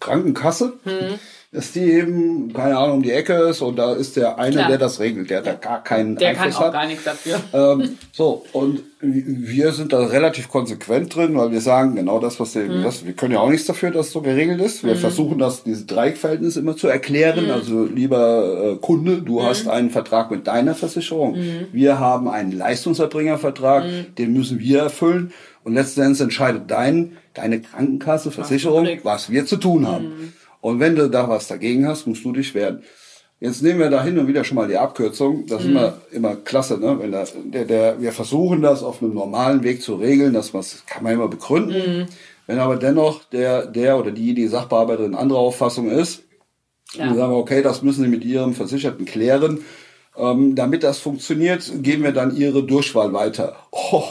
Krankenkasse 0.01 0.75
mhm 0.85 1.19
dass 1.53 1.73
die 1.73 1.81
eben, 1.81 2.53
keine 2.53 2.79
Ahnung, 2.79 2.99
um 2.99 3.03
die 3.03 3.11
Ecke 3.11 3.33
ist 3.33 3.61
und 3.61 3.75
da 3.75 3.93
ist 3.93 4.15
der 4.15 4.39
eine, 4.39 4.55
Klar. 4.55 4.69
der 4.69 4.79
das 4.79 5.01
regelt, 5.01 5.31
der 5.31 5.43
da 5.43 5.55
gar 5.55 5.83
keinen 5.83 6.15
der 6.15 6.29
Einfluss 6.29 6.55
kann 6.55 6.55
auch 6.55 6.67
hat. 6.67 6.73
gar 6.73 6.87
nichts 6.87 7.03
dafür. 7.03 7.41
Ähm, 7.53 7.99
so, 8.13 8.45
und 8.53 8.83
wir 9.01 9.73
sind 9.73 9.93
da 9.93 9.99
relativ 9.99 10.49
konsequent 10.49 11.17
drin, 11.17 11.37
weil 11.37 11.51
wir 11.51 11.61
sagen, 11.61 11.97
genau 11.97 12.21
das, 12.21 12.39
was, 12.39 12.53
der, 12.53 12.67
mhm. 12.67 12.85
was 12.85 13.05
wir 13.05 13.15
können 13.15 13.33
ja 13.33 13.41
auch 13.41 13.51
nichts 13.51 13.67
dafür, 13.67 13.91
dass 13.91 14.07
es 14.07 14.13
so 14.13 14.21
geregelt 14.21 14.61
ist. 14.61 14.85
Wir 14.85 14.95
mhm. 14.95 14.99
versuchen 14.99 15.39
das, 15.39 15.65
diese 15.65 15.87
Dreieckverhältnis 15.87 16.57
immer 16.57 16.77
zu 16.77 16.87
erklären. 16.87 17.47
Mhm. 17.47 17.51
Also, 17.51 17.85
lieber 17.85 18.75
äh, 18.75 18.77
Kunde, 18.77 19.23
du 19.23 19.41
mhm. 19.41 19.45
hast 19.47 19.67
einen 19.67 19.91
Vertrag 19.91 20.31
mit 20.31 20.47
deiner 20.47 20.77
Versicherung. 20.77 21.37
Mhm. 21.37 21.67
Wir 21.73 21.99
haben 21.99 22.29
einen 22.29 22.53
Leistungserbringervertrag, 22.53 23.85
mhm. 23.87 24.15
den 24.17 24.33
müssen 24.35 24.61
wir 24.61 24.83
erfüllen. 24.83 25.33
Und 25.65 25.75
letztendlich 25.75 26.21
entscheidet 26.21 26.71
dein, 26.71 27.17
deine 27.35 27.61
Krankenkasse, 27.61 28.31
Versicherung, 28.31 28.87
was 29.03 29.31
wir 29.31 29.47
zu 29.47 29.57
tun 29.57 29.89
haben. 29.89 30.33
Und 30.61 30.81
wenn 30.81 30.97
du 30.97 31.09
da 31.09 31.29
was 31.29 31.49
dagegen 31.49 31.87
hast, 31.87 32.07
musst 32.07 32.25
du 32.25 32.33
dich 32.33 32.55
wehren. 32.55 32.83
Jetzt 33.41 33.63
nehmen 33.63 33.81
wir 33.81 33.89
da 33.89 34.05
hin 34.05 34.19
und 34.19 34.27
wieder 34.27 34.45
schon 34.45 34.57
mal 34.57 34.69
die 34.69 34.77
Abkürzung. 34.77 35.47
Das 35.47 35.63
ist 35.63 35.69
mhm. 35.69 35.77
immer, 35.77 35.95
immer 36.13 36.37
klasse, 36.37 36.79
ne? 36.79 36.99
Wenn 37.01 37.13
da, 37.13 37.25
der, 37.45 37.65
der, 37.65 38.01
wir 38.01 38.13
versuchen 38.13 38.61
das 38.61 38.83
auf 38.83 39.03
einem 39.03 39.15
normalen 39.15 39.63
Weg 39.63 39.81
zu 39.81 39.95
regeln, 39.95 40.35
das 40.35 40.53
kann 40.87 41.03
man 41.03 41.15
immer 41.15 41.29
begründen. 41.29 42.01
Mhm. 42.01 42.07
Wenn 42.47 42.59
aber 42.59 42.77
dennoch 42.77 43.25
der, 43.25 43.65
der 43.65 43.99
oder 43.99 44.11
die, 44.11 44.35
die 44.35 44.47
Sachbearbeiterin 44.47 45.15
anderer 45.15 45.39
Auffassung 45.39 45.89
ist, 45.89 46.25
ja. 46.93 47.07
dann 47.07 47.17
sagen 47.17 47.33
wir, 47.33 47.39
okay, 47.39 47.63
das 47.63 47.83
müssen 47.83 48.03
Sie 48.03 48.11
mit 48.11 48.25
Ihrem 48.25 48.55
Versicherten 48.55 49.07
klären. 49.07 49.61
Ähm, 50.17 50.55
damit 50.55 50.83
das 50.83 50.99
funktioniert, 50.99 51.71
geben 51.83 52.03
wir 52.03 52.13
dann 52.13 52.37
Ihre 52.37 52.63
Durchwahl 52.63 53.15
weiter. 53.15 53.57
Oh, 53.71 54.05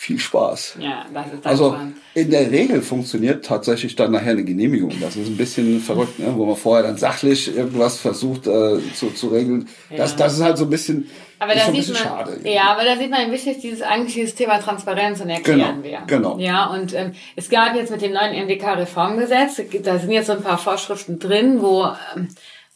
viel 0.00 0.18
Spaß. 0.18 0.76
Ja, 0.80 1.04
das 1.12 1.26
ist 1.26 1.44
dann 1.44 1.52
Also 1.52 1.72
spannend. 1.72 1.96
in 2.14 2.30
der 2.30 2.50
Regel 2.50 2.80
funktioniert 2.80 3.44
tatsächlich 3.44 3.96
dann 3.96 4.12
nachher 4.12 4.30
eine 4.30 4.44
Genehmigung. 4.44 4.94
Das 4.98 5.14
ist 5.14 5.28
ein 5.28 5.36
bisschen 5.36 5.78
verrückt, 5.78 6.18
ne? 6.18 6.32
wo 6.36 6.46
man 6.46 6.56
vorher 6.56 6.84
dann 6.84 6.96
sachlich 6.96 7.54
irgendwas 7.54 7.98
versucht 7.98 8.46
äh, 8.46 8.78
zu, 8.94 9.10
zu 9.10 9.28
regeln. 9.28 9.68
Ja. 9.90 9.98
Das, 9.98 10.16
das 10.16 10.38
ist 10.38 10.42
halt 10.42 10.56
so 10.56 10.64
ein 10.64 10.70
bisschen, 10.70 11.10
aber 11.38 11.54
da 11.54 11.70
sieht 11.70 11.88
man, 11.88 11.96
schade. 11.96 12.40
Ja, 12.44 12.72
aber 12.72 12.84
da 12.84 12.96
sieht 12.96 13.10
man, 13.10 13.28
wie 13.28 13.32
wichtig 13.32 13.58
dieses 13.58 13.82
eigentlich 13.82 14.14
dieses 14.14 14.34
Thema 14.34 14.58
Transparenz 14.58 15.20
und 15.20 15.28
Erklären 15.28 15.82
genau, 15.82 15.84
wäre. 15.84 16.02
Genau. 16.06 16.38
Ja, 16.38 16.64
und 16.68 16.94
ähm, 16.94 17.12
es 17.36 17.50
gab 17.50 17.74
jetzt 17.74 17.90
mit 17.90 18.00
dem 18.00 18.14
neuen 18.14 18.32
MDK-Reformgesetz, 18.46 19.60
da 19.82 19.98
sind 19.98 20.12
jetzt 20.12 20.28
so 20.28 20.32
ein 20.32 20.42
paar 20.42 20.56
Vorschriften 20.56 21.18
drin, 21.18 21.60
wo 21.60 21.84
ähm, 22.16 22.28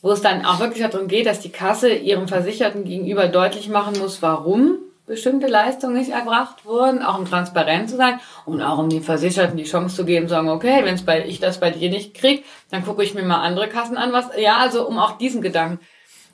wo 0.03 0.13
es 0.13 0.21
dann 0.21 0.45
auch 0.45 0.61
wirklich 0.61 0.87
darum 0.87 1.09
geht, 1.09 1.25
dass 1.25 1.41
die 1.41 1.49
Kasse 1.49 1.89
ihrem 1.89 2.29
Versicherten 2.29 2.85
gegenüber 2.85 3.29
deutlich 3.29 3.71
machen 3.71 3.99
muss, 3.99 4.21
warum 4.21 4.77
bestimmte 5.07 5.47
Leistungen 5.47 5.97
nicht 5.97 6.11
erbracht 6.11 6.65
wurden, 6.65 7.03
auch 7.03 7.19
um 7.19 7.29
transparent 7.29 7.91
zu 7.91 7.97
sein 7.97 8.21
und 8.47 8.63
auch 8.63 8.79
um 8.79 8.89
den 8.89 9.03
Versicherten 9.03 9.57
die 9.57 9.65
Chance 9.65 9.97
zu 9.97 10.05
geben, 10.05 10.29
sagen, 10.29 10.49
okay, 10.49 10.85
wenn 10.85 11.05
bei, 11.05 11.25
ich 11.27 11.41
das 11.41 11.61
bei 11.61 11.71
dir 11.71 11.91
nicht 11.91 12.15
krieg, 12.15 12.45
dann 12.71 12.85
gucke 12.85 13.05
ich 13.05 13.15
mir 13.15 13.23
mal 13.23 13.43
andere 13.43 13.69
Kassen 13.69 13.97
an, 13.97 14.13
was, 14.13 14.31
ja, 14.39 14.57
also 14.57 14.87
um 14.87 14.99
auch 14.99 15.19
diesen 15.19 15.43
Gedanken. 15.43 15.81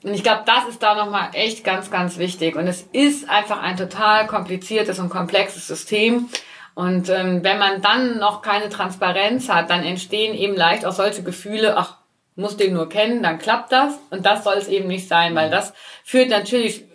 Und 0.03 0.13
ich 0.13 0.23
glaube, 0.23 0.43
das 0.45 0.67
ist 0.67 0.81
da 0.81 0.95
nochmal 0.95 1.29
echt 1.33 1.63
ganz, 1.63 1.91
ganz 1.91 2.17
wichtig. 2.17 2.55
Und 2.55 2.67
es 2.67 2.87
ist 2.91 3.29
einfach 3.29 3.61
ein 3.61 3.77
total 3.77 4.25
kompliziertes 4.25 4.97
und 4.97 5.09
komplexes 5.09 5.67
System. 5.67 6.29
Und 6.73 7.09
ähm, 7.09 7.43
wenn 7.43 7.59
man 7.59 7.81
dann 7.81 8.17
noch 8.17 8.41
keine 8.41 8.69
Transparenz 8.69 9.49
hat, 9.49 9.69
dann 9.69 9.83
entstehen 9.83 10.33
eben 10.33 10.55
leicht 10.55 10.85
auch 10.85 10.93
solche 10.93 11.21
Gefühle, 11.21 11.77
ach, 11.77 11.97
muss 12.35 12.57
den 12.57 12.73
nur 12.73 12.89
kennen, 12.89 13.21
dann 13.21 13.37
klappt 13.37 13.71
das. 13.71 13.99
Und 14.09 14.25
das 14.25 14.43
soll 14.43 14.55
es 14.55 14.67
eben 14.67 14.87
nicht 14.87 15.07
sein, 15.07 15.35
weil 15.35 15.51
das 15.51 15.73
führt 16.03 16.29
natürlich 16.29 16.85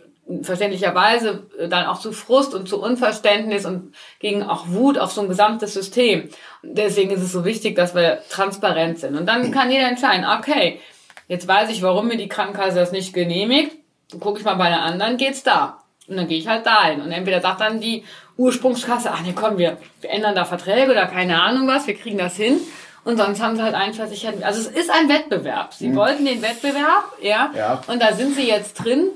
verständlicherweise 0.42 1.46
dann 1.68 1.86
auch 1.86 2.00
zu 2.00 2.12
Frust 2.12 2.54
und 2.54 2.68
zu 2.68 2.82
Unverständnis 2.82 3.64
und 3.64 3.94
gegen 4.18 4.42
auch 4.42 4.68
Wut 4.68 4.98
auf 4.98 5.12
so 5.12 5.20
ein 5.20 5.28
gesamtes 5.28 5.74
System. 5.74 6.30
Und 6.62 6.76
deswegen 6.76 7.10
ist 7.10 7.22
es 7.22 7.32
so 7.32 7.44
wichtig, 7.44 7.76
dass 7.76 7.94
wir 7.94 8.22
transparent 8.28 8.98
sind. 8.98 9.16
Und 9.16 9.26
dann 9.26 9.52
kann 9.52 9.70
jeder 9.70 9.88
entscheiden, 9.88 10.26
okay, 10.26 10.80
jetzt 11.28 11.46
weiß 11.46 11.70
ich, 11.70 11.82
warum 11.82 12.08
mir 12.08 12.16
die 12.16 12.28
Krankenkasse 12.28 12.76
das 12.76 12.92
nicht 12.92 13.14
genehmigt. 13.14 13.76
Dann 14.10 14.20
gucke 14.20 14.38
ich 14.38 14.44
mal 14.44 14.54
bei 14.54 14.64
einer 14.64 14.82
anderen, 14.82 15.16
geht's 15.16 15.42
da. 15.42 15.82
Und 16.08 16.16
dann 16.16 16.28
gehe 16.28 16.38
ich 16.38 16.48
halt 16.48 16.66
dahin. 16.66 17.00
Und 17.00 17.12
entweder 17.12 17.40
sagt 17.40 17.60
dann 17.60 17.80
die 17.80 18.04
Ursprungskasse, 18.36 19.10
ach 19.12 19.22
nee, 19.22 19.32
komm, 19.34 19.58
wir, 19.58 19.78
wir 20.00 20.10
ändern 20.10 20.34
da 20.34 20.44
Verträge 20.44 20.90
oder 20.90 21.06
keine 21.06 21.40
Ahnung 21.42 21.66
was, 21.66 21.86
wir 21.86 21.94
kriegen 21.94 22.18
das 22.18 22.36
hin. 22.36 22.60
Und 23.04 23.18
sonst 23.18 23.40
haben 23.40 23.54
sie 23.54 23.62
halt 23.62 23.74
einen 23.74 23.94
versichert. 23.94 24.42
Also 24.42 24.60
es 24.60 24.66
ist 24.66 24.90
ein 24.90 25.08
Wettbewerb. 25.08 25.72
Sie 25.74 25.88
mhm. 25.88 25.96
wollten 25.96 26.24
den 26.24 26.42
Wettbewerb, 26.42 27.04
ja, 27.22 27.52
ja. 27.56 27.80
Und 27.86 28.02
da 28.02 28.12
sind 28.12 28.34
sie 28.34 28.48
jetzt 28.48 28.74
drin. 28.74 29.10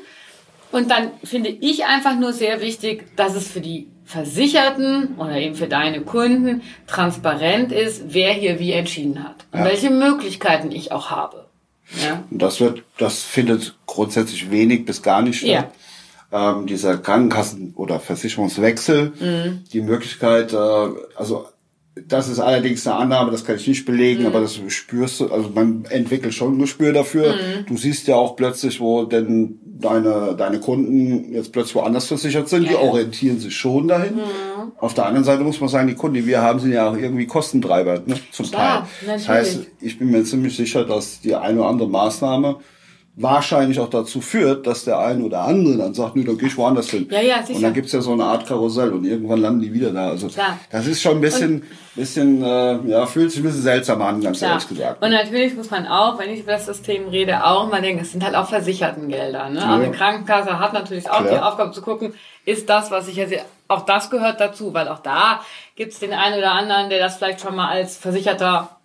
Und 0.73 0.91
dann 0.91 1.11
finde 1.25 1.49
ich 1.49 1.85
einfach 1.85 2.17
nur 2.19 2.33
sehr 2.33 2.61
wichtig, 2.61 3.17
dass 3.17 3.35
es 3.35 3.49
für 3.49 3.61
die 3.61 3.89
Versicherten 4.05 5.17
oder 5.19 5.37
eben 5.37 5.55
für 5.55 5.69
deine 5.69 6.01
Kunden 6.01 6.63
transparent 6.87 7.71
ist, 7.71 8.03
wer 8.09 8.33
hier 8.33 8.59
wie 8.59 8.73
entschieden 8.73 9.23
hat 9.23 9.47
und 9.53 9.61
ja. 9.61 9.65
welche 9.65 9.91
Möglichkeiten 9.91 10.73
ich 10.73 10.91
auch 10.91 11.11
habe. 11.11 11.47
Ja. 12.05 12.25
Und 12.31 12.41
das 12.41 12.61
wird, 12.61 12.83
das 12.99 13.23
findet 13.23 13.77
grundsätzlich 13.87 14.51
wenig 14.51 14.85
bis 14.85 15.03
gar 15.03 15.23
nicht 15.23 15.39
statt. 15.39 15.73
Ja. 16.33 16.53
Ähm, 16.53 16.67
dieser 16.67 16.95
Krankenkassen- 16.95 17.75
oder 17.75 17.99
Versicherungswechsel, 17.99 19.13
mhm. 19.19 19.65
die 19.73 19.81
Möglichkeit, 19.81 20.53
äh, 20.53 20.57
also 21.17 21.47
das 21.95 22.29
ist 22.29 22.39
allerdings 22.39 22.87
eine 22.87 22.97
Annahme, 22.97 23.31
das 23.33 23.45
kann 23.45 23.57
ich 23.57 23.67
nicht 23.67 23.85
belegen, 23.85 24.23
mhm. 24.23 24.27
aber 24.29 24.41
das 24.41 24.61
spürst 24.69 25.21
du, 25.21 25.33
also 25.33 25.51
man 25.55 25.85
entwickelt 25.87 26.35
schon 26.35 26.57
ein 26.57 26.59
Gespür 26.59 26.93
dafür. 26.93 27.33
Mhm. 27.33 27.67
Du 27.67 27.77
siehst 27.77 28.07
ja 28.07 28.17
auch 28.17 28.37
plötzlich, 28.37 28.81
wo 28.81 29.05
denn 29.05 29.59
deine, 29.65 30.35
deine 30.37 30.61
Kunden 30.61 31.33
jetzt 31.33 31.53
plötzlich 31.53 31.75
woanders 31.75 32.07
versichert 32.07 32.49
sind, 32.49 32.65
ja, 32.65 32.71
die 32.71 32.77
orientieren 32.77 33.41
sich 33.41 33.57
schon 33.57 33.89
dahin. 33.89 34.17
Mhm. 34.17 34.73
Auf 34.79 34.95
der 34.95 35.07
anderen 35.07 35.25
Seite 35.25 35.43
muss 35.43 35.61
man 35.61 35.69
sagen, 35.69 35.89
die 35.89 35.95
Kunden, 35.95 36.15
die 36.15 36.27
wir 36.27 36.41
haben, 36.41 36.61
sind 36.61 36.73
ja 36.73 36.91
auch 36.91 36.97
irgendwie 36.97 37.27
Kostentreiber, 37.27 38.03
ne, 38.07 38.15
zum 38.31 38.47
Klar, 38.47 38.81
Teil. 38.81 38.87
Natürlich. 39.07 39.27
Das 39.27 39.29
heißt, 39.29 39.67
ich 39.81 39.99
bin 39.99 40.11
mir 40.11 40.25
ziemlich 40.25 40.57
sicher, 40.57 40.85
dass 40.85 41.21
die 41.21 41.35
eine 41.35 41.61
oder 41.61 41.69
andere 41.69 41.89
Maßnahme 41.89 42.57
wahrscheinlich 43.23 43.79
auch 43.79 43.91
dazu 43.91 44.21
führt, 44.21 44.67
dass 44.67 44.85
der 44.85 44.99
eine 44.99 45.23
oder 45.25 45.43
andere 45.43 45.77
dann 45.77 45.95
sagt, 45.95 46.17
nö, 46.17 46.25
dann 46.25 46.39
geh 46.39 46.47
ich 46.47 46.57
woanders 46.57 46.91
hin. 46.91 47.07
Ja, 47.11 47.21
ja, 47.21 47.43
sicher. 47.43 47.57
Und 47.57 47.63
dann 47.63 47.75
gibt's 47.75 47.93
ja 47.93 48.01
so 48.01 48.13
eine 48.13 48.25
Art 48.25 48.47
Karussell 48.47 48.93
und 48.93 49.05
irgendwann 49.05 49.41
landen 49.41 49.61
die 49.61 49.73
wieder 49.73 49.91
da. 49.91 50.09
Also 50.09 50.29
Klar. 50.29 50.59
das 50.71 50.87
ist 50.87 51.03
schon 51.03 51.17
ein 51.17 51.21
bisschen, 51.21 51.61
und, 51.61 51.65
bisschen 51.97 52.43
äh, 52.43 52.79
ja, 52.89 53.07
fühlt 53.07 53.31
sich 53.31 53.41
ein 53.41 53.45
bisschen 53.45 53.63
seltsam 53.63 54.01
an, 54.03 54.21
ganz 54.21 54.39
Klar. 54.39 54.53
ehrlich 54.53 54.69
gesagt. 54.69 55.03
Und 55.03 55.11
natürlich 55.11 55.55
muss 55.55 55.71
man 55.71 55.87
auch, 55.87 56.19
wenn 56.19 56.31
ich 56.31 56.41
über 56.41 56.53
das 56.53 56.67
System 56.67 57.09
rede, 57.09 57.45
auch 57.45 57.69
mal 57.71 57.83
denken, 57.83 58.03
es 58.03 58.13
sind 58.13 58.25
halt 58.25 58.35
auch 58.35 58.49
Versichertengelder. 58.49 59.51
Ne? 59.51 59.61
Ja. 59.61 59.71
Auch 59.71 59.81
eine 59.81 59.91
Krankenkasse 59.91 60.59
hat 60.59 60.73
natürlich 60.73 61.11
auch 61.11 61.21
Klar. 61.21 61.33
die 61.33 61.39
Aufgabe 61.39 61.73
zu 61.73 61.83
gucken, 61.83 62.15
ist 62.47 62.69
das, 62.71 62.91
was 62.91 63.07
ich 63.09 63.17
jetzt 63.17 63.35
auch 63.69 63.85
das 63.85 64.11
gehört 64.11 64.41
dazu, 64.41 64.73
weil 64.73 64.89
auch 64.89 65.01
da 65.01 65.41
gibt's 65.77 66.01
den 66.01 66.13
einen 66.13 66.39
oder 66.39 66.53
anderen, 66.53 66.91
der 66.91 66.99
das 66.99 67.17
vielleicht 67.17 67.41
schon 67.41 67.55
mal 67.55 67.69
als 67.69 67.97
Versicherter 67.97 68.80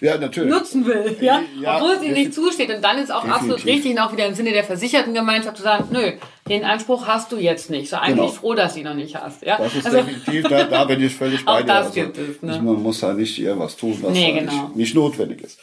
ja, 0.00 0.18
natürlich. 0.18 0.50
nutzen 0.50 0.86
will, 0.86 1.16
ja? 1.20 1.42
ja 1.60 1.76
obwohl 1.76 1.92
es 1.92 2.02
ihm 2.02 2.12
nicht 2.12 2.34
zusteht. 2.34 2.74
Und 2.74 2.82
dann 2.82 2.98
ist 2.98 3.10
auch 3.10 3.22
definitiv. 3.22 3.52
absolut 3.52 3.66
richtig 3.66 3.92
und 3.92 3.98
auch 3.98 4.12
wieder 4.12 4.26
im 4.26 4.34
Sinne 4.34 4.52
der 4.52 4.64
Versichertengemeinschaft 4.64 5.56
zu 5.56 5.62
sagen, 5.62 5.88
nö, 5.90 6.12
den 6.48 6.64
Anspruch 6.64 7.06
hast 7.06 7.32
du 7.32 7.36
jetzt 7.36 7.70
nicht. 7.70 7.90
So 7.90 7.96
eigentlich 7.96 8.16
genau. 8.16 8.28
froh, 8.28 8.54
dass 8.54 8.74
du 8.74 8.80
ihn 8.80 8.86
noch 8.86 8.94
nicht 8.94 9.14
hast. 9.14 9.42
Ja? 9.42 9.58
Das 9.58 9.74
ist 9.74 9.86
also, 9.86 9.98
definitiv, 9.98 10.48
da, 10.48 10.64
da 10.64 10.84
bin 10.84 11.02
ich 11.02 11.14
völlig 11.14 11.44
bei 11.44 11.52
auch 11.52 11.60
dir. 11.60 11.66
Das 11.66 11.86
also, 11.86 11.92
gibt 11.92 12.18
es, 12.18 12.42
ne? 12.42 12.60
Man 12.62 12.82
muss 12.82 13.00
da 13.00 13.12
nicht 13.12 13.38
eher 13.38 13.58
was 13.58 13.76
tun, 13.76 13.98
was 14.00 14.12
nee, 14.12 14.32
genau. 14.32 14.52
nicht, 14.52 14.76
nicht 14.76 14.94
notwendig 14.94 15.42
ist. 15.42 15.58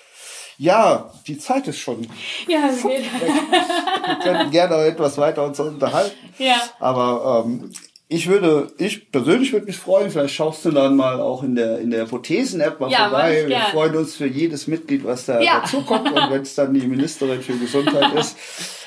Ja, 0.60 1.12
die 1.28 1.38
Zeit 1.38 1.68
ist 1.68 1.78
schon. 1.78 2.08
Ja, 2.48 2.70
es 2.70 2.82
geht. 2.82 3.04
Wir 3.04 4.16
könnten 4.24 4.50
gerne 4.50 4.76
noch 4.76 4.84
etwas 4.84 5.18
weiter 5.20 5.46
uns 5.46 5.60
unterhalten. 5.60 6.16
Ja. 6.40 6.56
Aber 6.80 7.46
ähm, 7.46 7.72
ich 8.10 8.28
würde, 8.28 8.72
ich 8.78 9.12
persönlich 9.12 9.52
würde 9.52 9.66
mich 9.66 9.78
freuen, 9.78 10.10
vielleicht 10.10 10.34
schaust 10.34 10.64
du 10.64 10.72
dann 10.72 10.96
mal 10.96 11.20
auch 11.20 11.44
in 11.44 11.56
der, 11.56 11.80
in 11.80 11.92
der 11.92 12.04
Hypothesen-App 12.04 12.80
mal 12.80 12.90
ja, 12.90 13.10
vorbei. 13.10 13.46
Wir 13.48 13.60
freuen 13.60 13.96
uns 13.98 14.16
für 14.16 14.28
jedes 14.28 14.68
Mitglied, 14.68 15.04
was 15.04 15.26
da 15.26 15.42
ja. 15.42 15.60
dazukommt. 15.60 16.12
Und 16.12 16.32
wenn 16.32 16.42
es 16.42 16.56
dann 16.56 16.74
die 16.74 16.88
Ministerin 16.88 17.42
für 17.42 17.58
Gesundheit 17.58 18.14
ist, 18.14 18.38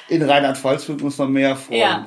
in 0.08 0.22
Rheinland-Pfalz 0.22 0.88
würden 0.88 1.00
wir 1.00 1.06
uns 1.06 1.18
noch 1.18 1.28
mehr 1.28 1.54
freuen. 1.54 1.80
Ja. 1.80 2.06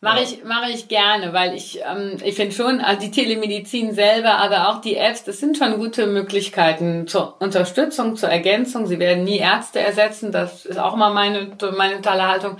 Mache 0.00 0.22
ich, 0.24 0.42
mache 0.44 0.70
ich 0.72 0.88
gerne, 0.88 1.32
weil 1.32 1.54
ich, 1.54 1.80
ähm, 1.80 2.16
ich 2.24 2.34
finde 2.34 2.52
schon, 2.52 2.80
also 2.80 3.00
die 3.00 3.12
Telemedizin 3.12 3.94
selber, 3.94 4.38
aber 4.38 4.68
auch 4.68 4.80
die 4.80 4.96
Apps, 4.96 5.22
das 5.22 5.38
sind 5.38 5.56
schon 5.56 5.78
gute 5.78 6.08
Möglichkeiten 6.08 7.06
zur 7.06 7.40
Unterstützung, 7.40 8.16
zur 8.16 8.28
Ergänzung. 8.28 8.86
Sie 8.86 8.98
werden 8.98 9.22
nie 9.22 9.38
Ärzte 9.38 9.78
ersetzen, 9.78 10.32
das 10.32 10.64
ist 10.66 10.78
auch 10.78 10.96
mal 10.96 11.12
meine, 11.12 11.56
meine 11.76 12.02
tolle 12.02 12.26
Haltung. 12.26 12.56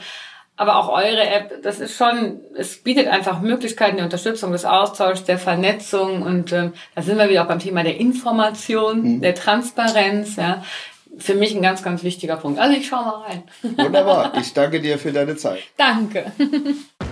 Aber 0.57 0.77
auch 0.77 0.89
eure 0.91 1.27
App, 1.27 1.63
das 1.63 1.81
ist 1.81 1.97
schon, 1.97 2.41
es 2.55 2.83
bietet 2.83 3.09
einfach 3.09 3.41
Möglichkeiten 3.41 3.97
der 3.97 4.05
Unterstützung, 4.05 4.53
des 4.53 4.65
Austauschs, 4.65 5.25
der 5.25 5.39
Vernetzung 5.39 6.23
und 6.23 6.53
ähm, 6.53 6.73
da 6.95 7.03
sind 7.03 7.19
wir 7.19 7.29
wieder 7.31 7.43
auch 7.43 7.49
beim 7.49 7.59
Thema 7.59 7.83
der 7.83 7.99
Information, 7.99 9.03
mhm. 9.03 9.21
der 9.23 9.35
Transparenz, 9.35 10.37
ja. 10.37 10.63
Für 11.19 11.35
mich 11.35 11.55
ein 11.55 11.61
ganz, 11.61 11.83
ganz 11.83 12.03
wichtiger 12.05 12.37
Punkt. 12.37 12.59
Also 12.59 12.75
ich 12.75 12.87
schau 12.87 13.03
mal 13.03 13.25
rein. 13.27 13.43
Wunderbar. 13.63 14.33
Ich 14.41 14.55
danke 14.55 14.81
dir 14.81 14.99
für 14.99 15.13
deine 15.13 15.37
Zeit. 15.37 15.61
Danke. 15.77 16.33